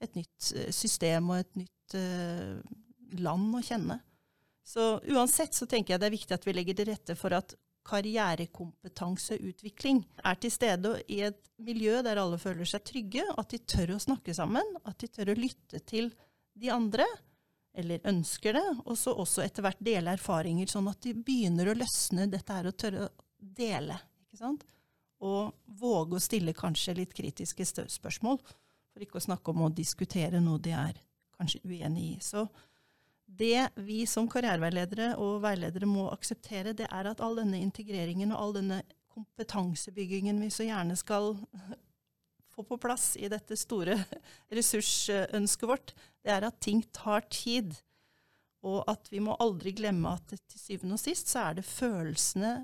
et 0.00 0.16
nytt 0.16 0.52
uh, 0.56 0.70
system 0.72 1.32
og 1.32 1.42
et 1.42 1.62
nytt 1.64 1.98
uh, 1.98 2.60
land 3.20 3.58
å 3.58 3.64
kjenne. 3.64 4.00
Så 4.66 4.96
uansett 5.12 5.54
så 5.54 5.68
tenker 5.70 5.94
jeg 5.94 6.02
det 6.02 6.08
er 6.08 6.16
viktig 6.16 6.34
at 6.34 6.46
vi 6.46 6.54
legger 6.56 6.78
til 6.78 6.88
rette 6.90 7.14
for 7.18 7.36
at 7.36 7.54
karrierekompetanseutvikling 7.86 10.02
er 10.26 10.34
til 10.42 10.52
stede 10.52 11.02
i 11.12 11.20
et 11.28 11.40
miljø 11.62 12.02
der 12.04 12.16
alle 12.20 12.38
føler 12.40 12.64
seg 12.68 12.84
trygge, 12.86 13.24
at 13.38 13.50
de 13.52 13.58
tør 13.62 13.90
å 13.94 14.02
snakke 14.02 14.34
sammen, 14.36 14.66
at 14.84 14.98
de 15.00 15.06
tør 15.12 15.28
å 15.32 15.38
lytte 15.38 15.78
til 15.88 16.10
de 16.56 16.70
andre, 16.72 17.06
eller 17.76 18.00
ønsker 18.08 18.52
det, 18.56 18.68
og 18.84 18.96
så 18.98 19.12
også 19.12 19.42
etter 19.44 19.62
hvert 19.64 19.80
dele 19.84 20.10
erfaringer, 20.16 20.66
sånn 20.70 20.88
at 20.88 21.02
de 21.04 21.12
begynner 21.14 21.68
å 21.68 21.76
løsne 21.76 22.26
dette 22.32 22.52
her 22.56 22.66
og 22.70 22.76
tørre 22.80 23.00
å 23.04 23.10
dele. 23.36 23.98
ikke 24.24 24.38
sant? 24.40 24.64
Og 25.24 25.52
våge 25.80 26.16
å 26.16 26.22
stille 26.22 26.52
kanskje 26.56 26.94
litt 26.96 27.12
kritiske 27.16 27.64
spørsmål, 27.68 28.38
for 28.92 29.00
ikke 29.04 29.20
å 29.20 29.26
snakke 29.28 29.52
om 29.52 29.60
å 29.66 29.76
diskutere 29.76 30.40
noe 30.40 30.60
de 30.62 30.72
er 30.76 30.94
kanskje 31.36 31.60
uenig 31.68 32.04
i. 32.14 32.16
Så 32.24 32.40
det 33.26 33.68
vi 33.74 34.04
som 34.08 34.28
karriereveiledere 34.30 35.14
og 35.20 35.40
veiledere 35.44 35.88
må 35.90 36.06
akseptere, 36.12 36.74
det 36.76 36.86
er 36.86 37.10
at 37.10 37.20
all 37.24 37.40
denne 37.40 37.58
integreringen 37.60 38.32
og 38.32 38.42
all 38.42 38.54
denne 38.60 38.80
kompetansebyggingen 39.16 40.38
vi 40.42 40.50
så 40.52 40.66
gjerne 40.68 40.96
skal 40.98 41.34
få 42.56 42.64
på 42.64 42.78
plass 42.80 43.14
i 43.20 43.28
dette 43.32 43.56
store 43.58 43.98
ressursønsket 44.56 45.68
vårt, 45.68 45.92
det 46.24 46.32
er 46.32 46.46
at 46.48 46.60
ting 46.64 46.82
tar 46.94 47.26
tid. 47.32 47.74
Og 48.66 48.80
at 48.90 49.10
vi 49.12 49.20
må 49.22 49.36
aldri 49.42 49.74
glemme 49.76 50.16
at 50.16 50.32
til 50.32 50.60
syvende 50.60 50.96
og 50.96 51.02
sist 51.02 51.30
så 51.30 51.50
er 51.50 51.58
det 51.58 51.68
følelsene 51.68 52.54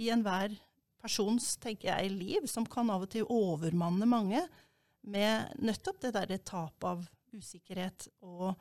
i 0.00 0.08
enhver 0.14 0.54
persons 1.02 1.56
tenker 1.60 1.90
jeg, 1.90 2.12
liv 2.14 2.46
som 2.48 2.66
kan 2.68 2.90
av 2.94 3.04
og 3.04 3.10
til 3.12 3.26
overmanne 3.26 4.06
mange 4.08 4.44
med 5.02 5.58
nettopp 5.58 5.98
det 6.04 6.12
derre 6.14 6.38
tap 6.46 6.86
av 6.86 7.02
usikkerhet 7.34 8.06
og 8.22 8.54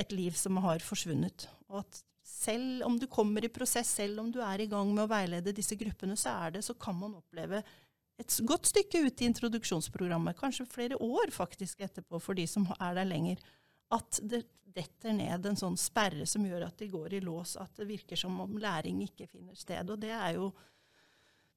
et 0.00 0.14
liv 0.14 0.36
som 0.38 0.58
har 0.64 0.82
forsvunnet. 0.84 1.46
Og 1.70 1.82
at 1.82 2.00
selv 2.26 2.84
om 2.86 2.96
du 2.98 3.06
kommer 3.10 3.44
i 3.44 3.52
prosess, 3.52 3.92
selv 4.00 4.22
om 4.22 4.30
du 4.32 4.40
er 4.44 4.62
i 4.62 4.68
gang 4.70 4.90
med 4.94 5.04
å 5.04 5.10
veilede 5.10 5.54
disse 5.56 5.76
gruppene, 5.78 6.16
så 6.18 6.34
er 6.46 6.56
det, 6.56 6.64
så 6.66 6.76
kan 6.78 6.96
man 6.96 7.18
oppleve 7.18 7.62
et 8.20 8.36
godt 8.44 8.68
stykke 8.68 9.00
ut 9.06 9.22
i 9.22 9.28
introduksjonsprogrammet, 9.30 10.36
kanskje 10.38 10.68
flere 10.68 10.98
år 11.00 11.32
faktisk 11.32 11.80
etterpå 11.84 12.20
for 12.20 12.36
de 12.36 12.44
som 12.48 12.66
er 12.76 12.98
der 12.98 13.08
lenger, 13.08 13.40
at 13.96 14.20
det 14.22 14.44
detter 14.70 15.14
ned 15.16 15.46
en 15.48 15.58
sånn 15.58 15.78
sperre 15.80 16.26
som 16.28 16.44
gjør 16.46 16.68
at 16.68 16.78
de 16.78 16.90
går 16.92 17.16
i 17.16 17.22
lås, 17.24 17.56
at 17.58 17.72
det 17.80 17.88
virker 17.88 18.20
som 18.20 18.36
om 18.44 18.58
læring 18.60 19.00
ikke 19.06 19.26
finner 19.30 19.56
sted. 19.58 19.88
Og 19.90 19.98
det 20.02 20.12
er 20.14 20.36
jo 20.36 20.50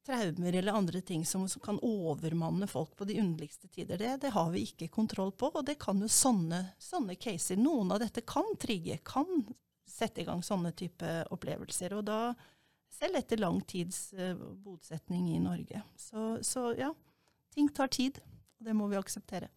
traumer 0.04 0.54
eller 0.54 0.76
andre 0.76 1.00
ting 1.00 1.24
som, 1.26 1.46
som 1.48 1.62
kan 1.64 1.80
overmanne 1.82 2.68
folk 2.70 2.94
på 2.96 3.06
de 3.08 3.18
underligste 3.22 3.68
tider. 3.68 3.98
Det, 3.98 4.16
det, 4.24 4.32
har 4.34 4.50
vi 4.52 4.64
ikke 4.68 4.90
kontroll 4.92 5.32
på, 5.32 5.50
og 5.54 5.64
det 5.66 5.78
kan 5.82 6.00
jo 6.02 6.10
sånne, 6.10 6.60
sånne 6.78 7.16
caser 7.20 7.60
Noen 7.60 7.94
av 7.94 8.02
dette 8.04 8.24
kan 8.28 8.52
trigge, 8.60 9.00
kan 9.06 9.28
sette 9.88 10.22
i 10.22 10.28
gang 10.28 10.42
sånne 10.44 10.74
type 10.76 11.16
opplevelser. 11.34 11.96
og 11.96 12.04
da 12.08 12.20
selv 12.94 13.18
etter 13.18 13.40
lang 13.42 13.58
tids 13.66 14.12
uh, 14.14 14.34
bosetning 14.62 15.32
i 15.34 15.42
Norge. 15.42 15.82
Så, 15.96 16.38
så, 16.46 16.70
ja, 16.78 16.92
ting 17.54 17.68
tar 17.74 17.90
tid. 17.92 18.20
Og 18.60 18.68
det 18.68 18.74
må 18.76 18.88
vi 18.90 18.98
akseptere. 18.98 19.50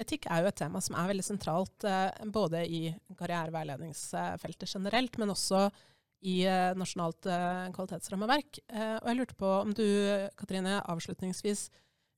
Etikk 0.00 0.30
er 0.32 0.40
jo 0.42 0.48
et 0.48 0.56
tema 0.56 0.80
som 0.80 0.96
er 0.96 1.10
veldig 1.10 1.24
sentralt 1.26 1.84
eh, 1.84 2.22
både 2.32 2.62
i 2.64 2.86
karriereveiledningsfeltet 3.18 4.72
generelt, 4.72 5.18
men 5.20 5.34
også 5.34 5.66
i 6.20 6.42
eh, 6.44 6.72
nasjonalt 6.76 7.26
eh, 7.30 7.68
kvalitetsrammeverk. 7.74 8.60
Eh, 8.68 8.96
og 9.00 9.08
jeg 9.08 9.18
lurte 9.18 9.38
på 9.40 9.52
om 9.62 9.72
du, 9.76 9.86
Katrine, 10.38 10.80
avslutningsvis 10.92 11.68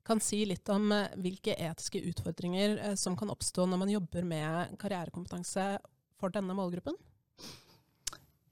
kan 0.06 0.18
si 0.18 0.40
litt 0.48 0.66
om 0.74 0.90
hvilke 1.22 1.54
etiske 1.54 2.00
utfordringer 2.10 2.96
som 2.98 3.14
kan 3.14 3.30
oppstå 3.30 3.68
når 3.70 3.78
man 3.84 3.92
jobber 3.92 4.24
med 4.26 4.72
karrierekompetanse 4.82 5.66
for 6.18 6.34
denne 6.34 6.56
målgruppen? 6.58 6.96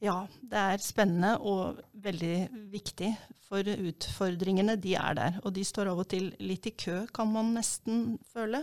Ja, 0.01 0.29
det 0.47 0.61
er 0.61 0.85
spennende 0.85 1.33
og 1.43 1.81
veldig 1.93 2.37
viktig. 2.71 3.11
For 3.51 3.67
utfordringene, 3.67 4.79
de 4.79 4.95
er 4.95 5.19
der. 5.19 5.41
Og 5.43 5.51
de 5.59 5.67
står 5.67 5.91
av 5.91 6.05
og 6.05 6.07
til 6.15 6.31
litt 6.39 6.71
i 6.71 6.77
kø, 6.79 7.03
kan 7.11 7.29
man 7.35 7.51
nesten 7.59 8.15
føle. 8.31 8.63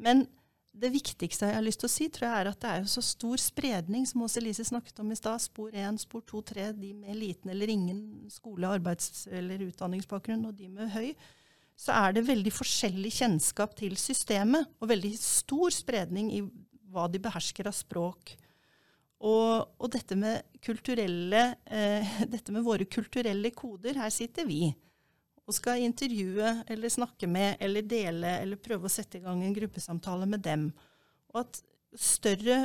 Men 0.00 0.24
det 0.72 0.88
viktigste 0.94 1.50
jeg 1.50 1.56
har 1.58 1.64
lyst 1.64 1.82
til 1.82 1.88
å 1.88 1.92
si, 1.92 2.06
tror 2.08 2.26
jeg 2.28 2.40
er 2.40 2.48
at 2.48 2.60
det 2.62 2.70
er 2.70 2.80
jo 2.80 2.90
så 2.94 3.02
stor 3.04 3.40
spredning, 3.40 4.06
som 4.08 4.24
også 4.24 4.40
Elise 4.40 4.64
snakket 4.64 5.02
om 5.02 5.10
i 5.12 5.18
stad. 5.18 5.42
Spor 5.44 5.74
1, 5.76 6.00
spor 6.00 6.24
2, 6.28 6.42
3, 6.48 6.68
de 6.78 6.92
med 6.96 7.18
liten 7.18 7.52
eller 7.52 7.72
ingen 7.72 8.00
skole-, 8.32 8.70
arbeids- 8.78 9.26
eller 9.28 9.66
utdanningsbakgrunn, 9.68 10.46
og 10.48 10.56
de 10.56 10.70
med 10.72 10.92
høy. 10.94 11.10
Så 11.76 11.92
er 11.96 12.16
det 12.16 12.24
veldig 12.24 12.52
forskjellig 12.54 13.12
kjennskap 13.18 13.76
til 13.76 13.98
systemet, 14.00 14.70
og 14.80 14.90
veldig 14.92 15.12
stor 15.20 15.74
spredning 15.76 16.32
i 16.32 16.40
hva 16.92 17.04
de 17.08 17.20
behersker 17.20 17.68
av 17.68 17.76
språk. 17.76 18.34
Og, 19.22 19.76
og 19.78 19.92
dette, 19.92 20.16
med 20.18 20.42
eh, 20.66 22.16
dette 22.34 22.54
med 22.54 22.64
våre 22.64 22.88
kulturelle 22.88 23.52
koder, 23.54 24.00
her 24.00 24.10
sitter 24.10 24.48
vi 24.48 24.64
og 25.52 25.58
skal 25.58 25.84
intervjue 25.84 26.54
eller 26.72 26.92
snakke 26.92 27.28
med 27.28 27.60
eller 27.60 27.84
dele 27.84 28.38
eller 28.40 28.60
prøve 28.60 28.88
å 28.88 28.92
sette 28.92 29.20
i 29.20 29.24
gang 29.24 29.42
en 29.44 29.56
gruppesamtale 29.56 30.28
med 30.30 30.40
dem. 30.46 30.70
Og 31.32 31.42
at 31.44 31.60
større 31.98 32.64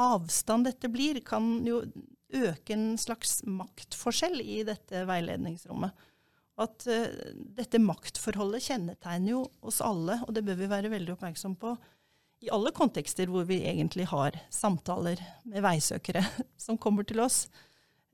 avstand 0.00 0.68
dette 0.68 0.88
blir, 0.92 1.18
kan 1.26 1.58
jo 1.66 1.82
øke 2.30 2.76
en 2.76 2.94
slags 3.00 3.40
maktforskjell 3.42 4.38
i 4.40 4.60
dette 4.68 5.02
veiledningsrommet. 5.08 6.06
At 6.60 6.86
uh, 6.86 7.08
dette 7.56 7.80
maktforholdet 7.82 8.68
kjennetegner 8.68 9.34
jo 9.34 9.44
oss 9.66 9.80
alle, 9.84 10.20
og 10.26 10.34
det 10.36 10.44
bør 10.46 10.60
vi 10.60 10.70
være 10.70 10.92
veldig 10.92 11.16
oppmerksom 11.16 11.56
på 11.60 11.74
i 12.40 12.48
alle 12.54 12.72
kontekster 12.72 13.28
hvor 13.28 13.44
vi 13.48 13.58
egentlig 13.68 14.06
har 14.08 14.38
samtaler 14.54 15.20
med 15.48 15.64
veisøkere 15.64 16.22
som 16.64 16.78
kommer 16.80 17.08
til 17.08 17.24
oss. 17.26 17.48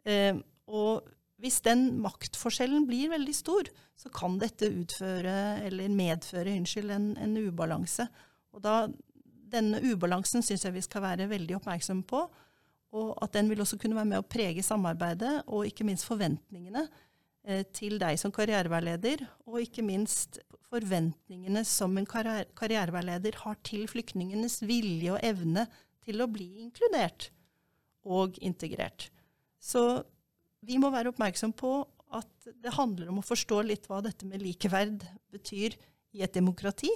Uh, 0.09 0.41
og 0.67 1.13
hvis 1.43 1.61
den 1.65 1.89
maktforskjellen 2.01 2.87
blir 2.89 3.11
veldig 3.13 3.35
stor, 3.37 3.69
så 3.97 4.11
kan 4.13 4.39
dette 4.41 4.71
utføre, 4.73 5.37
eller 5.67 5.93
medføre 5.93 6.55
unnskyld, 6.57 6.93
en, 6.95 7.11
en 7.21 7.37
ubalanse. 7.49 8.09
Og 8.57 8.65
da, 8.65 8.87
Denne 9.47 9.79
ubalansen 9.79 10.43
syns 10.43 10.65
jeg 10.67 10.75
vi 10.75 10.83
skal 10.83 11.05
være 11.05 11.29
veldig 11.31 11.55
oppmerksomme 11.61 12.03
på. 12.09 12.25
Og 12.97 13.13
at 13.23 13.37
den 13.37 13.51
vil 13.51 13.61
også 13.63 13.79
kunne 13.79 13.95
være 13.95 14.09
med 14.11 14.23
å 14.23 14.27
prege 14.27 14.65
samarbeidet, 14.65 15.45
og 15.47 15.69
ikke 15.69 15.87
minst 15.87 16.07
forventningene 16.09 16.83
eh, 17.47 17.63
til 17.77 18.01
deg 18.03 18.19
som 18.19 18.33
karriereveileder, 18.35 19.23
og 19.47 19.61
ikke 19.63 19.85
minst 19.87 20.41
forventningene 20.67 21.63
som 21.69 21.95
en 21.99 22.09
karriere 22.09 22.49
karriereveileder 22.59 23.39
har 23.45 23.59
til 23.67 23.87
flyktningenes 23.91 24.61
vilje 24.67 25.15
og 25.15 25.23
evne 25.25 25.67
til 26.03 26.23
å 26.23 26.31
bli 26.31 26.49
inkludert 26.65 27.31
og 28.07 28.39
integrert. 28.43 29.11
Så 29.63 30.03
vi 30.67 30.79
må 30.83 30.91
være 30.93 31.13
oppmerksom 31.13 31.55
på 31.57 31.79
at 32.17 32.51
det 32.63 32.75
handler 32.77 33.11
om 33.11 33.21
å 33.21 33.27
forstå 33.27 33.63
litt 33.67 33.89
hva 33.91 34.01
dette 34.05 34.29
med 34.29 34.43
likeverd 34.43 35.03
betyr 35.35 35.75
i 36.17 36.23
et 36.25 36.35
demokrati, 36.37 36.91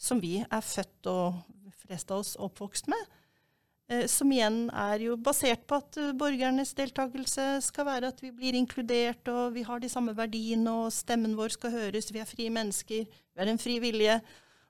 som 0.00 0.20
vi 0.22 0.38
er 0.42 0.64
født 0.64 1.08
og 1.10 1.40
flest 1.80 2.12
av 2.12 2.22
oss 2.22 2.36
oppvokst 2.40 2.90
med. 2.92 3.16
Eh, 3.90 4.06
som 4.06 4.30
igjen 4.30 4.68
er 4.70 5.02
jo 5.02 5.16
basert 5.18 5.64
på 5.68 5.80
at 5.80 5.98
uh, 5.98 6.12
borgernes 6.16 6.72
deltakelse 6.78 7.46
skal 7.66 7.88
være 7.88 8.12
at 8.12 8.20
vi 8.22 8.30
blir 8.34 8.54
inkludert, 8.58 9.26
og 9.32 9.56
vi 9.56 9.64
har 9.66 9.82
de 9.82 9.90
samme 9.90 10.14
verdiene, 10.16 10.70
og 10.70 10.94
stemmen 10.94 11.34
vår 11.38 11.56
skal 11.56 11.74
høres, 11.74 12.12
vi 12.14 12.22
er 12.22 12.28
frie 12.28 12.52
mennesker, 12.54 13.08
vi 13.10 13.42
er 13.42 13.50
en 13.50 13.60
fri 13.60 13.80
vilje, 13.82 14.20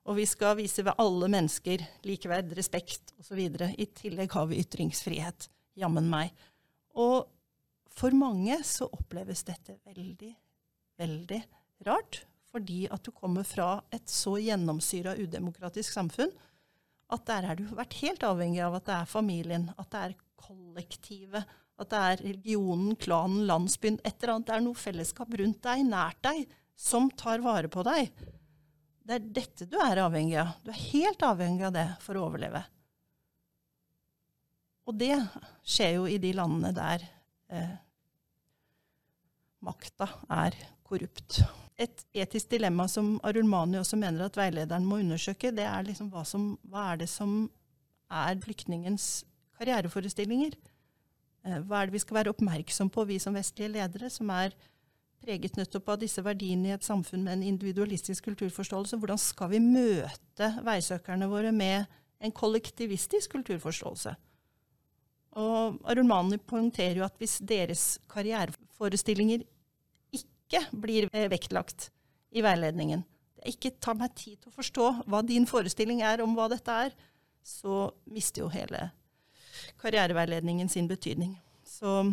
og 0.09 0.17
vi 0.17 0.25
skal 0.27 0.57
vise 0.59 0.83
ved 0.87 0.97
alle 1.03 1.29
mennesker 1.31 1.85
likeverd, 2.09 2.55
respekt 2.57 3.13
osv. 3.21 3.43
I 3.45 3.87
tillegg 4.01 4.33
har 4.33 4.49
vi 4.49 4.63
ytringsfrihet. 4.63 5.51
Jammen 5.79 6.09
meg. 6.11 6.33
Og 6.97 7.29
for 7.95 8.15
mange 8.17 8.61
så 8.67 8.89
oppleves 8.93 9.43
dette 9.49 9.79
veldig, 9.87 10.33
veldig 11.01 11.41
rart. 11.89 12.23
Fordi 12.51 12.85
at 12.91 13.05
du 13.07 13.13
kommer 13.15 13.47
fra 13.47 13.77
et 13.95 14.11
så 14.11 14.35
gjennomsyra 14.43 15.15
udemokratisk 15.21 15.93
samfunn 15.95 16.33
at 17.11 17.27
der 17.27 17.47
har 17.49 17.59
du 17.59 17.67
vært 17.75 17.97
helt 18.05 18.25
avhengig 18.27 18.61
av 18.63 18.77
at 18.79 18.87
det 18.87 18.97
er 18.97 19.11
familien, 19.11 19.69
at 19.79 19.91
det 19.91 20.01
er 20.01 20.19
kollektivet, 20.41 21.55
at 21.81 21.93
det 21.93 22.01
er 22.01 22.23
religionen, 22.23 22.97
klanen, 23.01 23.45
landsbyen, 23.49 23.99
et 24.05 24.15
eller 24.21 24.37
annet. 24.37 24.49
Det 24.49 24.57
er 24.57 24.67
noe 24.67 24.79
fellesskap 24.79 25.39
rundt 25.41 25.63
deg, 25.65 25.87
nært 25.89 26.21
deg, 26.27 26.45
som 26.79 27.09
tar 27.11 27.43
vare 27.45 27.71
på 27.73 27.85
deg. 27.87 28.13
Det 29.01 29.17
er 29.17 29.31
dette 29.41 29.67
du 29.69 29.79
er 29.83 30.03
avhengig 30.05 30.37
av. 30.43 30.53
Du 30.63 30.71
er 30.71 30.83
helt 30.93 31.25
avhengig 31.27 31.67
av 31.67 31.75
det 31.75 31.87
for 32.05 32.19
å 32.19 32.29
overleve. 32.29 32.63
Og 34.87 34.97
det 35.01 35.17
skjer 35.67 35.97
jo 35.99 36.07
i 36.11 36.19
de 36.23 36.35
landene 36.37 36.73
der 36.77 37.05
eh, 37.51 37.77
makta 39.65 40.09
er 40.33 40.57
korrupt. 40.87 41.43
Et 41.81 42.03
etisk 42.25 42.51
dilemma 42.53 42.87
som 42.91 43.15
Arulmani 43.25 43.79
også 43.81 43.97
mener 44.01 44.27
at 44.27 44.37
veilederen 44.37 44.85
må 44.87 45.01
undersøke, 45.01 45.53
det 45.55 45.65
er 45.65 45.87
liksom 45.87 46.11
hva, 46.13 46.25
som, 46.29 46.53
hva 46.69 46.91
er 46.93 47.03
det 47.05 47.09
som 47.13 47.45
er 48.11 48.41
flyktningens 48.43 49.25
karriereforestillinger? 49.59 50.57
Eh, 51.47 51.61
hva 51.65 51.81
er 51.81 51.89
det 51.89 51.97
vi 51.97 52.03
skal 52.05 52.21
være 52.21 52.35
oppmerksom 52.35 52.91
på, 52.93 53.07
vi 53.09 53.21
som 53.23 53.37
vestlige 53.37 53.73
ledere, 53.77 54.11
som 54.13 54.33
er 54.35 54.57
preget 55.21 55.57
nettopp 55.57 55.89
av 55.93 56.01
disse 56.01 56.23
verdiene 56.25 56.71
i 56.71 56.75
et 56.77 56.85
samfunn 56.85 57.25
med 57.25 57.39
en 57.39 57.47
individualistisk 57.55 58.29
kulturforståelse? 58.29 58.99
Hvordan 59.01 59.21
skal 59.21 59.53
vi 59.55 59.63
møte 59.65 60.53
veisøkerne 60.67 61.29
våre 61.33 61.53
med 61.53 61.89
en 62.21 62.33
kollektivistisk 62.33 63.37
kulturforståelse? 63.37 64.17
Og 65.41 65.79
Arulmani 65.89 66.39
poengterer 66.39 67.01
jo 67.01 67.07
at 67.07 67.17
hvis 67.21 67.39
deres 67.47 67.85
karriereforestillinger 68.13 69.45
ikke 70.17 70.65
blir 70.83 71.09
eh, 71.13 71.29
vektlagt 71.33 71.89
i 72.35 72.45
veiledningen, 72.45 73.05
det 73.41 73.55
ikke 73.55 73.73
tar 73.81 73.97
meg 73.99 74.13
tid 74.19 74.37
til 74.41 74.51
å 74.51 74.57
forstå 74.59 74.89
hva 75.07 75.23
din 75.27 75.47
forestilling 75.49 76.03
er 76.05 76.23
om 76.25 76.35
hva 76.37 76.51
dette 76.53 76.75
er, 76.87 76.97
så 77.47 77.89
mister 78.11 78.45
jo 78.45 78.51
hele 78.53 78.91
karriereveiledningen 79.81 80.69
sin 80.69 80.89
betydning. 80.91 81.39
Så 81.65 82.13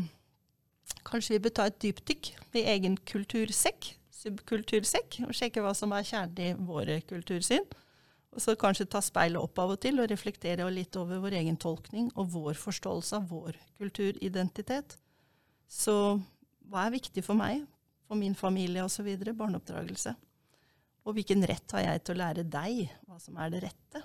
kanskje 1.07 1.35
vi 1.35 1.43
bør 1.47 1.55
ta 1.59 1.67
et 1.67 1.81
dypdykk 1.83 2.31
i 2.55 2.63
egen 2.75 2.95
kultursekk, 3.09 3.91
subkultursekk, 4.17 5.19
og 5.27 5.35
sjekke 5.35 5.63
hva 5.63 5.73
som 5.77 5.93
er 5.95 6.07
kjernen 6.07 6.39
i 6.43 6.67
våre 6.69 7.01
kultursyn. 7.09 7.67
Og 8.35 8.43
så 8.43 8.55
kanskje 8.59 8.89
ta 8.91 9.01
speilet 9.01 9.39
opp 9.39 9.57
av 9.61 9.73
og 9.73 9.79
til 9.81 10.01
og 10.01 10.09
reflektere 10.11 10.67
litt 10.73 10.95
over 10.99 11.21
vår 11.23 11.39
egen 11.39 11.57
tolkning 11.57 12.09
og 12.15 12.29
vår 12.35 12.59
forståelse 12.59 13.17
av 13.17 13.29
vår 13.31 13.57
kulturidentitet. 13.79 14.97
Så 15.67 15.95
hva 16.67 16.85
er 16.85 16.95
viktig 16.97 17.23
for 17.25 17.39
meg, 17.39 17.63
for 18.07 18.19
min 18.19 18.35
familie 18.37 18.83
osv.? 18.85 19.07
Barneoppdragelse. 19.31 20.13
Og 21.07 21.15
hvilken 21.15 21.43
rett 21.47 21.75
har 21.75 21.85
jeg 21.85 22.03
til 22.03 22.17
å 22.17 22.21
lære 22.21 22.45
deg 22.51 22.83
hva 23.07 23.17
som 23.23 23.39
er 23.39 23.51
det 23.53 23.63
rette? 23.63 24.03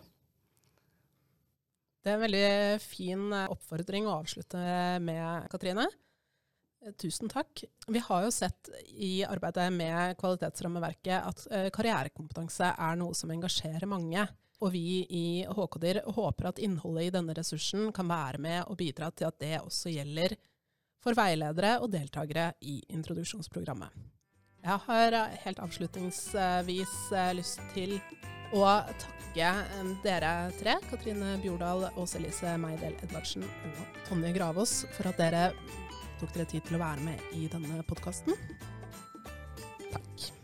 Det 2.02 2.10
er 2.10 2.16
en 2.16 2.24
veldig 2.24 2.46
fin 2.82 3.28
oppfordring 3.46 4.08
å 4.10 4.16
avslutte 4.22 4.58
med, 5.02 5.46
Katrine. 5.50 5.86
Tusen 6.98 7.30
takk. 7.30 7.64
Vi 7.86 7.98
har 8.02 8.24
jo 8.24 8.30
sett 8.34 8.70
i 8.98 9.22
arbeidet 9.24 9.68
med 9.72 10.16
kvalitetsrammeverket 10.18 11.18
at 11.28 11.44
uh, 11.52 11.68
karrierekompetanse 11.74 12.72
er 12.74 12.96
noe 12.98 13.14
som 13.14 13.30
engasjerer 13.30 13.86
mange. 13.86 14.24
Og 14.62 14.72
vi 14.74 15.02
i 15.10 15.26
HKDIR 15.46 16.02
håper 16.16 16.50
at 16.50 16.58
innholdet 16.62 17.08
i 17.08 17.12
denne 17.14 17.34
ressursen 17.34 17.90
kan 17.94 18.10
være 18.10 18.42
med 18.42 18.64
og 18.66 18.78
bidra 18.78 19.10
til 19.10 19.30
at 19.30 19.38
det 19.42 19.56
også 19.60 19.94
gjelder 19.94 20.36
for 21.02 21.18
veiledere 21.18 21.76
og 21.82 21.90
deltakere 21.90 22.52
i 22.62 22.78
introduksjonsprogrammet. 22.94 23.90
Jeg 24.62 24.78
har 24.84 25.16
eh, 25.18 25.38
helt 25.42 25.62
avslutningsvis 25.62 26.94
lyst 27.34 27.62
til 27.74 27.96
å 28.54 28.66
takke 29.02 29.50
dere 30.04 30.32
tre, 30.60 30.76
Katrine 30.90 31.38
Bjordal, 31.42 31.88
Åse 31.98 32.20
Elise 32.20 32.54
Meidel 32.60 32.94
Edvardsen 33.02 33.46
og 33.46 34.02
Tonje 34.06 34.30
Gravås, 34.36 34.82
for 34.94 35.10
at 35.10 35.18
dere 35.18 35.48
tok 36.22 36.36
dere 36.36 36.46
tid 36.52 36.68
til 36.68 36.78
å 36.78 36.84
være 36.84 37.02
med 37.02 37.34
i 37.34 37.48
denne 37.50 37.82
podkasten. 37.88 38.38
Takk. 39.90 40.41